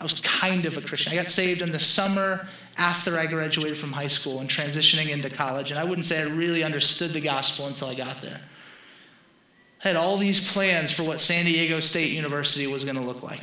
I 0.00 0.02
was 0.02 0.20
kind 0.22 0.64
of 0.64 0.76
a 0.76 0.80
Christian. 0.80 1.12
I 1.12 1.16
got 1.16 1.28
saved 1.28 1.62
in 1.62 1.70
the 1.70 1.78
summer 1.78 2.48
after 2.76 3.18
I 3.18 3.26
graduated 3.26 3.76
from 3.76 3.92
high 3.92 4.06
school 4.06 4.40
and 4.40 4.48
transitioning 4.48 5.10
into 5.10 5.30
college, 5.30 5.70
and 5.70 5.78
I 5.78 5.84
wouldn't 5.84 6.04
say 6.04 6.22
I 6.22 6.32
really 6.34 6.64
understood 6.64 7.10
the 7.10 7.20
gospel 7.20 7.66
until 7.66 7.88
I 7.88 7.94
got 7.94 8.20
there. 8.20 8.40
I 9.84 9.88
had 9.88 9.96
all 9.96 10.16
these 10.16 10.52
plans 10.52 10.90
for 10.90 11.02
what 11.02 11.20
San 11.20 11.44
Diego 11.44 11.80
State 11.80 12.12
University 12.12 12.66
was 12.66 12.84
going 12.84 12.96
to 12.96 13.02
look 13.02 13.22
like. 13.22 13.42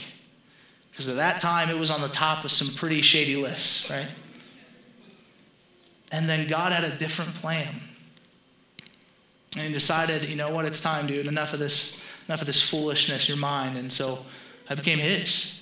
Because 0.91 1.09
at 1.09 1.15
that 1.17 1.41
time, 1.41 1.69
it 1.69 1.77
was 1.77 1.91
on 1.91 2.01
the 2.01 2.07
top 2.07 2.43
of 2.43 2.51
some 2.51 2.75
pretty 2.75 3.01
shady 3.01 3.35
lists, 3.35 3.89
right? 3.89 4.07
And 6.11 6.27
then 6.27 6.47
God 6.49 6.71
had 6.71 6.83
a 6.83 6.97
different 6.97 7.33
plan. 7.35 7.67
And 9.55 9.63
he 9.63 9.73
decided, 9.73 10.25
you 10.25 10.35
know 10.35 10.53
what, 10.53 10.65
it's 10.65 10.81
time, 10.81 11.07
dude. 11.07 11.27
Enough 11.27 11.53
of 11.53 11.59
this, 11.59 12.05
enough 12.27 12.41
of 12.41 12.47
this 12.47 12.67
foolishness. 12.67 13.27
You're 13.27 13.37
mine. 13.37 13.77
And 13.77 13.91
so 13.91 14.19
I 14.69 14.75
became 14.75 14.99
his. 14.99 15.58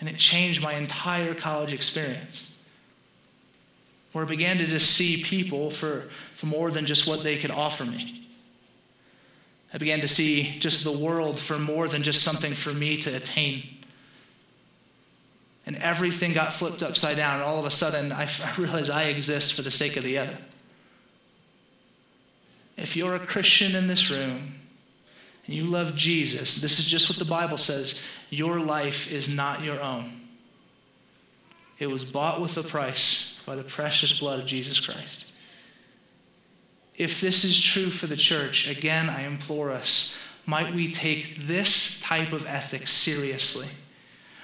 And 0.00 0.08
it 0.08 0.16
changed 0.18 0.62
my 0.62 0.74
entire 0.74 1.34
college 1.34 1.72
experience. 1.72 2.56
Where 4.12 4.24
I 4.24 4.28
began 4.28 4.58
to 4.58 4.66
just 4.66 4.92
see 4.92 5.22
people 5.22 5.70
for, 5.70 6.08
for 6.34 6.46
more 6.46 6.70
than 6.70 6.86
just 6.86 7.08
what 7.08 7.22
they 7.22 7.36
could 7.36 7.50
offer 7.50 7.84
me. 7.84 8.28
I 9.72 9.78
began 9.78 10.00
to 10.00 10.08
see 10.08 10.58
just 10.58 10.84
the 10.84 11.04
world 11.04 11.38
for 11.38 11.58
more 11.58 11.88
than 11.88 12.02
just 12.02 12.22
something 12.22 12.54
for 12.54 12.72
me 12.72 12.96
to 12.98 13.14
attain. 13.14 13.62
And 15.66 15.76
everything 15.76 16.32
got 16.32 16.52
flipped 16.52 16.82
upside 16.82 17.16
down, 17.16 17.36
and 17.36 17.42
all 17.42 17.58
of 17.58 17.64
a 17.66 17.70
sudden 17.70 18.12
I 18.12 18.28
realized 18.58 18.90
I 18.90 19.04
exist 19.04 19.54
for 19.54 19.62
the 19.62 19.70
sake 19.70 19.96
of 19.96 20.04
the 20.04 20.18
other. 20.18 20.38
If 22.76 22.96
you're 22.96 23.16
a 23.16 23.20
Christian 23.20 23.74
in 23.74 23.86
this 23.86 24.10
room 24.10 24.54
you 25.46 25.64
love 25.64 25.94
Jesus, 25.94 26.60
this 26.60 26.78
is 26.78 26.86
just 26.86 27.08
what 27.08 27.18
the 27.18 27.24
Bible 27.24 27.56
says 27.56 28.02
your 28.30 28.58
life 28.58 29.12
is 29.12 29.34
not 29.34 29.62
your 29.62 29.80
own. 29.80 30.20
It 31.78 31.86
was 31.86 32.04
bought 32.04 32.40
with 32.40 32.56
a 32.56 32.62
price 32.62 33.42
by 33.46 33.54
the 33.54 33.62
precious 33.62 34.18
blood 34.18 34.40
of 34.40 34.46
Jesus 34.46 34.80
Christ. 34.80 35.34
If 36.96 37.20
this 37.20 37.44
is 37.44 37.60
true 37.60 37.90
for 37.90 38.06
the 38.06 38.16
church, 38.16 38.70
again, 38.70 39.10
I 39.10 39.22
implore 39.22 39.70
us, 39.70 40.22
might 40.46 40.74
we 40.74 40.88
take 40.88 41.36
this 41.46 42.00
type 42.00 42.32
of 42.32 42.46
ethics 42.46 42.90
seriously? 42.90 43.68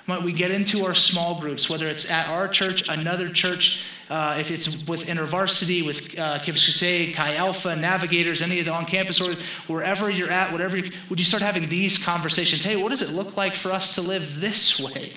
Might 0.07 0.23
we 0.23 0.33
get 0.33 0.51
into 0.51 0.85
our 0.85 0.95
small 0.95 1.41
groups, 1.41 1.71
whether 1.71 1.87
it's 1.87 2.11
at 2.11 2.29
our 2.29 2.49
church, 2.49 2.89
another 2.89 3.29
church, 3.29 3.85
uh, 4.11 4.37
if 4.39 4.51
it's 4.51 4.89
with 4.89 5.07
InterVarsity, 5.07 5.87
with 5.87 6.19
uh, 6.19 6.41
Crusade, 6.41 7.15
Chi 7.15 7.37
Alpha, 7.37 7.77
Navigators, 7.77 8.43
any 8.43 8.59
of 8.59 8.65
the 8.65 8.73
on 8.73 8.85
campus, 8.85 9.21
or 9.21 9.33
wherever 9.73 10.11
you're 10.11 10.31
at, 10.31 10.51
whatever, 10.51 10.77
would 11.09 11.19
you 11.19 11.25
start 11.25 11.43
having 11.43 11.69
these 11.69 12.05
conversations? 12.05 12.65
Hey, 12.65 12.83
what 12.83 12.89
does 12.89 13.09
it 13.09 13.15
look 13.15 13.37
like 13.37 13.55
for 13.55 13.71
us 13.71 13.95
to 13.95 14.03
live 14.03 14.41
this 14.41 14.81
way? 14.81 15.13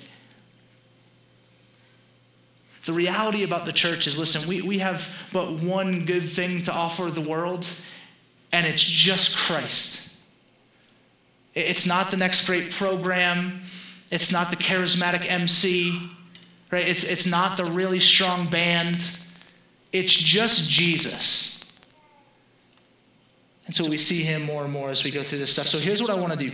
The 2.86 2.93
reality 2.93 3.43
about 3.43 3.65
the 3.65 3.74
church 3.74 4.06
is 4.06 4.19
listen, 4.19 4.48
we, 4.48 4.62
we 4.62 4.78
have 4.78 5.28
but 5.34 5.60
one 5.60 6.06
good 6.06 6.24
thing 6.24 6.62
to 6.63 6.71
offer 6.71 7.06
the 7.06 7.21
world, 7.21 7.67
and 8.52 8.67
it's 8.67 8.84
just 8.84 9.36
Christ. 9.36 10.21
It's 11.56 11.88
not 11.88 12.12
the 12.12 12.17
next 12.17 12.45
great 12.45 12.71
program. 12.71 13.62
It's 14.15 14.32
not 14.32 14.49
the 14.49 14.56
charismatic 14.56 15.30
MC, 15.30 16.10
right? 16.71 16.88
It's, 16.88 17.04
it's 17.04 17.30
not 17.30 17.58
the 17.58 17.65
really 17.65 17.99
strong 17.99 18.47
band. 18.47 19.06
It's 19.91 20.13
just 20.13 20.69
Jesus. 20.69 21.69
And 23.65 23.75
so 23.75 23.89
we 23.89 23.97
see 23.97 24.23
him 24.23 24.43
more 24.43 24.63
and 24.63 24.71
more 24.71 24.89
as 24.89 25.04
we 25.04 25.12
go 25.12 25.21
through 25.21 25.39
this 25.39 25.51
stuff. 25.51 25.67
So 25.67 25.80
here's 25.80 26.01
what 26.01 26.10
I 26.10 26.15
want 26.15 26.32
to 26.32 26.39
do 26.39 26.51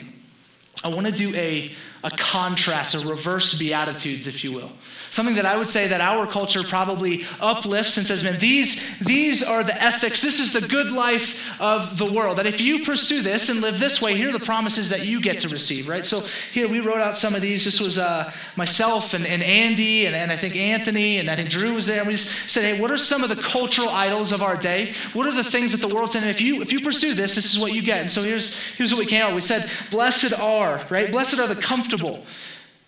I 0.84 0.90
want 0.90 1.08
to 1.08 1.12
do 1.12 1.34
a, 1.36 1.72
a 2.04 2.10
contrast, 2.12 2.96
a 2.96 3.08
reverse 3.08 3.58
beatitudes, 3.58 4.28
if 4.28 4.44
you 4.44 4.52
will. 4.52 4.72
Something 5.12 5.36
that 5.36 5.46
I 5.46 5.58
would 5.58 5.68
say 5.68 5.90
that 5.90 6.00
our 6.00 6.26
culture 6.26 6.64
probably 6.64 7.26
uplifts 7.42 7.98
and 7.98 8.08
says, 8.08 8.24
man, 8.24 8.40
these, 8.40 8.98
these 9.00 9.44
are 9.44 9.62
the 9.62 9.76
ethics, 9.84 10.22
this 10.22 10.40
is 10.40 10.54
the 10.54 10.66
good 10.66 10.94
life 10.94 11.60
of 11.60 11.98
the 11.98 12.10
world. 12.10 12.38
That 12.38 12.46
if 12.46 12.62
you 12.62 12.86
pursue 12.86 13.22
this 13.22 13.50
and 13.50 13.60
live 13.62 13.78
this 13.78 14.02
way, 14.02 14.16
here 14.16 14.30
are 14.30 14.32
the 14.32 14.40
promises 14.40 14.90
that 14.90 15.06
you 15.06 15.20
get 15.20 15.40
to 15.40 15.50
receive, 15.50 15.90
right? 15.90 16.06
So 16.06 16.22
here 16.54 16.70
we 16.70 16.80
wrote 16.80 17.02
out 17.02 17.18
some 17.18 17.36
of 17.36 17.42
these. 17.42 17.66
This 17.66 17.82
was 17.82 17.98
uh, 17.98 18.32
myself 18.56 19.14
and, 19.14 19.28
and 19.28 19.44
Andy 19.44 20.06
and, 20.06 20.16
and 20.16 20.32
I 20.32 20.38
think 20.38 20.56
Anthony 20.56 21.18
and 21.18 21.30
I 21.30 21.36
think 21.36 21.50
Drew 21.50 21.74
was 21.74 21.88
there. 21.88 22.00
And 22.00 22.08
we 22.08 22.14
just 22.14 22.50
said, 22.50 22.64
hey, 22.64 22.80
what 22.82 22.90
are 22.90 22.98
some 22.98 23.22
of 23.22 23.28
the 23.28 23.42
cultural 23.44 23.90
idols 23.90 24.32
of 24.32 24.42
our 24.42 24.56
day? 24.56 24.94
What 25.12 25.28
are 25.28 25.36
the 25.36 25.44
things 25.44 25.74
that 25.74 25.86
the 25.86 25.94
world 25.94 26.12
said? 26.12 26.24
If 26.24 26.40
you, 26.40 26.62
if 26.62 26.72
you 26.72 26.80
pursue 26.80 27.14
this, 27.14 27.36
this 27.36 27.54
is 27.54 27.60
what 27.60 27.74
you 27.74 27.82
get. 27.82 28.00
And 28.00 28.10
so 28.10 28.24
here's, 28.24 28.64
here's 28.76 28.94
what 28.94 29.00
we 29.00 29.08
came 29.08 29.24
out. 29.24 29.36
We 29.36 29.42
said, 29.42 29.70
blessed 29.92 30.40
are, 30.40 30.71
right? 30.90 31.12
Blessed 31.12 31.40
are 31.40 31.48
the 31.48 31.62
comfortable, 31.62 32.26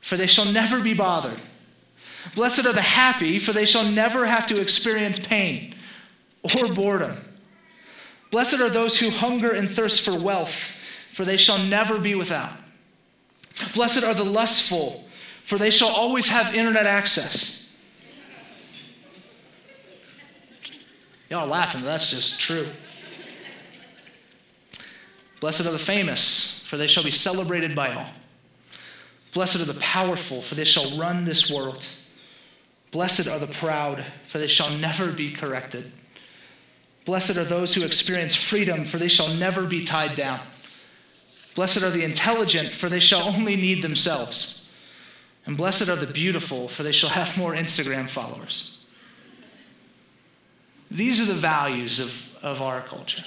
for 0.02 0.18
they 0.18 0.28
shall 0.28 0.46
never 0.52 0.82
be 0.82 0.94
bothered. 0.94 1.40
Blessed 2.36 2.66
are 2.66 2.74
the 2.74 2.82
happy, 2.82 3.40
for 3.40 3.52
they 3.52 3.66
shall 3.66 3.90
never 3.92 4.26
have 4.26 4.48
to 4.48 4.60
experience 4.60 5.26
pain 5.26 5.76
or 6.56 6.68
boredom. 6.74 7.18
Blessed 8.32 8.62
are 8.62 8.70
those 8.70 9.00
who 9.00 9.10
hunger 9.10 9.52
and 9.52 9.70
thirst 9.70 10.02
for 10.02 10.20
wealth, 10.20 10.54
for 11.12 11.26
they 11.26 11.38
shall 11.38 11.60
never 11.60 12.00
be 12.00 12.16
without. 12.16 12.54
Blessed 13.76 14.04
are 14.04 14.14
the 14.14 14.24
lustful, 14.24 15.08
for 15.44 15.58
they 15.58 15.70
shall 15.70 15.90
always 15.90 16.30
have 16.30 16.56
internet 16.56 16.86
access. 16.86 17.78
Y'all 21.30 21.48
laughing, 21.48 21.82
but 21.82 21.88
that's 21.88 22.12
just 22.12 22.40
true. 22.40 22.68
Blessed 25.40 25.66
are 25.66 25.72
the 25.72 25.78
famous, 25.78 26.63
for 26.74 26.78
they 26.78 26.88
shall 26.88 27.04
be 27.04 27.12
celebrated 27.12 27.76
by 27.76 27.94
all. 27.94 28.10
Blessed 29.32 29.62
are 29.62 29.72
the 29.72 29.80
powerful, 29.80 30.42
for 30.42 30.56
they 30.56 30.64
shall 30.64 30.98
run 30.98 31.24
this 31.24 31.52
world. 31.52 31.86
Blessed 32.90 33.28
are 33.28 33.38
the 33.38 33.46
proud, 33.46 34.04
for 34.26 34.40
they 34.40 34.48
shall 34.48 34.76
never 34.80 35.12
be 35.12 35.30
corrected. 35.30 35.92
Blessed 37.06 37.38
are 37.38 37.44
those 37.44 37.76
who 37.76 37.86
experience 37.86 38.34
freedom, 38.34 38.86
for 38.86 38.98
they 38.98 39.08
shall 39.08 39.32
never 39.36 39.68
be 39.68 39.86
tied 39.86 40.16
down. 40.16 40.40
Blessed 41.54 41.84
are 41.84 41.92
the 41.92 42.04
intelligent, 42.04 42.70
for 42.70 42.90
they 42.90 43.00
shall 43.00 43.22
only 43.22 43.56
need 43.56 43.84
themselves. 43.84 44.76
And 45.46 45.56
blessed 45.56 45.90
are 45.90 45.96
the 45.96 46.12
beautiful, 46.12 46.68
for 46.68 46.82
they 46.82 46.92
shall 46.92 47.12
have 47.12 47.38
more 47.38 47.54
Instagram 47.54 48.10
followers. 48.10 48.84
These 50.90 51.22
are 51.22 51.32
the 51.32 51.40
values 51.40 52.00
of, 52.00 52.36
of 52.44 52.64
our 52.64 52.82
culture. 52.82 53.26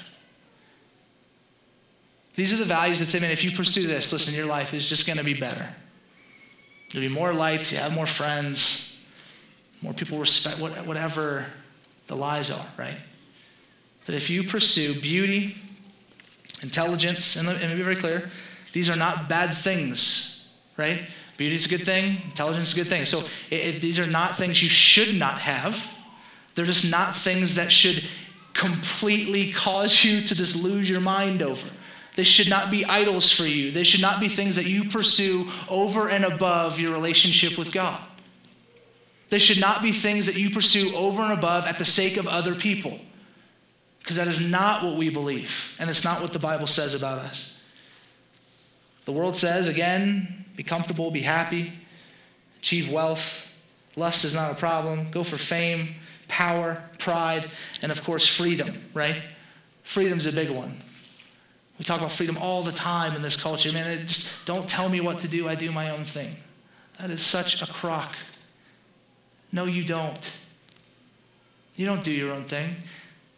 These 2.37 2.53
are 2.53 2.57
the 2.57 2.65
values 2.65 2.99
that 2.99 3.05
say, 3.05 3.19
man, 3.19 3.31
if 3.31 3.43
you 3.43 3.49
pursue 3.49 3.87
this, 3.87 4.13
listen, 4.13 4.35
your 4.35 4.45
life 4.45 4.71
is 4.75 4.87
just 4.87 5.07
going 5.07 5.17
to 5.17 5.25
be 5.25 5.33
better. 5.33 5.67
You'll 6.91 7.01
be 7.01 7.09
more 7.09 7.33
liked, 7.33 7.71
you 7.71 7.79
have 7.79 7.95
more 7.95 8.05
friends, 8.05 9.03
more 9.81 9.91
people 9.91 10.19
respect 10.19 10.59
whatever 10.59 11.47
the 12.05 12.15
lies 12.15 12.51
are, 12.51 12.65
right? 12.77 12.99
That 14.05 14.15
if 14.15 14.29
you 14.29 14.43
pursue 14.43 15.01
beauty, 15.01 15.57
intelligence, 16.61 17.37
and 17.37 17.47
let 17.47 17.59
me 17.59 17.75
be 17.75 17.81
very 17.81 17.95
clear, 17.95 18.29
these 18.71 18.87
are 18.87 18.95
not 18.95 19.27
bad 19.27 19.47
things, 19.49 20.55
right? 20.77 21.01
Beauty 21.37 21.55
is 21.55 21.65
a 21.65 21.69
good 21.69 21.83
thing, 21.83 22.17
intelligence 22.25 22.71
is 22.71 22.77
a 22.77 22.83
good 22.83 22.89
thing. 22.89 23.05
So 23.05 23.17
it, 23.49 23.75
it, 23.75 23.81
these 23.81 23.97
are 23.97 24.05
not 24.05 24.35
things 24.37 24.61
you 24.61 24.69
should 24.69 25.19
not 25.19 25.39
have. 25.39 25.91
They're 26.53 26.65
just 26.65 26.91
not 26.91 27.15
things 27.15 27.55
that 27.55 27.71
should 27.71 28.07
completely 28.53 29.51
cause 29.53 30.03
you 30.03 30.21
to 30.21 30.35
just 30.35 30.63
lose 30.63 30.87
your 30.87 31.01
mind 31.01 31.41
over. 31.41 31.67
They 32.17 32.23
should 32.23 32.49
not 32.49 32.71
be 32.71 32.83
idols 32.83 33.31
for 33.31 33.43
you. 33.43 33.69
They 33.69 33.83
should 33.83 34.01
not 34.01 34.19
be 34.19 34.27
things 34.27 34.55
that 34.55 34.65
you 34.65 34.89
pursue 34.89 35.47
over 35.69 36.09
and 36.09 36.25
above 36.25 36.79
your 36.79 36.91
relationship 36.91 37.59
with 37.59 37.71
God. 37.71 38.01
They 39.29 39.37
should 39.37 39.61
not 39.61 39.83
be 39.83 39.91
things 39.91 40.25
that 40.25 40.35
you 40.35 40.49
pursue 40.49 40.95
over 40.97 41.21
and 41.21 41.37
above 41.37 41.67
at 41.67 41.77
the 41.77 41.85
sake 41.85 42.17
of 42.17 42.27
other 42.27 42.55
people. 42.55 42.99
Because 43.99 44.15
that 44.15 44.27
is 44.27 44.51
not 44.51 44.83
what 44.83 44.97
we 44.97 45.11
believe, 45.11 45.75
and 45.79 45.91
it's 45.91 46.03
not 46.03 46.19
what 46.19 46.33
the 46.33 46.39
Bible 46.39 46.65
says 46.65 46.95
about 46.95 47.19
us. 47.19 47.61
The 49.05 49.11
world 49.11 49.35
says, 49.35 49.67
again, 49.67 50.45
be 50.55 50.63
comfortable, 50.63 51.11
be 51.11 51.21
happy, 51.21 51.71
achieve 52.57 52.91
wealth. 52.91 53.55
Lust 53.95 54.25
is 54.25 54.33
not 54.33 54.51
a 54.51 54.55
problem. 54.55 55.11
Go 55.11 55.23
for 55.23 55.37
fame, 55.37 55.89
power, 56.27 56.83
pride, 56.97 57.45
and 57.83 57.91
of 57.91 58.03
course, 58.03 58.25
freedom, 58.25 58.73
right? 58.95 59.21
Freedom's 59.83 60.25
a 60.25 60.35
big 60.35 60.49
one. 60.49 60.81
We 61.77 61.85
talk 61.85 61.97
about 61.99 62.11
freedom 62.11 62.37
all 62.37 62.63
the 62.63 62.71
time 62.71 63.15
in 63.15 63.21
this 63.21 63.41
culture. 63.41 63.71
Man, 63.71 64.07
just 64.07 64.47
don't 64.47 64.67
tell 64.67 64.89
me 64.89 64.99
what 64.99 65.19
to 65.19 65.27
do, 65.27 65.47
I 65.47 65.55
do 65.55 65.71
my 65.71 65.91
own 65.91 66.03
thing. 66.03 66.35
That 66.99 67.11
is 67.11 67.21
such 67.21 67.61
a 67.61 67.67
crock 67.71 68.15
no, 69.51 69.65
you 69.65 69.83
don't. 69.83 70.37
You 71.75 71.85
don't 71.85 72.03
do 72.03 72.11
your 72.11 72.31
own 72.31 72.43
thing. 72.43 72.75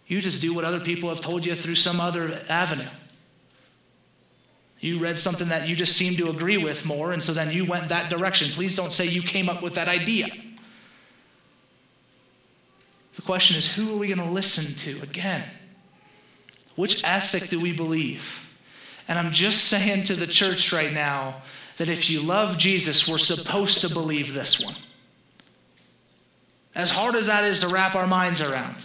You 0.07 0.21
just 0.21 0.41
do 0.41 0.53
what 0.53 0.63
other 0.63 0.79
people 0.79 1.09
have 1.09 1.21
told 1.21 1.45
you 1.45 1.55
through 1.55 1.75
some 1.75 1.99
other 1.99 2.41
avenue. 2.49 2.89
You 4.79 4.99
read 4.99 5.19
something 5.19 5.49
that 5.49 5.67
you 5.67 5.75
just 5.75 5.95
seemed 5.95 6.17
to 6.17 6.29
agree 6.29 6.57
with 6.57 6.85
more, 6.85 7.11
and 7.11 7.21
so 7.21 7.33
then 7.33 7.51
you 7.51 7.65
went 7.65 7.89
that 7.89 8.09
direction. 8.09 8.49
Please 8.51 8.75
don't 8.75 8.91
say 8.91 9.05
you 9.05 9.21
came 9.21 9.49
up 9.49 9.61
with 9.61 9.75
that 9.75 9.87
idea. 9.87 10.27
The 13.15 13.21
question 13.21 13.57
is 13.57 13.73
who 13.73 13.93
are 13.93 13.97
we 13.97 14.07
going 14.07 14.25
to 14.25 14.33
listen 14.33 14.75
to 14.93 15.03
again? 15.03 15.43
Which 16.79 17.03
ethic 17.03 17.49
do 17.49 17.59
we 17.59 17.73
believe? 17.73 18.49
And 19.09 19.19
I'm 19.19 19.33
just 19.33 19.65
saying 19.65 20.03
to 20.03 20.13
the 20.13 20.25
church 20.25 20.71
right 20.71 20.93
now 20.93 21.41
that 21.75 21.89
if 21.89 22.09
you 22.09 22.21
love 22.21 22.57
Jesus, 22.57 23.05
we're 23.05 23.17
supposed 23.17 23.81
to 23.81 23.93
believe 23.93 24.33
this 24.33 24.63
one. 24.63 24.75
As 26.73 26.89
hard 26.89 27.15
as 27.15 27.25
that 27.25 27.43
is 27.43 27.59
to 27.59 27.67
wrap 27.67 27.95
our 27.95 28.07
minds 28.07 28.39
around. 28.39 28.77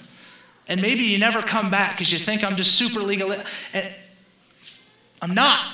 And 0.66 0.82
maybe 0.82 1.04
you 1.04 1.18
never 1.18 1.40
come 1.40 1.70
back 1.70 1.92
because 1.92 2.10
you 2.10 2.18
think 2.18 2.42
I'm 2.42 2.56
just 2.56 2.74
super 2.74 2.98
legal. 2.98 3.30
Eh, 3.30 3.44
eh, 3.74 3.92
I'm 5.22 5.32
not. 5.32 5.64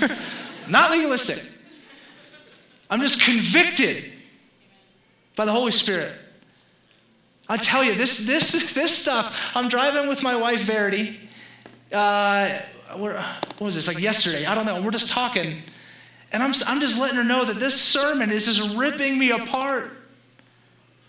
not 0.68 0.90
legalistic. 0.90 1.50
I'm 2.90 3.00
just 3.00 3.24
convicted 3.24 4.12
by 5.34 5.46
the 5.46 5.52
Holy 5.52 5.72
Spirit. 5.72 6.12
I 7.48 7.56
tell 7.56 7.82
you, 7.82 7.94
this, 7.94 8.26
this, 8.26 8.52
this 8.74 8.94
stuff, 8.94 9.56
I'm 9.56 9.70
driving 9.70 10.10
with 10.10 10.22
my 10.22 10.36
wife, 10.36 10.60
Verity. 10.60 11.20
Uh, 11.94 12.58
what 12.96 13.60
was 13.60 13.74
this, 13.74 13.88
like 13.88 14.00
yesterday? 14.00 14.46
I 14.46 14.54
don't 14.54 14.66
know. 14.66 14.82
We're 14.82 14.90
just 14.90 15.08
talking. 15.08 15.62
And 16.32 16.42
I'm, 16.42 16.52
I'm 16.66 16.80
just 16.80 17.00
letting 17.00 17.16
her 17.16 17.24
know 17.24 17.44
that 17.44 17.56
this 17.56 17.80
sermon 17.80 18.30
is 18.30 18.46
just 18.46 18.76
ripping 18.76 19.18
me 19.18 19.30
apart. 19.30 19.84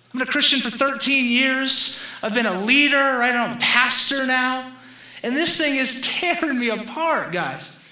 I've 0.05 0.13
been 0.13 0.21
a 0.21 0.25
Christian 0.25 0.59
for 0.59 0.69
13 0.69 1.25
years. 1.25 2.05
I've 2.21 2.33
been 2.33 2.45
a 2.45 2.61
leader, 2.61 2.95
right? 2.95 3.33
I'm 3.33 3.57
a 3.57 3.59
pastor 3.59 4.25
now. 4.25 4.71
And 5.23 5.35
this 5.35 5.57
thing 5.57 5.75
is 5.77 6.01
tearing 6.01 6.59
me 6.59 6.69
apart, 6.69 7.31
guys. 7.31 7.83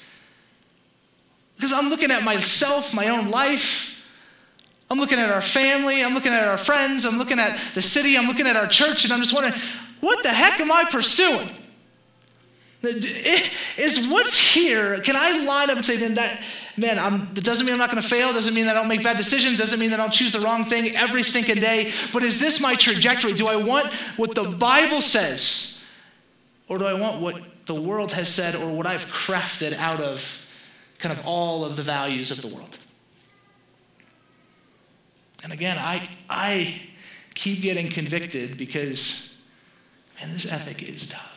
Because 1.56 1.74
I'm 1.74 1.90
looking 1.90 2.12
at 2.12 2.24
myself, 2.24 2.94
my 2.94 3.10
own 3.10 3.32
life. 3.32 4.08
I'm 4.92 5.00
looking 5.00 5.18
at 5.18 5.32
our 5.32 5.42
family. 5.42 6.04
I'm 6.04 6.14
looking 6.14 6.34
at 6.34 6.48
our 6.48 6.58
friends. 6.58 7.06
I'm 7.06 7.18
looking 7.18 7.40
at 7.40 7.60
the 7.74 7.82
city. 7.82 8.16
I'm 8.16 8.28
looking 8.28 8.46
at 8.46 8.56
our 8.56 8.68
church. 8.68 9.04
And 9.06 9.14
I'm 9.14 9.20
just 9.20 9.34
wondering, 9.34 9.60
what 10.00 10.22
the 10.24 10.30
heck 10.30 10.60
am 10.60 10.72
I 10.72 10.86
pursuing? 10.90 11.50
Is 12.84 14.12
what's 14.12 14.38
here, 14.38 15.00
can 15.00 15.16
I 15.16 15.46
line 15.46 15.70
up 15.70 15.78
and 15.78 15.86
say, 15.86 15.96
then 15.96 16.16
that, 16.16 16.44
man, 16.76 17.00
I'm, 17.00 17.34
that 17.34 17.44
doesn't 17.44 17.66
mean 17.66 17.74
I'm 17.74 17.80
not 17.80 17.90
going 17.90 18.02
to 18.02 18.08
fail, 18.08 18.34
doesn't 18.34 18.54
mean 18.54 18.66
that 18.66 18.76
I 18.76 18.80
don't 18.80 18.90
make 18.90 19.04
bad 19.04 19.16
decisions, 19.16 19.58
doesn't 19.58 19.80
mean 19.80 19.92
that 19.92 20.02
I 20.02 20.04
don't 20.04 20.12
choose 20.12 20.34
the 20.34 20.42
wrong 20.42 20.66
thing 20.66 20.94
every 20.96 21.24
stinking 21.24 21.62
day, 21.62 21.94
but 22.12 22.24
is 22.24 22.42
this 22.42 22.62
my 22.62 22.76
trajectory? 22.76 23.32
Do 23.32 23.48
I 23.48 23.56
want 23.56 23.88
what 24.18 24.36
the 24.36 24.44
Bible 24.44 25.02
says, 25.02 25.90
or 26.68 26.78
do 26.78 26.86
I 26.86 26.94
want 26.94 27.22
what 27.22 27.42
the 27.68 27.80
world 27.80 28.12
has 28.12 28.28
said, 28.28 28.54
or 28.56 28.76
what 28.76 28.86
I've 28.86 29.06
crafted 29.06 29.74
out 29.78 30.02
of 30.02 30.46
kind 30.98 31.18
of 31.18 31.26
all 31.26 31.64
of 31.64 31.78
the 31.78 31.84
values 31.84 32.32
of 32.32 32.42
the 32.42 32.54
world? 32.54 32.78
And 35.46 35.54
again, 35.54 35.78
I, 35.80 36.10
I 36.30 36.82
keep 37.34 37.62
getting 37.62 37.90
convicted 37.90 38.58
because, 38.58 39.42
man, 40.20 40.34
this 40.34 40.52
ethic 40.52 40.84
is 40.84 41.06
tough 41.06 41.33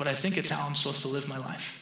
but 0.00 0.08
I 0.08 0.14
think 0.14 0.38
it's 0.38 0.48
how 0.48 0.66
I'm 0.66 0.74
supposed 0.74 1.02
to 1.02 1.08
live 1.08 1.28
my 1.28 1.36
life. 1.36 1.78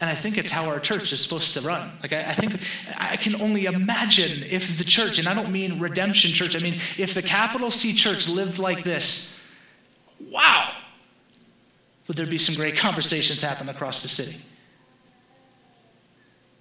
And 0.00 0.08
I 0.08 0.14
think 0.14 0.38
it's 0.38 0.52
how 0.52 0.70
our 0.70 0.78
church 0.78 1.12
is 1.12 1.20
supposed 1.20 1.54
to 1.54 1.66
run. 1.66 1.90
Like, 2.00 2.12
I, 2.12 2.20
I, 2.20 2.32
think 2.32 2.60
I 2.96 3.16
can 3.16 3.42
only 3.42 3.64
imagine 3.64 4.44
if 4.48 4.78
the 4.78 4.84
church, 4.84 5.18
and 5.18 5.26
I 5.26 5.34
don't 5.34 5.50
mean 5.50 5.80
redemption 5.80 6.30
church, 6.30 6.54
I 6.54 6.60
mean, 6.60 6.74
if 6.96 7.12
the 7.12 7.22
capital 7.22 7.72
C 7.72 7.92
church 7.92 8.28
lived 8.28 8.60
like 8.60 8.84
this, 8.84 9.44
wow, 10.30 10.76
would 12.06 12.16
there 12.16 12.24
be 12.24 12.38
some 12.38 12.54
great 12.54 12.76
conversations 12.76 13.42
happen 13.42 13.68
across 13.68 14.02
the 14.02 14.08
city? 14.08 14.44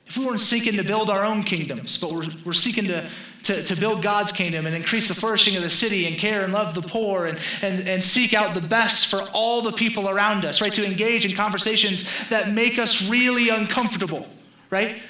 If 0.08 0.18
we 0.18 0.26
weren't 0.26 0.42
seeking 0.42 0.74
to 0.78 0.84
build 0.84 1.12
our 1.12 1.24
own 1.24 1.44
kingdoms, 1.44 2.02
but 2.02 2.12
we're, 2.12 2.26
we're 2.44 2.54
seeking 2.54 2.86
to 2.86 3.08
to, 3.43 3.62
to 3.62 3.79
build 3.79 4.01
God's 4.01 4.32
kingdom 4.32 4.65
and 4.65 4.75
increase 4.75 5.10
the 5.10 5.13
flourishing 5.13 5.56
of 5.56 5.63
the 5.63 5.69
city 5.69 6.08
and 6.08 6.17
care 6.17 6.43
and 6.43 6.53
love 6.53 6.73
the 6.73 6.82
poor 6.82 7.25
and, 7.25 7.38
and, 7.62 7.88
and 7.88 8.03
seek 8.03 8.34
out 8.34 8.53
the 8.53 8.65
best 8.65 9.08
for 9.08 9.19
all 9.34 9.62
the 9.62 9.73
people 9.73 10.10
around 10.10 10.45
us, 10.45 10.62
right? 10.62 10.73
To 10.73 10.86
engage 10.86 11.25
in 11.25 11.36
conversations 11.36 12.29
that 12.29 12.51
make 12.51 12.79
us 12.79 13.10
really 13.10 13.49
uncomfortable, 13.49 14.27
right? 14.69 15.01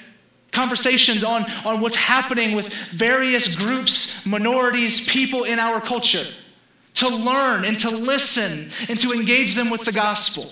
Conversations 0.50 1.22
on, 1.22 1.44
on 1.64 1.80
what's 1.80 1.96
happening 1.96 2.56
with 2.56 2.72
various 2.90 3.54
groups, 3.54 4.26
minorities, 4.26 5.08
people 5.08 5.44
in 5.44 5.58
our 5.58 5.80
culture. 5.80 6.24
To 6.94 7.08
learn 7.08 7.64
and 7.64 7.78
to 7.80 7.90
listen 7.90 8.70
and 8.88 8.98
to 9.00 9.12
engage 9.12 9.56
them 9.56 9.70
with 9.70 9.84
the 9.84 9.90
gospel. 9.90 10.44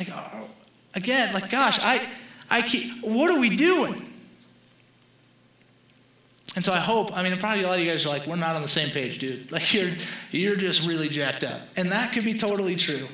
Like, 0.00 0.08
oh, 0.12 0.48
again, 0.94 1.32
like, 1.32 1.48
gosh, 1.48 1.78
I, 1.80 2.04
I 2.50 2.62
keep, 2.62 3.04
what 3.04 3.30
are 3.30 3.38
we 3.38 3.54
doing? 3.54 4.13
And 6.56 6.64
so 6.64 6.72
I 6.72 6.78
hope, 6.78 7.16
I 7.16 7.22
mean, 7.22 7.36
probably 7.38 7.64
a 7.64 7.66
lot 7.66 7.78
of 7.78 7.84
you 7.84 7.90
guys 7.90 8.06
are 8.06 8.10
like, 8.10 8.26
we're 8.26 8.36
not 8.36 8.54
on 8.54 8.62
the 8.62 8.68
same 8.68 8.88
page, 8.90 9.18
dude. 9.18 9.50
Like, 9.54 9.74
you're, 9.74 9.90
you're 10.30 10.56
just 10.56 10.86
really 10.86 11.08
jacked 11.08 11.44
up. 11.44 11.60
And 11.76 11.90
that 11.90 12.12
could 12.12 12.24
be 12.24 12.34
totally 12.34 12.76
true. 12.76 13.08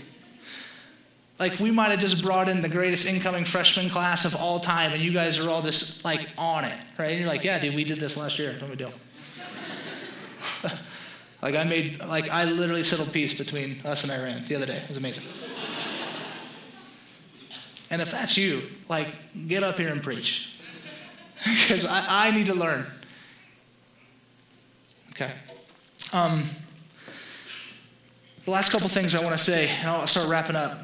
Like, 1.38 1.58
we 1.58 1.70
might 1.70 1.90
have 1.90 2.00
just 2.00 2.22
brought 2.22 2.48
in 2.48 2.60
the 2.60 2.68
greatest 2.68 3.06
incoming 3.10 3.46
freshman 3.46 3.88
class 3.88 4.26
of 4.26 4.38
all 4.38 4.60
time, 4.60 4.92
and 4.92 5.00
you 5.00 5.10
guys 5.10 5.38
are 5.38 5.48
all 5.48 5.62
just, 5.62 6.04
like, 6.04 6.28
on 6.36 6.64
it, 6.66 6.78
right? 6.98 7.12
And 7.12 7.20
you're 7.20 7.28
like, 7.28 7.44
yeah, 7.44 7.58
dude, 7.58 7.74
we 7.74 7.82
did 7.82 7.98
this 7.98 8.18
last 8.18 8.38
year. 8.38 8.52
What 8.52 8.60
do 8.60 8.66
we 8.66 8.76
do? 8.76 8.88
like, 11.42 11.54
I 11.56 11.64
made, 11.64 12.00
like, 12.00 12.28
I 12.28 12.44
literally 12.44 12.82
settled 12.82 13.10
peace 13.10 13.32
between 13.32 13.80
us 13.86 14.02
and 14.02 14.12
Iran 14.12 14.44
the 14.46 14.54
other 14.54 14.66
day. 14.66 14.76
It 14.76 14.88
was 14.88 14.98
amazing. 14.98 15.24
and 17.90 18.02
if 18.02 18.10
that's 18.10 18.36
you, 18.36 18.62
like, 18.90 19.08
get 19.48 19.62
up 19.62 19.78
here 19.78 19.88
and 19.88 20.02
preach. 20.02 20.46
Because 21.42 21.86
I, 21.90 22.28
I 22.28 22.30
need 22.36 22.48
to 22.48 22.54
learn. 22.54 22.84
Okay. 25.12 25.32
Um, 26.12 26.44
the 28.44 28.50
last 28.50 28.72
couple 28.72 28.88
things 28.88 29.14
I 29.14 29.22
want 29.22 29.32
to 29.32 29.38
say, 29.38 29.68
and 29.68 29.88
I'll 29.88 30.06
start 30.06 30.28
wrapping 30.28 30.56
up. 30.56 30.78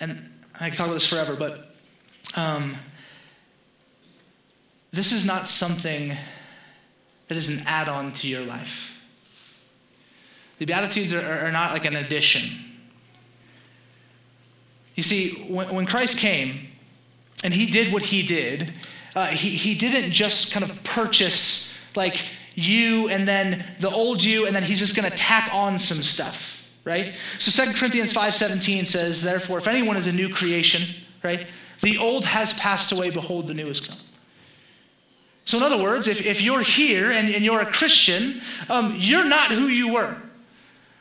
And 0.00 0.30
I 0.60 0.68
can 0.68 0.76
talk 0.76 0.86
about 0.86 0.94
this 0.94 1.06
forever, 1.06 1.36
but 1.36 1.74
um, 2.36 2.74
this 4.90 5.12
is 5.12 5.24
not 5.24 5.46
something 5.46 6.16
that 7.28 7.36
is 7.36 7.60
an 7.60 7.66
add 7.68 7.88
on 7.88 8.12
to 8.12 8.28
your 8.28 8.42
life. 8.42 8.92
The 10.58 10.64
Beatitudes 10.64 11.12
are, 11.12 11.46
are, 11.46 11.52
not 11.52 11.72
like 11.72 11.84
an 11.84 11.96
addition. 11.96 12.50
You 14.94 15.02
see, 15.02 15.52
when, 15.52 15.74
when 15.74 15.86
Christ 15.86 16.18
came 16.18 16.68
and 17.44 17.52
he 17.52 17.66
did 17.66 17.92
what 17.92 18.02
he 18.02 18.22
did, 18.22 18.72
uh, 19.14 19.26
he, 19.26 19.50
he 19.50 19.74
didn't 19.74 20.10
just 20.10 20.52
kind 20.52 20.64
of 20.64 20.82
purchase 20.82 21.78
like 21.94 22.30
you 22.56 23.08
and 23.10 23.28
then 23.28 23.64
the 23.80 23.90
old 23.90 24.24
you, 24.24 24.46
and 24.46 24.56
then 24.56 24.62
he's 24.62 24.80
just 24.80 24.96
going 24.96 25.08
to 25.08 25.14
tack 25.14 25.50
on 25.54 25.78
some 25.78 25.98
stuff, 25.98 26.68
right? 26.84 27.14
So 27.38 27.64
2 27.64 27.74
Corinthians 27.78 28.12
5.17 28.12 28.86
says, 28.86 29.22
Therefore, 29.22 29.58
if 29.58 29.68
anyone 29.68 29.96
is 29.96 30.06
a 30.06 30.16
new 30.16 30.28
creation, 30.28 30.82
right, 31.22 31.46
the 31.82 31.98
old 31.98 32.24
has 32.24 32.58
passed 32.58 32.92
away, 32.92 33.10
behold, 33.10 33.46
the 33.46 33.54
new 33.54 33.68
has 33.68 33.80
come. 33.80 33.98
So, 35.44 35.58
in 35.58 35.62
other 35.62 35.80
words, 35.80 36.08
if, 36.08 36.26
if 36.26 36.42
you're 36.42 36.62
here 36.62 37.12
and, 37.12 37.28
and 37.28 37.44
you're 37.44 37.60
a 37.60 37.66
Christian, 37.66 38.40
um, 38.68 38.96
you're 38.98 39.28
not 39.28 39.52
who 39.52 39.66
you 39.66 39.94
were, 39.94 40.16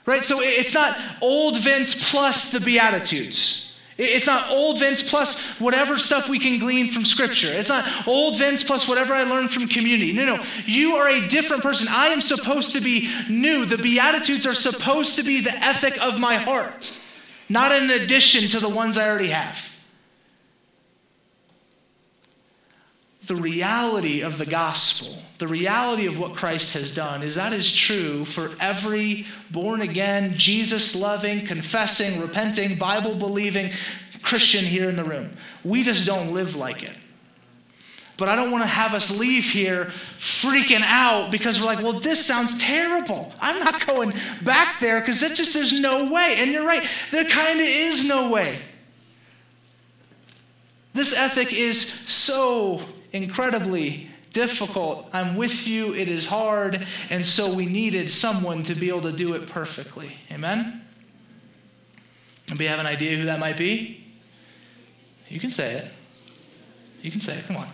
right? 0.05 0.23
So 0.23 0.37
it's 0.39 0.75
not 0.75 0.95
old 1.19 1.57
Vince 1.57 2.11
plus 2.11 2.51
the 2.51 2.59
Beatitudes. 2.59 3.64
It's 3.97 4.27
not 4.27 4.51
old 4.51 4.79
Vince 4.79 5.09
plus 5.09 5.57
whatever 5.59 5.97
stuff 5.97 6.27
we 6.27 6.37
can 6.37 6.59
glean 6.59 6.91
from 6.91 7.05
Scripture. 7.05 7.47
It's 7.49 7.69
not 7.69 7.87
old 8.07 8.37
Vince 8.37 8.61
plus 8.61 8.89
whatever 8.89 9.13
I 9.13 9.23
learned 9.23 9.51
from 9.51 9.67
community. 9.67 10.11
No, 10.11 10.25
no. 10.25 10.43
You 10.65 10.95
are 10.95 11.09
a 11.09 11.25
different 11.27 11.63
person. 11.63 11.87
I 11.89 12.07
am 12.07 12.19
supposed 12.19 12.73
to 12.73 12.81
be 12.81 13.09
new. 13.29 13.65
The 13.65 13.77
Beatitudes 13.77 14.45
are 14.45 14.53
supposed 14.53 15.15
to 15.15 15.23
be 15.23 15.39
the 15.39 15.53
ethic 15.63 16.01
of 16.01 16.19
my 16.19 16.35
heart, 16.35 17.05
not 17.47 17.71
an 17.71 17.89
addition 17.89 18.49
to 18.49 18.59
the 18.59 18.69
ones 18.69 18.97
I 18.97 19.07
already 19.07 19.29
have. 19.29 19.74
The 23.27 23.35
reality 23.35 24.21
of 24.21 24.37
the 24.37 24.45
gospel, 24.45 25.21
the 25.37 25.47
reality 25.47 26.05
of 26.05 26.19
what 26.19 26.35
Christ 26.35 26.73
has 26.75 26.91
done, 26.91 27.23
is 27.23 27.35
that 27.35 27.53
is 27.53 27.73
true 27.73 28.23
for 28.25 28.51
every 28.59 29.25
born 29.51 29.81
again, 29.81 30.33
Jesus 30.35 30.95
loving, 30.95 31.45
confessing, 31.45 32.21
repenting, 32.21 32.77
Bible 32.77 33.15
believing 33.15 33.71
Christian 34.21 34.63
here 34.63 34.89
in 34.89 34.95
the 34.95 35.03
room. 35.03 35.35
We 35.63 35.83
just 35.83 36.05
don't 36.05 36.33
live 36.33 36.55
like 36.55 36.83
it. 36.83 36.97
But 38.17 38.29
I 38.29 38.35
don't 38.35 38.51
want 38.51 38.63
to 38.63 38.69
have 38.69 38.93
us 38.93 39.19
leave 39.19 39.43
here 39.43 39.85
freaking 40.17 40.81
out 40.81 41.31
because 41.31 41.59
we're 41.59 41.65
like, 41.65 41.83
well, 41.83 41.99
this 41.99 42.25
sounds 42.25 42.61
terrible. 42.61 43.33
I'm 43.41 43.59
not 43.59 43.85
going 43.85 44.13
back 44.41 44.79
there 44.79 45.01
because 45.01 45.21
it 45.21 45.35
just, 45.35 45.53
there's 45.53 45.79
no 45.79 46.11
way. 46.13 46.35
And 46.37 46.51
you're 46.51 46.65
right, 46.65 46.87
there 47.11 47.25
kind 47.25 47.59
of 47.59 47.65
is 47.65 48.07
no 48.07 48.31
way. 48.31 48.59
This 50.93 51.17
ethic 51.17 51.53
is 51.53 51.85
so 51.85 52.81
incredibly 53.15 54.07
difficult. 54.31 55.09
I'm 55.13 55.35
with 55.35 55.67
you. 55.67 55.93
It 55.93 56.07
is 56.07 56.25
hard. 56.25 56.85
And 57.09 57.25
so 57.25 57.55
we 57.55 57.65
needed 57.65 58.09
someone 58.09 58.63
to 58.63 58.75
be 58.75 58.89
able 58.89 59.03
to 59.03 59.13
do 59.13 59.33
it 59.33 59.47
perfectly. 59.47 60.17
Amen? 60.31 60.81
Anybody 62.49 62.67
have 62.67 62.79
an 62.79 62.85
idea 62.85 63.17
who 63.17 63.23
that 63.23 63.39
might 63.39 63.57
be? 63.57 64.03
You 65.29 65.39
can 65.39 65.51
say 65.51 65.71
it. 65.73 65.91
You 67.01 67.11
can 67.11 67.21
say 67.21 67.37
it. 67.37 67.45
Come 67.45 67.57
on. 67.57 67.67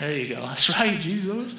There 0.00 0.16
you 0.16 0.34
go. 0.34 0.40
That's 0.42 0.68
right, 0.70 0.98
Jesus. 0.98 1.54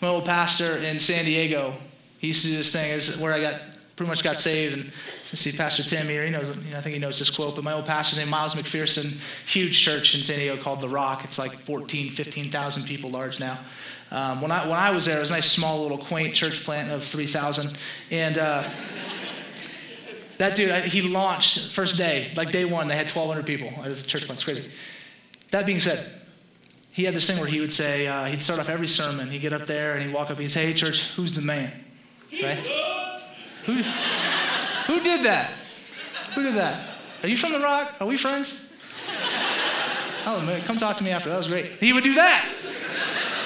My 0.00 0.08
old 0.08 0.24
pastor 0.24 0.76
in 0.78 0.98
San 0.98 1.24
Diego, 1.24 1.74
he 2.18 2.28
used 2.28 2.42
to 2.42 2.48
do 2.48 2.56
this 2.56 2.72
thing, 2.72 2.90
is 2.92 3.20
where 3.20 3.32
I 3.32 3.40
got 3.40 3.66
pretty 3.96 4.10
much 4.10 4.22
got 4.22 4.38
saved. 4.38 4.76
And 4.76 4.92
see 5.36 5.56
Pastor 5.56 5.82
Tim 5.82 6.06
here, 6.08 6.24
he 6.24 6.30
knows, 6.30 6.56
you 6.64 6.72
know, 6.72 6.78
I 6.78 6.80
think 6.80 6.94
he 6.94 6.98
knows 6.98 7.18
this 7.18 7.30
quote, 7.30 7.54
but 7.54 7.64
my 7.64 7.72
old 7.72 7.86
pastor's 7.86 8.18
named 8.18 8.30
Miles 8.30 8.54
McPherson, 8.54 9.20
huge 9.46 9.78
church 9.78 10.14
in 10.14 10.22
San 10.22 10.38
Diego 10.38 10.56
called 10.56 10.80
The 10.80 10.88
Rock. 10.88 11.24
It's 11.24 11.38
like 11.38 11.50
14, 11.50 12.10
15,000 12.10 12.84
people 12.84 13.10
large 13.10 13.38
now. 13.38 13.58
Um, 14.10 14.40
when, 14.40 14.50
I, 14.50 14.66
when 14.66 14.76
I 14.76 14.90
was 14.90 15.04
there, 15.04 15.18
it 15.18 15.20
was 15.20 15.30
a 15.30 15.34
nice, 15.34 15.50
small, 15.50 15.82
little, 15.82 15.98
quaint 15.98 16.34
church 16.34 16.62
plant 16.62 16.90
of 16.90 17.04
3,000. 17.04 17.76
And 18.10 18.38
uh, 18.38 18.64
that 20.38 20.56
dude, 20.56 20.72
he 20.84 21.02
launched 21.02 21.72
first 21.72 21.98
day, 21.98 22.30
like 22.36 22.50
day 22.50 22.64
one, 22.64 22.88
they 22.88 22.96
had 22.96 23.06
1,200 23.06 23.44
people 23.44 23.68
at 23.80 23.86
his 23.86 24.06
church 24.06 24.24
plant. 24.24 24.38
It's 24.38 24.44
crazy. 24.44 24.70
That 25.50 25.66
being 25.66 25.80
said, 25.80 26.10
he 26.90 27.04
had 27.04 27.14
this 27.14 27.28
thing 27.28 27.38
where 27.38 27.48
he 27.48 27.60
would 27.60 27.72
say, 27.72 28.06
uh, 28.06 28.24
he'd 28.24 28.40
start 28.40 28.58
off 28.60 28.68
every 28.68 28.88
sermon. 28.88 29.28
He'd 29.30 29.40
get 29.40 29.52
up 29.52 29.66
there 29.66 29.94
and 29.94 30.02
he'd 30.04 30.14
walk 30.14 30.24
up 30.24 30.30
and 30.30 30.40
he'd 30.40 30.48
say, 30.48 30.66
Hey, 30.66 30.72
church, 30.72 31.12
who's 31.14 31.34
the 31.34 31.42
man? 31.42 31.72
Right? 32.42 32.58
Who, 33.66 33.82
who 34.88 35.00
did 35.00 35.24
that? 35.24 35.52
Who 36.34 36.42
did 36.42 36.54
that? 36.54 36.96
Are 37.22 37.28
you 37.28 37.36
from 37.36 37.52
The 37.52 37.60
Rock? 37.60 37.94
Are 38.00 38.06
we 38.06 38.16
friends? 38.16 38.76
Oh, 40.26 40.42
man, 40.44 40.60
come 40.62 40.76
talk 40.76 40.96
to 40.96 41.04
me 41.04 41.10
after. 41.10 41.28
That 41.28 41.38
was 41.38 41.46
great. 41.46 41.66
He 41.80 41.92
would 41.92 42.04
do 42.04 42.14
that. 42.14 42.44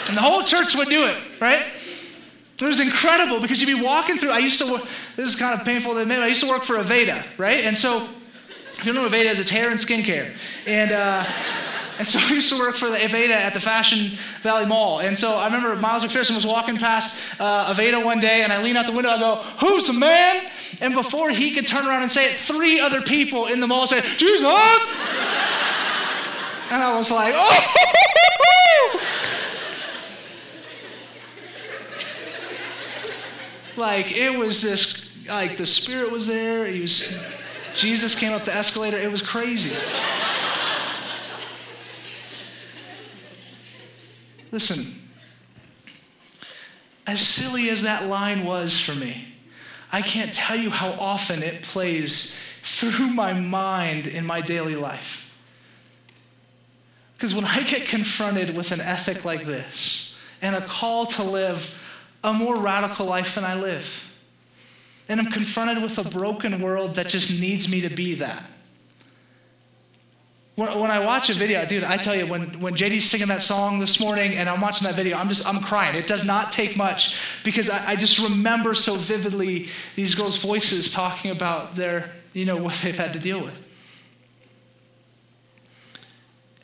And 0.09 0.17
the 0.17 0.21
whole 0.21 0.43
church 0.43 0.75
would 0.75 0.89
do 0.89 1.07
it, 1.07 1.17
right? 1.41 1.65
It 2.61 2.69
was 2.69 2.81
incredible 2.81 3.41
because 3.41 3.61
you'd 3.61 3.77
be 3.77 3.83
walking 3.85 4.17
through. 4.17 4.31
I 4.31 4.39
used 4.39 4.61
to 4.65 4.73
work, 4.73 4.83
this 5.17 5.27
is 5.27 5.37
kind 5.37 5.59
of 5.59 5.65
painful 5.65 5.95
to 5.95 6.01
admit, 6.01 6.21
I 6.21 6.29
used 6.29 6.43
to 6.45 6.49
work 6.49 6.63
for 6.63 6.77
Aveda, 6.77 7.25
right? 7.39 7.65
And 7.65 7.77
so, 7.77 8.07
if 8.73 8.85
you 8.87 8.93
don't 8.93 9.03
know 9.03 9.09
Aveda 9.09 9.27
is, 9.27 9.41
it's 9.41 9.51
hair 9.51 9.71
and 9.71 9.79
skincare. 9.79 10.33
And, 10.67 10.93
uh, 10.93 11.25
and 11.99 12.07
so 12.07 12.19
I 12.21 12.35
used 12.35 12.53
to 12.53 12.59
work 12.59 12.75
for 12.75 12.89
the 12.89 12.97
Aveda 12.97 13.31
at 13.31 13.55
the 13.55 13.61
Fashion 13.61 14.17
Valley 14.43 14.67
Mall. 14.67 15.01
And 15.01 15.17
so 15.17 15.37
I 15.37 15.47
remember 15.47 15.77
Miles 15.77 16.05
McPherson 16.05 16.35
was 16.35 16.47
walking 16.47 16.77
past 16.77 17.41
uh, 17.41 17.73
Aveda 17.73 18.05
one 18.05 18.21
day, 18.21 18.43
and 18.43 18.53
I 18.53 18.63
lean 18.63 18.77
out 18.77 18.87
the 18.87 18.93
window, 18.93 19.11
I 19.11 19.19
go, 19.19 19.37
Who's 19.61 19.87
the 19.87 19.99
man? 19.99 20.51
And 20.81 20.95
before 20.95 21.31
he 21.31 21.53
could 21.53 21.67
turn 21.67 21.87
around 21.87 22.03
and 22.03 22.11
say 22.11 22.25
it, 22.25 22.33
three 22.33 22.81
other 22.81 23.03
people 23.03 23.47
in 23.47 23.61
the 23.61 23.67
mall 23.67 23.87
said, 23.87 24.03
Jesus! 24.17 24.43
And 26.71 26.83
I 26.83 26.95
was 26.97 27.11
like, 27.11 27.35
Oh! 27.37 29.01
like 33.77 34.17
it 34.17 34.39
was 34.39 34.63
this, 34.63 35.29
like 35.29 35.57
the 35.57 35.67
Spirit 35.67 36.11
was 36.11 36.27
there. 36.27 36.67
He 36.67 36.81
was, 36.81 37.23
Jesus 37.75 38.19
came 38.19 38.33
up 38.33 38.43
the 38.43 38.55
escalator. 38.55 38.97
It 38.97 39.11
was 39.11 39.23
crazy. 39.23 39.77
Listen, 44.51 45.03
as 47.07 47.21
silly 47.21 47.71
as 47.71 47.83
that 47.83 48.07
line 48.07 48.45
was 48.45 48.79
for 48.81 48.95
me, 48.95 49.32
I 49.93 50.01
can't 50.01 50.33
tell 50.33 50.57
you 50.57 50.71
how 50.71 50.93
often 50.93 51.43
it 51.43 51.63
plays 51.63 52.41
through 52.63 53.09
my 53.09 53.35
mind 53.35 54.07
in 54.07 54.25
my 54.25 54.41
daily 54.41 54.75
life. 54.75 55.19
Because 57.17 57.35
when 57.35 57.45
I 57.45 57.63
get 57.63 57.87
confronted 57.87 58.57
with 58.57 58.73
an 58.73 58.81
ethic 58.81 59.25
like 59.25 59.45
this 59.45 60.19
and 60.41 60.57
a 60.57 60.61
call 60.63 61.07
to 61.07 61.23
live 61.23 61.79
a 62.25 62.33
more 62.33 62.57
radical 62.57 63.07
life 63.07 63.35
than 63.35 63.45
I 63.45 63.55
live, 63.55 64.09
and 65.09 65.21
I'm 65.21 65.31
confronted 65.31 65.83
with 65.83 65.99
a 65.99 66.09
broken 66.09 66.61
world 66.63 66.95
that 66.95 67.09
just 67.09 67.41
needs 67.41 67.71
me 67.71 67.83
to 67.83 67.91
be 67.95 68.15
that, 68.15 68.43
when, 70.55 70.79
when 70.79 70.91
I 70.91 71.05
watch 71.05 71.31
a 71.31 71.33
video, 71.33 71.65
dude, 71.65 71.83
I 71.83 71.97
tell 71.97 72.15
you, 72.15 72.27
when, 72.27 72.61
when 72.61 72.75
JD's 72.75 73.05
singing 73.05 73.29
that 73.29 73.41
song 73.41 73.81
this 73.81 74.01
morning 74.01 74.37
and 74.37 74.49
I'm 74.49 74.61
watching 74.61 74.87
that 74.87 74.95
video, 74.95 75.17
I'm 75.17 75.29
just, 75.29 75.49
I'm 75.49 75.63
crying. 75.63 75.97
It 75.97 76.07
does 76.07 76.27
not 76.27 76.53
take 76.53 76.77
much 76.77 77.17
because 77.43 77.71
I, 77.71 77.93
I 77.93 77.97
just 77.97 78.19
remember 78.19 78.75
so 78.75 78.97
vividly 78.97 79.69
these 79.97 80.15
girls' 80.15 80.43
voices 80.43 80.93
talking 80.93 81.31
about 81.31 81.75
their, 81.75 82.13
you 82.35 82.45
know, 82.45 82.59
what 82.59 82.75
they've 82.83 82.97
had 82.97 83.15
to 83.15 83.19
deal 83.19 83.43
with. 83.43 83.59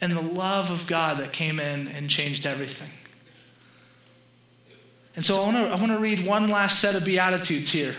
And 0.01 0.13
the 0.13 0.23
love 0.23 0.71
of 0.71 0.87
God 0.87 1.17
that 1.17 1.33
came 1.33 1.59
in 1.59 1.89
and 1.89 2.11
changed 2.11 2.47
everything. 2.47 2.91
And 5.17 5.25
so 5.25 5.41
I 5.41 5.45
want 5.45 5.57
to 5.57 5.63
I 5.65 5.75
want 5.75 5.91
to 5.91 5.99
read 5.99 6.25
one 6.25 6.49
last 6.49 6.79
set 6.79 6.95
of 6.95 7.05
beatitudes 7.05 7.71
here. 7.71 7.97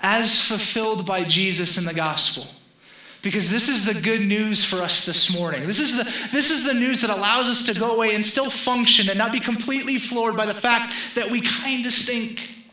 As 0.00 0.40
fulfilled 0.40 1.04
by 1.04 1.24
Jesus 1.24 1.76
in 1.76 1.84
the 1.84 1.94
gospel. 1.94 2.59
Because 3.22 3.50
this 3.50 3.68
is 3.68 3.84
the 3.84 4.00
good 4.00 4.22
news 4.22 4.64
for 4.64 4.76
us 4.76 5.04
this 5.04 5.38
morning. 5.38 5.66
This 5.66 5.78
is, 5.78 5.98
the, 5.98 6.28
this 6.32 6.50
is 6.50 6.66
the 6.66 6.72
news 6.72 7.02
that 7.02 7.10
allows 7.10 7.48
us 7.48 7.66
to 7.66 7.78
go 7.78 7.94
away 7.94 8.14
and 8.14 8.24
still 8.24 8.48
function 8.48 9.10
and 9.10 9.18
not 9.18 9.30
be 9.30 9.40
completely 9.40 9.96
floored 9.96 10.36
by 10.36 10.46
the 10.46 10.54
fact 10.54 10.94
that 11.14 11.30
we 11.30 11.42
kind 11.42 11.84
of 11.84 11.92
stink. 11.92 12.64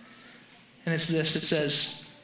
And 0.86 0.94
it's 0.94 1.08
this 1.08 1.36
it 1.36 1.42
says, 1.42 2.16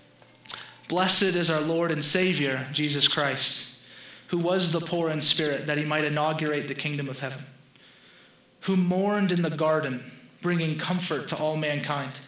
Blessed 0.87 1.35
is 1.35 1.49
our 1.49 1.61
Lord 1.61 1.91
and 1.91 2.03
Savior, 2.03 2.65
Jesus 2.71 3.07
Christ, 3.09 3.83
who 4.27 4.37
was 4.37 4.71
the 4.71 4.79
poor 4.79 5.09
in 5.09 5.21
spirit, 5.21 5.65
that 5.65 5.77
he 5.77 5.83
might 5.83 6.05
inaugurate 6.05 6.69
the 6.69 6.75
kingdom 6.75 7.09
of 7.09 7.19
heaven, 7.19 7.43
who 8.61 8.77
mourned 8.77 9.33
in 9.33 9.41
the 9.41 9.49
garden, 9.49 10.01
bringing 10.41 10.77
comfort 10.77 11.27
to 11.29 11.37
all 11.37 11.57
mankind, 11.57 12.19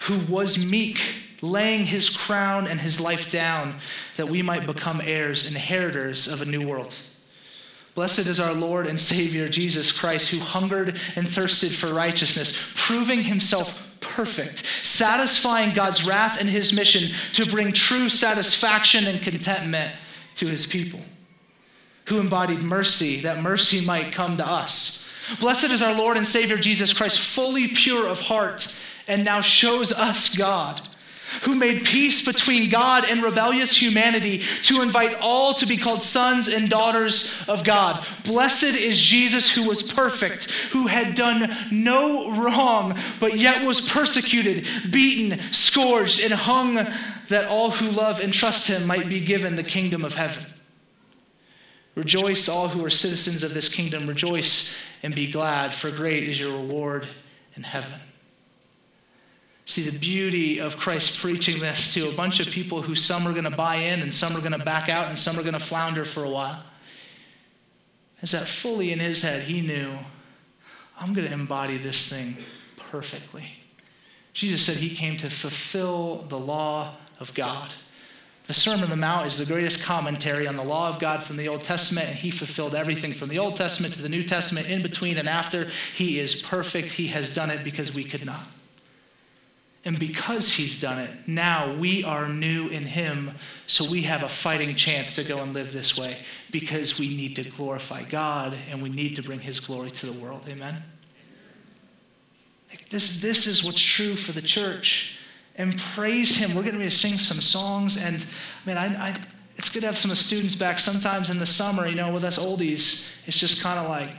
who 0.00 0.18
was 0.32 0.70
meek 0.70 1.00
laying 1.42 1.84
his 1.84 2.08
crown 2.08 2.68
and 2.68 2.80
his 2.80 3.00
life 3.00 3.30
down 3.30 3.74
that 4.16 4.28
we 4.28 4.40
might 4.40 4.64
become 4.64 5.02
heirs, 5.04 5.50
inheritors 5.50 6.32
of 6.32 6.40
a 6.40 6.44
new 6.44 6.66
world. 6.66 6.94
Blessed 7.94 8.20
is 8.20 8.40
our 8.40 8.54
Lord 8.54 8.86
and 8.86 8.98
Savior 8.98 9.48
Jesus 9.48 9.96
Christ, 9.96 10.30
who 10.30 10.38
hungered 10.38 10.98
and 11.14 11.28
thirsted 11.28 11.74
for 11.74 11.92
righteousness, 11.92 12.72
proving 12.74 13.22
himself 13.22 13.98
perfect, 14.00 14.64
satisfying 14.82 15.74
God's 15.74 16.06
wrath 16.06 16.40
and 16.40 16.48
his 16.48 16.72
mission 16.72 17.14
to 17.34 17.50
bring 17.50 17.72
true 17.72 18.08
satisfaction 18.08 19.06
and 19.06 19.20
contentment 19.20 19.94
to 20.36 20.48
his 20.48 20.64
people, 20.64 21.00
who 22.06 22.18
embodied 22.18 22.62
mercy, 22.62 23.20
that 23.20 23.42
mercy 23.42 23.84
might 23.84 24.12
come 24.12 24.38
to 24.38 24.46
us. 24.46 25.10
Blessed 25.38 25.70
is 25.70 25.82
our 25.82 25.96
Lord 25.96 26.16
and 26.16 26.26
Savior 26.26 26.56
Jesus 26.56 26.92
Christ, 26.92 27.18
fully 27.18 27.68
pure 27.68 28.06
of 28.06 28.20
heart, 28.20 28.80
and 29.06 29.24
now 29.24 29.40
shows 29.40 29.92
us 29.92 30.34
God 30.34 30.80
who 31.42 31.54
made 31.54 31.84
peace 31.84 32.24
between 32.24 32.70
God 32.70 33.04
and 33.08 33.22
rebellious 33.22 33.80
humanity 33.80 34.42
to 34.62 34.80
invite 34.80 35.14
all 35.20 35.54
to 35.54 35.66
be 35.66 35.76
called 35.76 36.02
sons 36.02 36.48
and 36.48 36.70
daughters 36.70 37.44
of 37.48 37.64
God. 37.64 38.04
Blessed 38.24 38.80
is 38.80 38.98
Jesus 38.98 39.54
who 39.54 39.68
was 39.68 39.92
perfect, 39.92 40.50
who 40.70 40.86
had 40.86 41.14
done 41.14 41.54
no 41.70 42.32
wrong, 42.32 42.98
but 43.20 43.36
yet 43.36 43.66
was 43.66 43.86
persecuted, 43.88 44.66
beaten, 44.90 45.38
scourged, 45.52 46.24
and 46.24 46.32
hung 46.32 46.74
that 47.28 47.46
all 47.48 47.70
who 47.70 47.90
love 47.90 48.20
and 48.20 48.32
trust 48.32 48.68
him 48.68 48.86
might 48.86 49.08
be 49.08 49.20
given 49.20 49.56
the 49.56 49.62
kingdom 49.62 50.04
of 50.04 50.14
heaven. 50.14 50.44
Rejoice, 51.94 52.48
all 52.48 52.68
who 52.68 52.84
are 52.84 52.90
citizens 52.90 53.42
of 53.42 53.52
this 53.52 53.68
kingdom. 53.68 54.06
Rejoice 54.06 54.82
and 55.02 55.14
be 55.14 55.30
glad, 55.30 55.74
for 55.74 55.90
great 55.90 56.22
is 56.22 56.40
your 56.40 56.52
reward 56.52 57.06
in 57.54 57.64
heaven. 57.64 58.00
See 59.64 59.82
the 59.82 59.98
beauty 59.98 60.58
of 60.58 60.76
Christ 60.76 61.20
preaching 61.20 61.60
this 61.60 61.94
to 61.94 62.08
a 62.08 62.12
bunch 62.12 62.40
of 62.40 62.48
people 62.48 62.82
who 62.82 62.94
some 62.94 63.26
are 63.26 63.32
going 63.32 63.44
to 63.44 63.50
buy 63.50 63.76
in 63.76 64.00
and 64.00 64.12
some 64.12 64.36
are 64.36 64.40
going 64.40 64.58
to 64.58 64.64
back 64.64 64.88
out 64.88 65.08
and 65.08 65.18
some 65.18 65.38
are 65.38 65.42
going 65.42 65.54
to 65.54 65.60
flounder 65.60 66.04
for 66.04 66.24
a 66.24 66.30
while. 66.30 66.62
Is 68.22 68.32
that 68.32 68.44
fully 68.44 68.92
in 68.92 68.98
his 68.98 69.22
head, 69.22 69.42
he 69.42 69.60
knew, 69.60 69.96
I'm 71.00 71.12
going 71.12 71.26
to 71.26 71.32
embody 71.32 71.76
this 71.76 72.10
thing 72.10 72.44
perfectly. 72.76 73.58
Jesus 74.32 74.64
said 74.64 74.76
he 74.76 74.94
came 74.94 75.16
to 75.18 75.30
fulfill 75.30 76.24
the 76.28 76.38
law 76.38 76.94
of 77.20 77.34
God. 77.34 77.74
The 78.46 78.52
Sermon 78.52 78.84
on 78.84 78.90
the 78.90 78.96
Mount 78.96 79.26
is 79.26 79.38
the 79.38 79.52
greatest 79.52 79.84
commentary 79.84 80.46
on 80.46 80.56
the 80.56 80.64
law 80.64 80.88
of 80.88 80.98
God 80.98 81.22
from 81.22 81.36
the 81.36 81.48
Old 81.48 81.62
Testament, 81.62 82.08
and 82.08 82.16
he 82.16 82.30
fulfilled 82.30 82.74
everything 82.74 83.12
from 83.12 83.28
the 83.28 83.38
Old 83.38 83.56
Testament 83.56 83.94
to 83.94 84.02
the 84.02 84.08
New 84.08 84.24
Testament, 84.24 84.68
in 84.68 84.82
between 84.82 85.16
and 85.16 85.28
after. 85.28 85.68
He 85.94 86.18
is 86.18 86.42
perfect. 86.42 86.92
He 86.92 87.06
has 87.08 87.34
done 87.34 87.50
it 87.50 87.62
because 87.62 87.94
we 87.94 88.04
could 88.04 88.26
not. 88.26 88.46
And 89.84 89.98
because 89.98 90.52
he's 90.52 90.80
done 90.80 91.00
it, 91.00 91.10
now 91.26 91.74
we 91.74 92.04
are 92.04 92.28
new 92.28 92.68
in 92.68 92.84
him, 92.84 93.32
so 93.66 93.90
we 93.90 94.02
have 94.02 94.22
a 94.22 94.28
fighting 94.28 94.76
chance 94.76 95.16
to 95.16 95.24
go 95.24 95.42
and 95.42 95.52
live 95.52 95.72
this 95.72 95.98
way 95.98 96.16
because 96.52 97.00
we 97.00 97.08
need 97.08 97.34
to 97.36 97.50
glorify 97.50 98.04
God 98.04 98.56
and 98.70 98.80
we 98.80 98.90
need 98.90 99.16
to 99.16 99.22
bring 99.22 99.40
his 99.40 99.58
glory 99.58 99.90
to 99.90 100.06
the 100.06 100.20
world. 100.20 100.46
Amen? 100.48 100.82
This, 102.90 103.20
this 103.20 103.46
is 103.46 103.64
what's 103.64 103.82
true 103.82 104.14
for 104.14 104.32
the 104.32 104.42
church. 104.42 105.18
And 105.56 105.76
praise 105.78 106.36
him. 106.36 106.54
We're 106.56 106.62
going 106.62 106.74
to 106.74 106.80
be 106.80 106.88
sing 106.88 107.18
some 107.18 107.40
songs. 107.42 108.02
And 108.04 108.24
man, 108.64 108.78
I, 108.78 109.08
I, 109.08 109.16
it's 109.56 109.68
good 109.68 109.80
to 109.80 109.86
have 109.86 109.98
some 109.98 110.14
students 110.14 110.54
back. 110.54 110.78
Sometimes 110.78 111.28
in 111.28 111.38
the 111.38 111.46
summer, 111.46 111.86
you 111.86 111.96
know, 111.96 112.12
with 112.12 112.24
us 112.24 112.38
oldies, 112.38 113.26
it's 113.26 113.38
just 113.38 113.62
kind 113.62 113.78
of 113.78 113.88
like, 113.88 114.10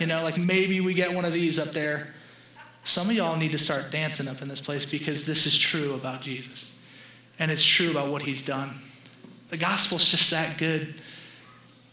You 0.00 0.06
know, 0.06 0.22
like 0.22 0.38
maybe 0.38 0.80
we 0.80 0.94
get 0.94 1.14
one 1.14 1.26
of 1.26 1.34
these 1.34 1.58
up 1.58 1.72
there. 1.74 2.14
Some 2.84 3.10
of 3.10 3.14
y'all 3.14 3.36
need 3.36 3.52
to 3.52 3.58
start 3.58 3.92
dancing 3.92 4.26
up 4.28 4.40
in 4.40 4.48
this 4.48 4.60
place 4.60 4.86
because 4.86 5.26
this 5.26 5.46
is 5.46 5.56
true 5.56 5.92
about 5.92 6.22
Jesus. 6.22 6.72
And 7.38 7.50
it's 7.50 7.64
true 7.64 7.90
about 7.90 8.10
what 8.10 8.22
he's 8.22 8.44
done. 8.44 8.80
The 9.48 9.58
gospel's 9.58 10.10
just 10.10 10.30
that 10.30 10.56
good. 10.58 10.94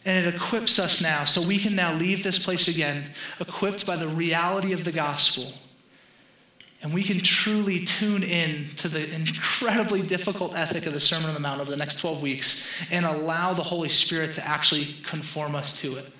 And 0.05 0.25
it 0.25 0.33
equips 0.33 0.79
us 0.79 1.03
now 1.03 1.25
so 1.25 1.45
we 1.45 1.57
can 1.57 1.75
now 1.75 1.93
leave 1.93 2.23
this 2.23 2.43
place 2.43 2.73
again, 2.73 3.03
equipped 3.41 3.85
by 3.85 3.97
the 3.97 4.07
reality 4.07 4.71
of 4.71 4.85
the 4.85 4.93
gospel. 4.93 5.51
And 6.81 6.93
we 6.93 7.03
can 7.03 7.19
truly 7.19 7.83
tune 7.83 8.23
in 8.23 8.67
to 8.77 8.87
the 8.87 9.13
incredibly 9.13 10.01
difficult 10.01 10.55
ethic 10.55 10.85
of 10.85 10.93
the 10.93 10.99
Sermon 11.01 11.27
on 11.27 11.33
the 11.33 11.41
Mount 11.41 11.59
over 11.59 11.71
the 11.71 11.77
next 11.77 11.99
12 11.99 12.21
weeks 12.21 12.71
and 12.89 13.05
allow 13.05 13.53
the 13.53 13.63
Holy 13.63 13.89
Spirit 13.89 14.33
to 14.35 14.47
actually 14.47 14.85
conform 15.03 15.55
us 15.55 15.73
to 15.81 15.97
it. 15.97 16.13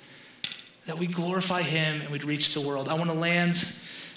That 0.88 0.98
we 0.98 1.08
glorify 1.08 1.62
Him 1.62 2.02
and 2.02 2.10
we'd 2.10 2.24
reach 2.24 2.54
the 2.54 2.68
world. 2.68 2.90
I 2.90 2.96
want 2.96 3.10
to 3.10 3.16
land 3.16 3.54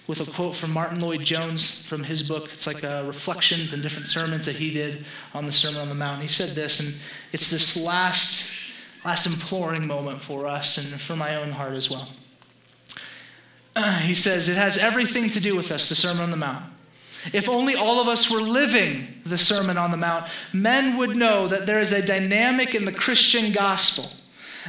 with 0.06 0.26
a 0.26 0.30
quote 0.32 0.56
from 0.56 0.72
Martyn 0.72 1.00
Lloyd-Jones 1.00 1.86
from 1.86 2.02
his 2.02 2.28
book. 2.28 2.48
It's 2.52 2.66
like 2.66 2.82
uh, 2.82 3.04
reflections 3.06 3.74
and 3.74 3.80
different 3.80 4.08
sermons 4.08 4.44
that 4.46 4.56
he 4.56 4.72
did 4.72 5.04
on 5.34 5.46
the 5.46 5.52
Sermon 5.52 5.80
on 5.80 5.88
the 5.88 5.94
Mount. 5.94 6.14
And 6.14 6.22
he 6.22 6.28
said 6.28 6.56
this, 6.56 6.80
and 6.80 7.02
it's 7.32 7.48
this 7.48 7.80
last 7.84 8.56
last 9.04 9.26
imploring 9.26 9.86
moment 9.86 10.20
for 10.20 10.46
us 10.46 10.78
and 10.78 11.00
for 11.00 11.16
my 11.16 11.36
own 11.36 11.50
heart 11.50 11.74
as 11.74 11.90
well. 11.90 12.08
Uh, 13.76 13.98
he 14.00 14.14
says, 14.14 14.48
It 14.48 14.56
has 14.56 14.76
everything 14.76 15.30
to 15.30 15.40
do 15.40 15.56
with 15.56 15.70
us, 15.70 15.88
the 15.88 15.94
Sermon 15.94 16.22
on 16.22 16.30
the 16.30 16.36
Mount. 16.36 16.64
If 17.32 17.48
only 17.48 17.74
all 17.74 18.00
of 18.00 18.08
us 18.08 18.30
were 18.30 18.40
living 18.40 19.06
the 19.24 19.38
Sermon 19.38 19.76
on 19.78 19.90
the 19.90 19.96
Mount, 19.96 20.26
men 20.52 20.96
would 20.96 21.16
know 21.16 21.46
that 21.46 21.66
there 21.66 21.80
is 21.80 21.92
a 21.92 22.04
dynamic 22.04 22.74
in 22.74 22.84
the 22.84 22.92
Christian 22.92 23.52
gospel. 23.52 24.19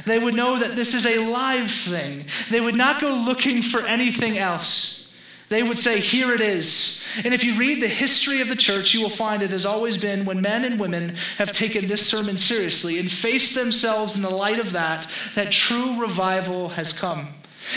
They 0.04 0.18
would 0.18 0.34
know 0.34 0.58
that 0.58 0.76
this 0.76 0.94
is 0.94 1.06
a 1.06 1.30
live 1.30 1.70
thing. 1.70 2.24
They 2.50 2.60
would 2.60 2.76
not 2.76 3.00
go 3.00 3.14
looking 3.14 3.62
for 3.62 3.84
anything 3.84 4.38
else. 4.38 5.02
They 5.48 5.62
would 5.62 5.78
say, 5.78 6.00
Here 6.00 6.32
it 6.32 6.40
is. 6.40 7.06
And 7.24 7.34
if 7.34 7.44
you 7.44 7.58
read 7.58 7.82
the 7.82 7.88
history 7.88 8.40
of 8.40 8.48
the 8.48 8.56
church, 8.56 8.94
you 8.94 9.02
will 9.02 9.10
find 9.10 9.42
it 9.42 9.50
has 9.50 9.66
always 9.66 9.98
been 9.98 10.24
when 10.24 10.40
men 10.40 10.64
and 10.64 10.80
women 10.80 11.14
have 11.36 11.52
taken 11.52 11.86
this 11.86 12.06
sermon 12.06 12.38
seriously 12.38 12.98
and 12.98 13.10
faced 13.10 13.54
themselves 13.54 14.16
in 14.16 14.22
the 14.22 14.30
light 14.30 14.58
of 14.58 14.72
that, 14.72 15.14
that 15.34 15.52
true 15.52 16.00
revival 16.00 16.70
has 16.70 16.98
come. 16.98 17.28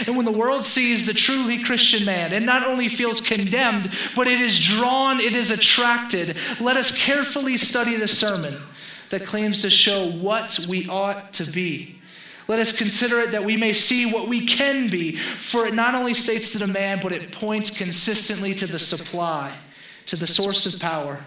And 0.08 0.16
when 0.16 0.26
the 0.26 0.32
world 0.32 0.64
sees 0.64 1.06
the 1.06 1.14
truly 1.14 1.62
Christian 1.64 2.06
man, 2.06 2.34
it 2.34 2.44
not 2.44 2.66
only 2.66 2.88
feels 2.88 3.22
condemned, 3.22 3.94
but 4.16 4.28
it 4.28 4.40
is 4.40 4.60
drawn, 4.60 5.20
it 5.20 5.36
is 5.36 5.52
attracted. 5.52 6.36
Let 6.60 6.78
us 6.78 6.98
carefully 6.98 7.58
study 7.58 7.96
the 7.96 8.08
sermon 8.08 8.56
that 9.10 9.26
claims 9.26 9.62
to 9.62 9.70
show 9.70 10.10
what 10.12 10.66
we 10.70 10.88
ought 10.88 11.34
to 11.34 11.52
be. 11.52 12.00
Let 12.48 12.60
us 12.60 12.78
consider 12.78 13.20
it 13.20 13.32
that 13.32 13.44
we 13.44 13.58
may 13.58 13.74
see 13.74 14.12
what 14.12 14.30
we 14.30 14.46
can 14.46 14.90
be, 14.90 15.16
for 15.16 15.66
it 15.66 15.74
not 15.74 15.96
only 15.96 16.14
states 16.14 16.54
the 16.54 16.66
demand, 16.66 17.02
but 17.02 17.12
it 17.12 17.32
points 17.32 17.76
consistently 17.76 18.54
to 18.54 18.68
the 18.68 18.78
supply, 18.78 19.54
to 20.06 20.16
the 20.16 20.28
source 20.28 20.72
of 20.72 20.80
power. 20.80 21.20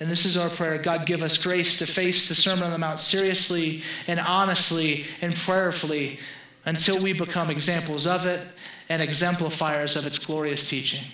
And 0.00 0.10
this 0.10 0.24
is 0.24 0.36
our 0.36 0.48
prayer 0.48 0.78
God, 0.78 1.06
give 1.06 1.22
us 1.22 1.42
grace 1.42 1.78
to 1.78 1.86
face 1.86 2.28
the 2.28 2.34
Sermon 2.34 2.64
on 2.64 2.70
the 2.70 2.78
Mount 2.78 2.98
seriously 2.98 3.82
and 4.08 4.18
honestly 4.18 5.04
and 5.20 5.34
prayerfully 5.34 6.18
until 6.64 7.02
we 7.02 7.12
become 7.12 7.50
examples 7.50 8.06
of 8.06 8.26
it 8.26 8.44
and 8.88 9.02
exemplifiers 9.02 9.96
of 9.96 10.06
its 10.06 10.24
glorious 10.24 10.68
teaching. 10.68 11.04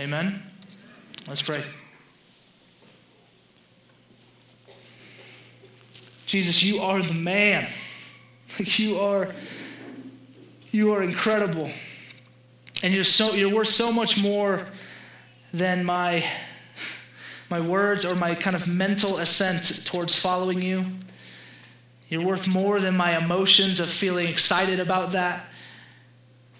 Amen? 0.00 0.42
Let's 1.28 1.42
pray. 1.42 1.62
Jesus, 6.26 6.62
you 6.62 6.80
are 6.80 7.00
the 7.02 7.14
man. 7.14 7.66
You 8.60 8.98
are, 8.98 9.28
you 10.70 10.92
are 10.92 11.02
incredible. 11.02 11.70
And 12.82 12.92
you're, 12.92 13.04
so, 13.04 13.34
you're 13.34 13.54
worth 13.54 13.68
so 13.68 13.92
much 13.92 14.22
more 14.22 14.66
than 15.52 15.84
my, 15.84 16.24
my 17.48 17.60
words 17.60 18.10
or 18.10 18.14
my 18.16 18.34
kind 18.34 18.54
of 18.54 18.68
mental 18.68 19.18
assent 19.18 19.86
towards 19.86 20.14
following 20.14 20.62
you. 20.62 20.84
You're 22.08 22.24
worth 22.24 22.48
more 22.48 22.80
than 22.80 22.96
my 22.96 23.16
emotions 23.16 23.80
of 23.80 23.86
feeling 23.86 24.28
excited 24.28 24.80
about 24.80 25.12
that. 25.12 25.46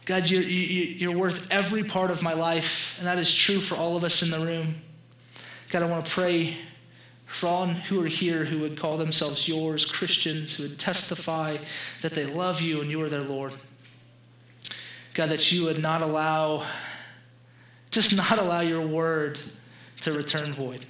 God, 0.05 0.28
you're, 0.28 0.42
you, 0.42 1.11
are 1.11 1.16
worth 1.16 1.51
every 1.51 1.84
part 1.84 2.11
of 2.11 2.22
my 2.22 2.32
life, 2.32 2.96
and 2.98 3.07
that 3.07 3.18
is 3.18 3.34
true 3.34 3.61
for 3.61 3.76
all 3.76 3.96
of 3.96 4.05
us 4.05 4.22
in 4.22 4.30
the 4.30 4.44
room. 4.44 4.74
God, 5.70 5.82
I 5.82 5.86
want 5.86 6.05
to 6.05 6.11
pray 6.11 6.57
all 7.43 7.66
who 7.66 8.03
are 8.03 8.09
here 8.09 8.45
who 8.45 8.59
would 8.61 8.78
call 8.78 8.97
themselves 8.97 9.49
yours, 9.49 9.85
Christians, 9.85 10.57
who 10.57 10.64
would 10.64 10.78
testify 10.78 11.57
that 12.03 12.12
they 12.12 12.26
love 12.26 12.61
you 12.61 12.81
and 12.81 12.91
you 12.91 13.01
are 13.03 13.09
their 13.09 13.22
Lord. 13.22 13.53
God, 15.14 15.28
that 15.31 15.51
you 15.53 15.64
would 15.64 15.81
not 15.81 16.03
allow, 16.03 16.66
just 17.91 18.16
not 18.16 18.39
allow 18.39 18.61
your 18.61 18.87
word 18.87 19.41
to 20.03 20.12
return 20.12 20.53
void. 20.53 20.85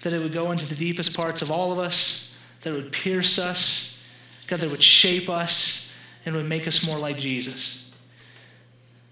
That 0.00 0.12
it 0.12 0.18
would 0.18 0.32
go 0.32 0.50
into 0.50 0.66
the 0.66 0.74
deepest 0.74 1.16
parts 1.16 1.42
of 1.42 1.50
all 1.50 1.72
of 1.72 1.78
us, 1.78 2.40
that 2.62 2.72
it 2.72 2.76
would 2.76 2.92
pierce 2.92 3.38
us, 3.38 4.06
God, 4.46 4.60
that 4.60 4.66
it 4.66 4.70
would 4.70 4.82
shape 4.82 5.28
us 5.28 5.96
and 6.24 6.34
would 6.34 6.48
make 6.48 6.66
us 6.66 6.86
more 6.86 6.98
like 6.98 7.16
Jesus. 7.16 7.92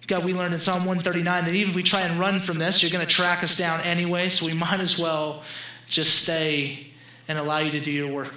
God, 0.07 0.25
we 0.25 0.33
learned 0.33 0.55
in 0.55 0.61
Psalm 0.61 0.81
139 0.81 1.45
that 1.45 1.55
even 1.55 1.71
if 1.71 1.77
we 1.77 1.83
try 1.83 2.03
and 2.03 2.19
run 2.21 2.39
from 2.39 2.59
this, 2.59 2.81
you're 2.81 2.93
going 2.93 3.05
to 3.05 3.13
track 3.13 3.43
us 3.43 3.57
down 3.57 3.81
anyway, 3.81 4.29
so 4.29 4.47
we 4.47 4.55
might 4.55 4.79
as 4.79 4.99
well 4.99 5.43
just 5.89 6.23
stay 6.23 6.93
and 7.29 7.39
allow 7.39 7.59
you 7.59 7.71
to 7.73 7.81
do 7.81 7.91
your 7.91 8.13
work. 8.13 8.35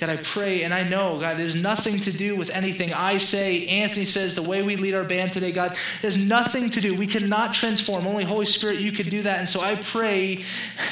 God, 0.00 0.08
I 0.08 0.16
pray 0.16 0.62
and 0.62 0.72
I 0.72 0.88
know, 0.88 1.20
God, 1.20 1.38
it 1.38 1.42
has 1.42 1.62
nothing 1.62 2.00
to 2.00 2.10
do 2.10 2.34
with 2.34 2.48
anything 2.50 2.90
I 2.94 3.18
say, 3.18 3.66
Anthony 3.66 4.06
says, 4.06 4.34
the 4.34 4.48
way 4.48 4.62
we 4.62 4.76
lead 4.76 4.94
our 4.94 5.04
band 5.04 5.34
today, 5.34 5.52
God, 5.52 5.76
has 6.00 6.24
nothing 6.26 6.70
to 6.70 6.80
do. 6.80 6.96
We 6.96 7.06
cannot 7.06 7.52
transform. 7.52 8.06
Only 8.06 8.24
Holy 8.24 8.46
Spirit, 8.46 8.80
you 8.80 8.92
could 8.92 9.10
do 9.10 9.20
that. 9.22 9.40
And 9.40 9.48
so 9.48 9.60
I 9.60 9.76
pray 9.76 10.42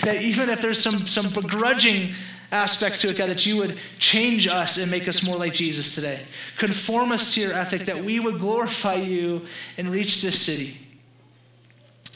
that 0.02 0.22
even 0.22 0.50
if 0.50 0.60
there's 0.60 0.78
some, 0.78 0.98
some 0.98 1.32
begrudging 1.32 2.14
aspects 2.52 3.00
to 3.00 3.08
it, 3.08 3.16
God, 3.16 3.30
that 3.30 3.46
you 3.46 3.56
would 3.56 3.78
change 3.98 4.46
us 4.46 4.80
and 4.82 4.90
make 4.90 5.08
us 5.08 5.26
more 5.26 5.38
like 5.38 5.54
Jesus 5.54 5.94
today. 5.94 6.20
Conform 6.58 7.10
us 7.10 7.32
to 7.32 7.40
your 7.40 7.54
ethic, 7.54 7.86
that 7.86 8.04
we 8.04 8.20
would 8.20 8.38
glorify 8.38 8.94
you 8.94 9.46
and 9.78 9.88
reach 9.88 10.20
this 10.20 10.38
city. 10.38 10.78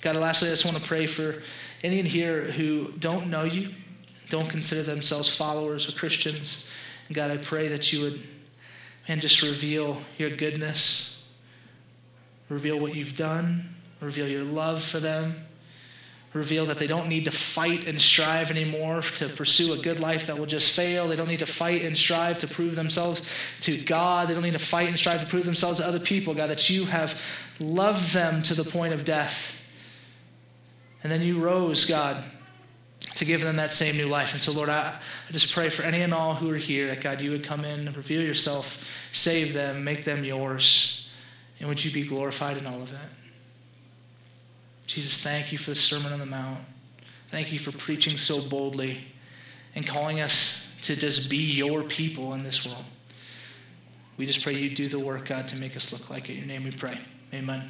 God, 0.03 0.16
lastly, 0.16 0.49
I 0.49 0.53
just 0.53 0.66
want 0.66 0.76
to 0.76 0.87
pray 0.87 1.07
for 1.07 1.43
any 1.83 1.99
in 1.99 2.07
here 2.07 2.43
who 2.45 2.93
don't 2.93 3.28
know 3.28 3.45
you, 3.45 3.70
don't 4.28 4.49
consider 4.49 4.83
themselves 4.83 5.35
followers 5.35 5.89
or 5.89 5.97
Christians. 5.99 6.70
God, 7.12 7.30
I 7.30 7.37
pray 7.37 7.68
that 7.68 7.93
you 7.93 8.03
would, 8.03 8.20
and 9.09 9.20
just 9.20 9.43
reveal 9.43 10.01
your 10.16 10.30
goodness, 10.30 11.30
reveal 12.49 12.78
what 12.78 12.95
you've 12.95 13.16
done, 13.16 13.74
reveal 14.01 14.28
your 14.28 14.45
love 14.45 14.83
for 14.83 15.01
them, 15.01 15.35
reveal 16.33 16.64
that 16.66 16.78
they 16.78 16.87
don't 16.87 17.09
need 17.09 17.26
to 17.26 17.30
fight 17.30 17.87
and 17.87 18.01
strive 18.01 18.51
anymore 18.51 19.03
to 19.03 19.28
pursue 19.28 19.74
a 19.74 19.78
good 19.78 20.01
life 20.01 20.28
that 20.28 20.39
will 20.39 20.47
just 20.47 20.74
fail. 20.74 21.07
They 21.09 21.16
don't 21.16 21.28
need 21.28 21.41
to 21.41 21.47
fight 21.47 21.83
and 21.83 21.97
strive 21.99 22.39
to 22.39 22.49
prove 22.49 22.74
themselves 22.74 23.22
to 23.61 23.76
God. 23.83 24.28
They 24.28 24.35
don't 24.35 24.43
need 24.43 24.55
to 24.55 24.59
fight 24.59 24.89
and 24.89 24.99
strive 24.99 25.20
to 25.20 25.26
prove 25.26 25.45
themselves 25.45 25.78
to 25.78 25.87
other 25.87 26.01
people, 26.01 26.33
God, 26.33 26.49
that 26.49 26.70
you 26.70 26.87
have 26.87 27.20
loved 27.61 28.14
them 28.14 28.43
to 28.45 28.55
the 28.55 28.64
point 28.64 28.95
of 28.95 29.05
death 29.05 29.62
and 31.03 31.11
then 31.11 31.21
you 31.21 31.41
rose, 31.41 31.85
God, 31.85 32.23
to 33.15 33.25
give 33.25 33.41
them 33.41 33.57
that 33.57 33.71
same 33.71 33.97
new 33.97 34.07
life. 34.07 34.33
And 34.33 34.41
so, 34.41 34.53
Lord, 34.53 34.69
I, 34.69 34.99
I 35.29 35.33
just 35.33 35.53
pray 35.53 35.69
for 35.69 35.83
any 35.83 36.03
and 36.03 36.15
all 36.15 36.35
who 36.35 36.51
are 36.51 36.57
here 36.57 36.89
that, 36.89 37.01
God, 37.01 37.21
you 37.21 37.31
would 37.33 37.45
come 37.45 37.65
in, 37.65 37.87
and 37.87 37.97
reveal 37.97 38.23
yourself, 38.23 39.09
save 39.13 39.53
them, 39.53 39.85
make 39.85 40.05
them 40.05 40.25
yours. 40.25 41.13
And 41.61 41.69
would 41.69 41.85
you 41.85 41.93
be 41.93 42.07
glorified 42.07 42.57
in 42.57 42.67
all 42.67 42.81
of 42.83 42.91
that? 42.91 43.11
Jesus, 44.87 45.23
thank 45.23 45.53
you 45.53 45.59
for 45.59 45.71
the 45.71 45.77
Sermon 45.77 46.13
on 46.13 46.19
the 46.19 46.27
Mount. 46.27 46.59
Thank 47.31 47.53
you 47.53 47.59
for 47.59 47.73
preaching 47.73 48.17
so 48.17 48.47
boldly 48.49 49.07
and 49.75 49.87
calling 49.87 50.21
us 50.21 50.77
to 50.83 50.97
just 50.97 51.31
be 51.31 51.37
your 51.37 51.83
people 51.85 52.35
in 52.35 52.43
this 52.43 52.67
world. 52.67 52.85
We 54.17 54.27
just 54.27 54.43
pray 54.43 54.55
you 54.55 54.75
do 54.75 54.89
the 54.89 54.99
work, 54.99 55.27
God, 55.27 55.49
to 55.49 55.61
make 55.61 55.77
us 55.77 55.93
look 55.93 56.11
like 56.11 56.29
it. 56.29 56.33
In 56.33 56.39
your 56.39 56.47
name 56.47 56.65
we 56.65 56.73
pray. 56.73 56.99
Amen. 57.33 57.61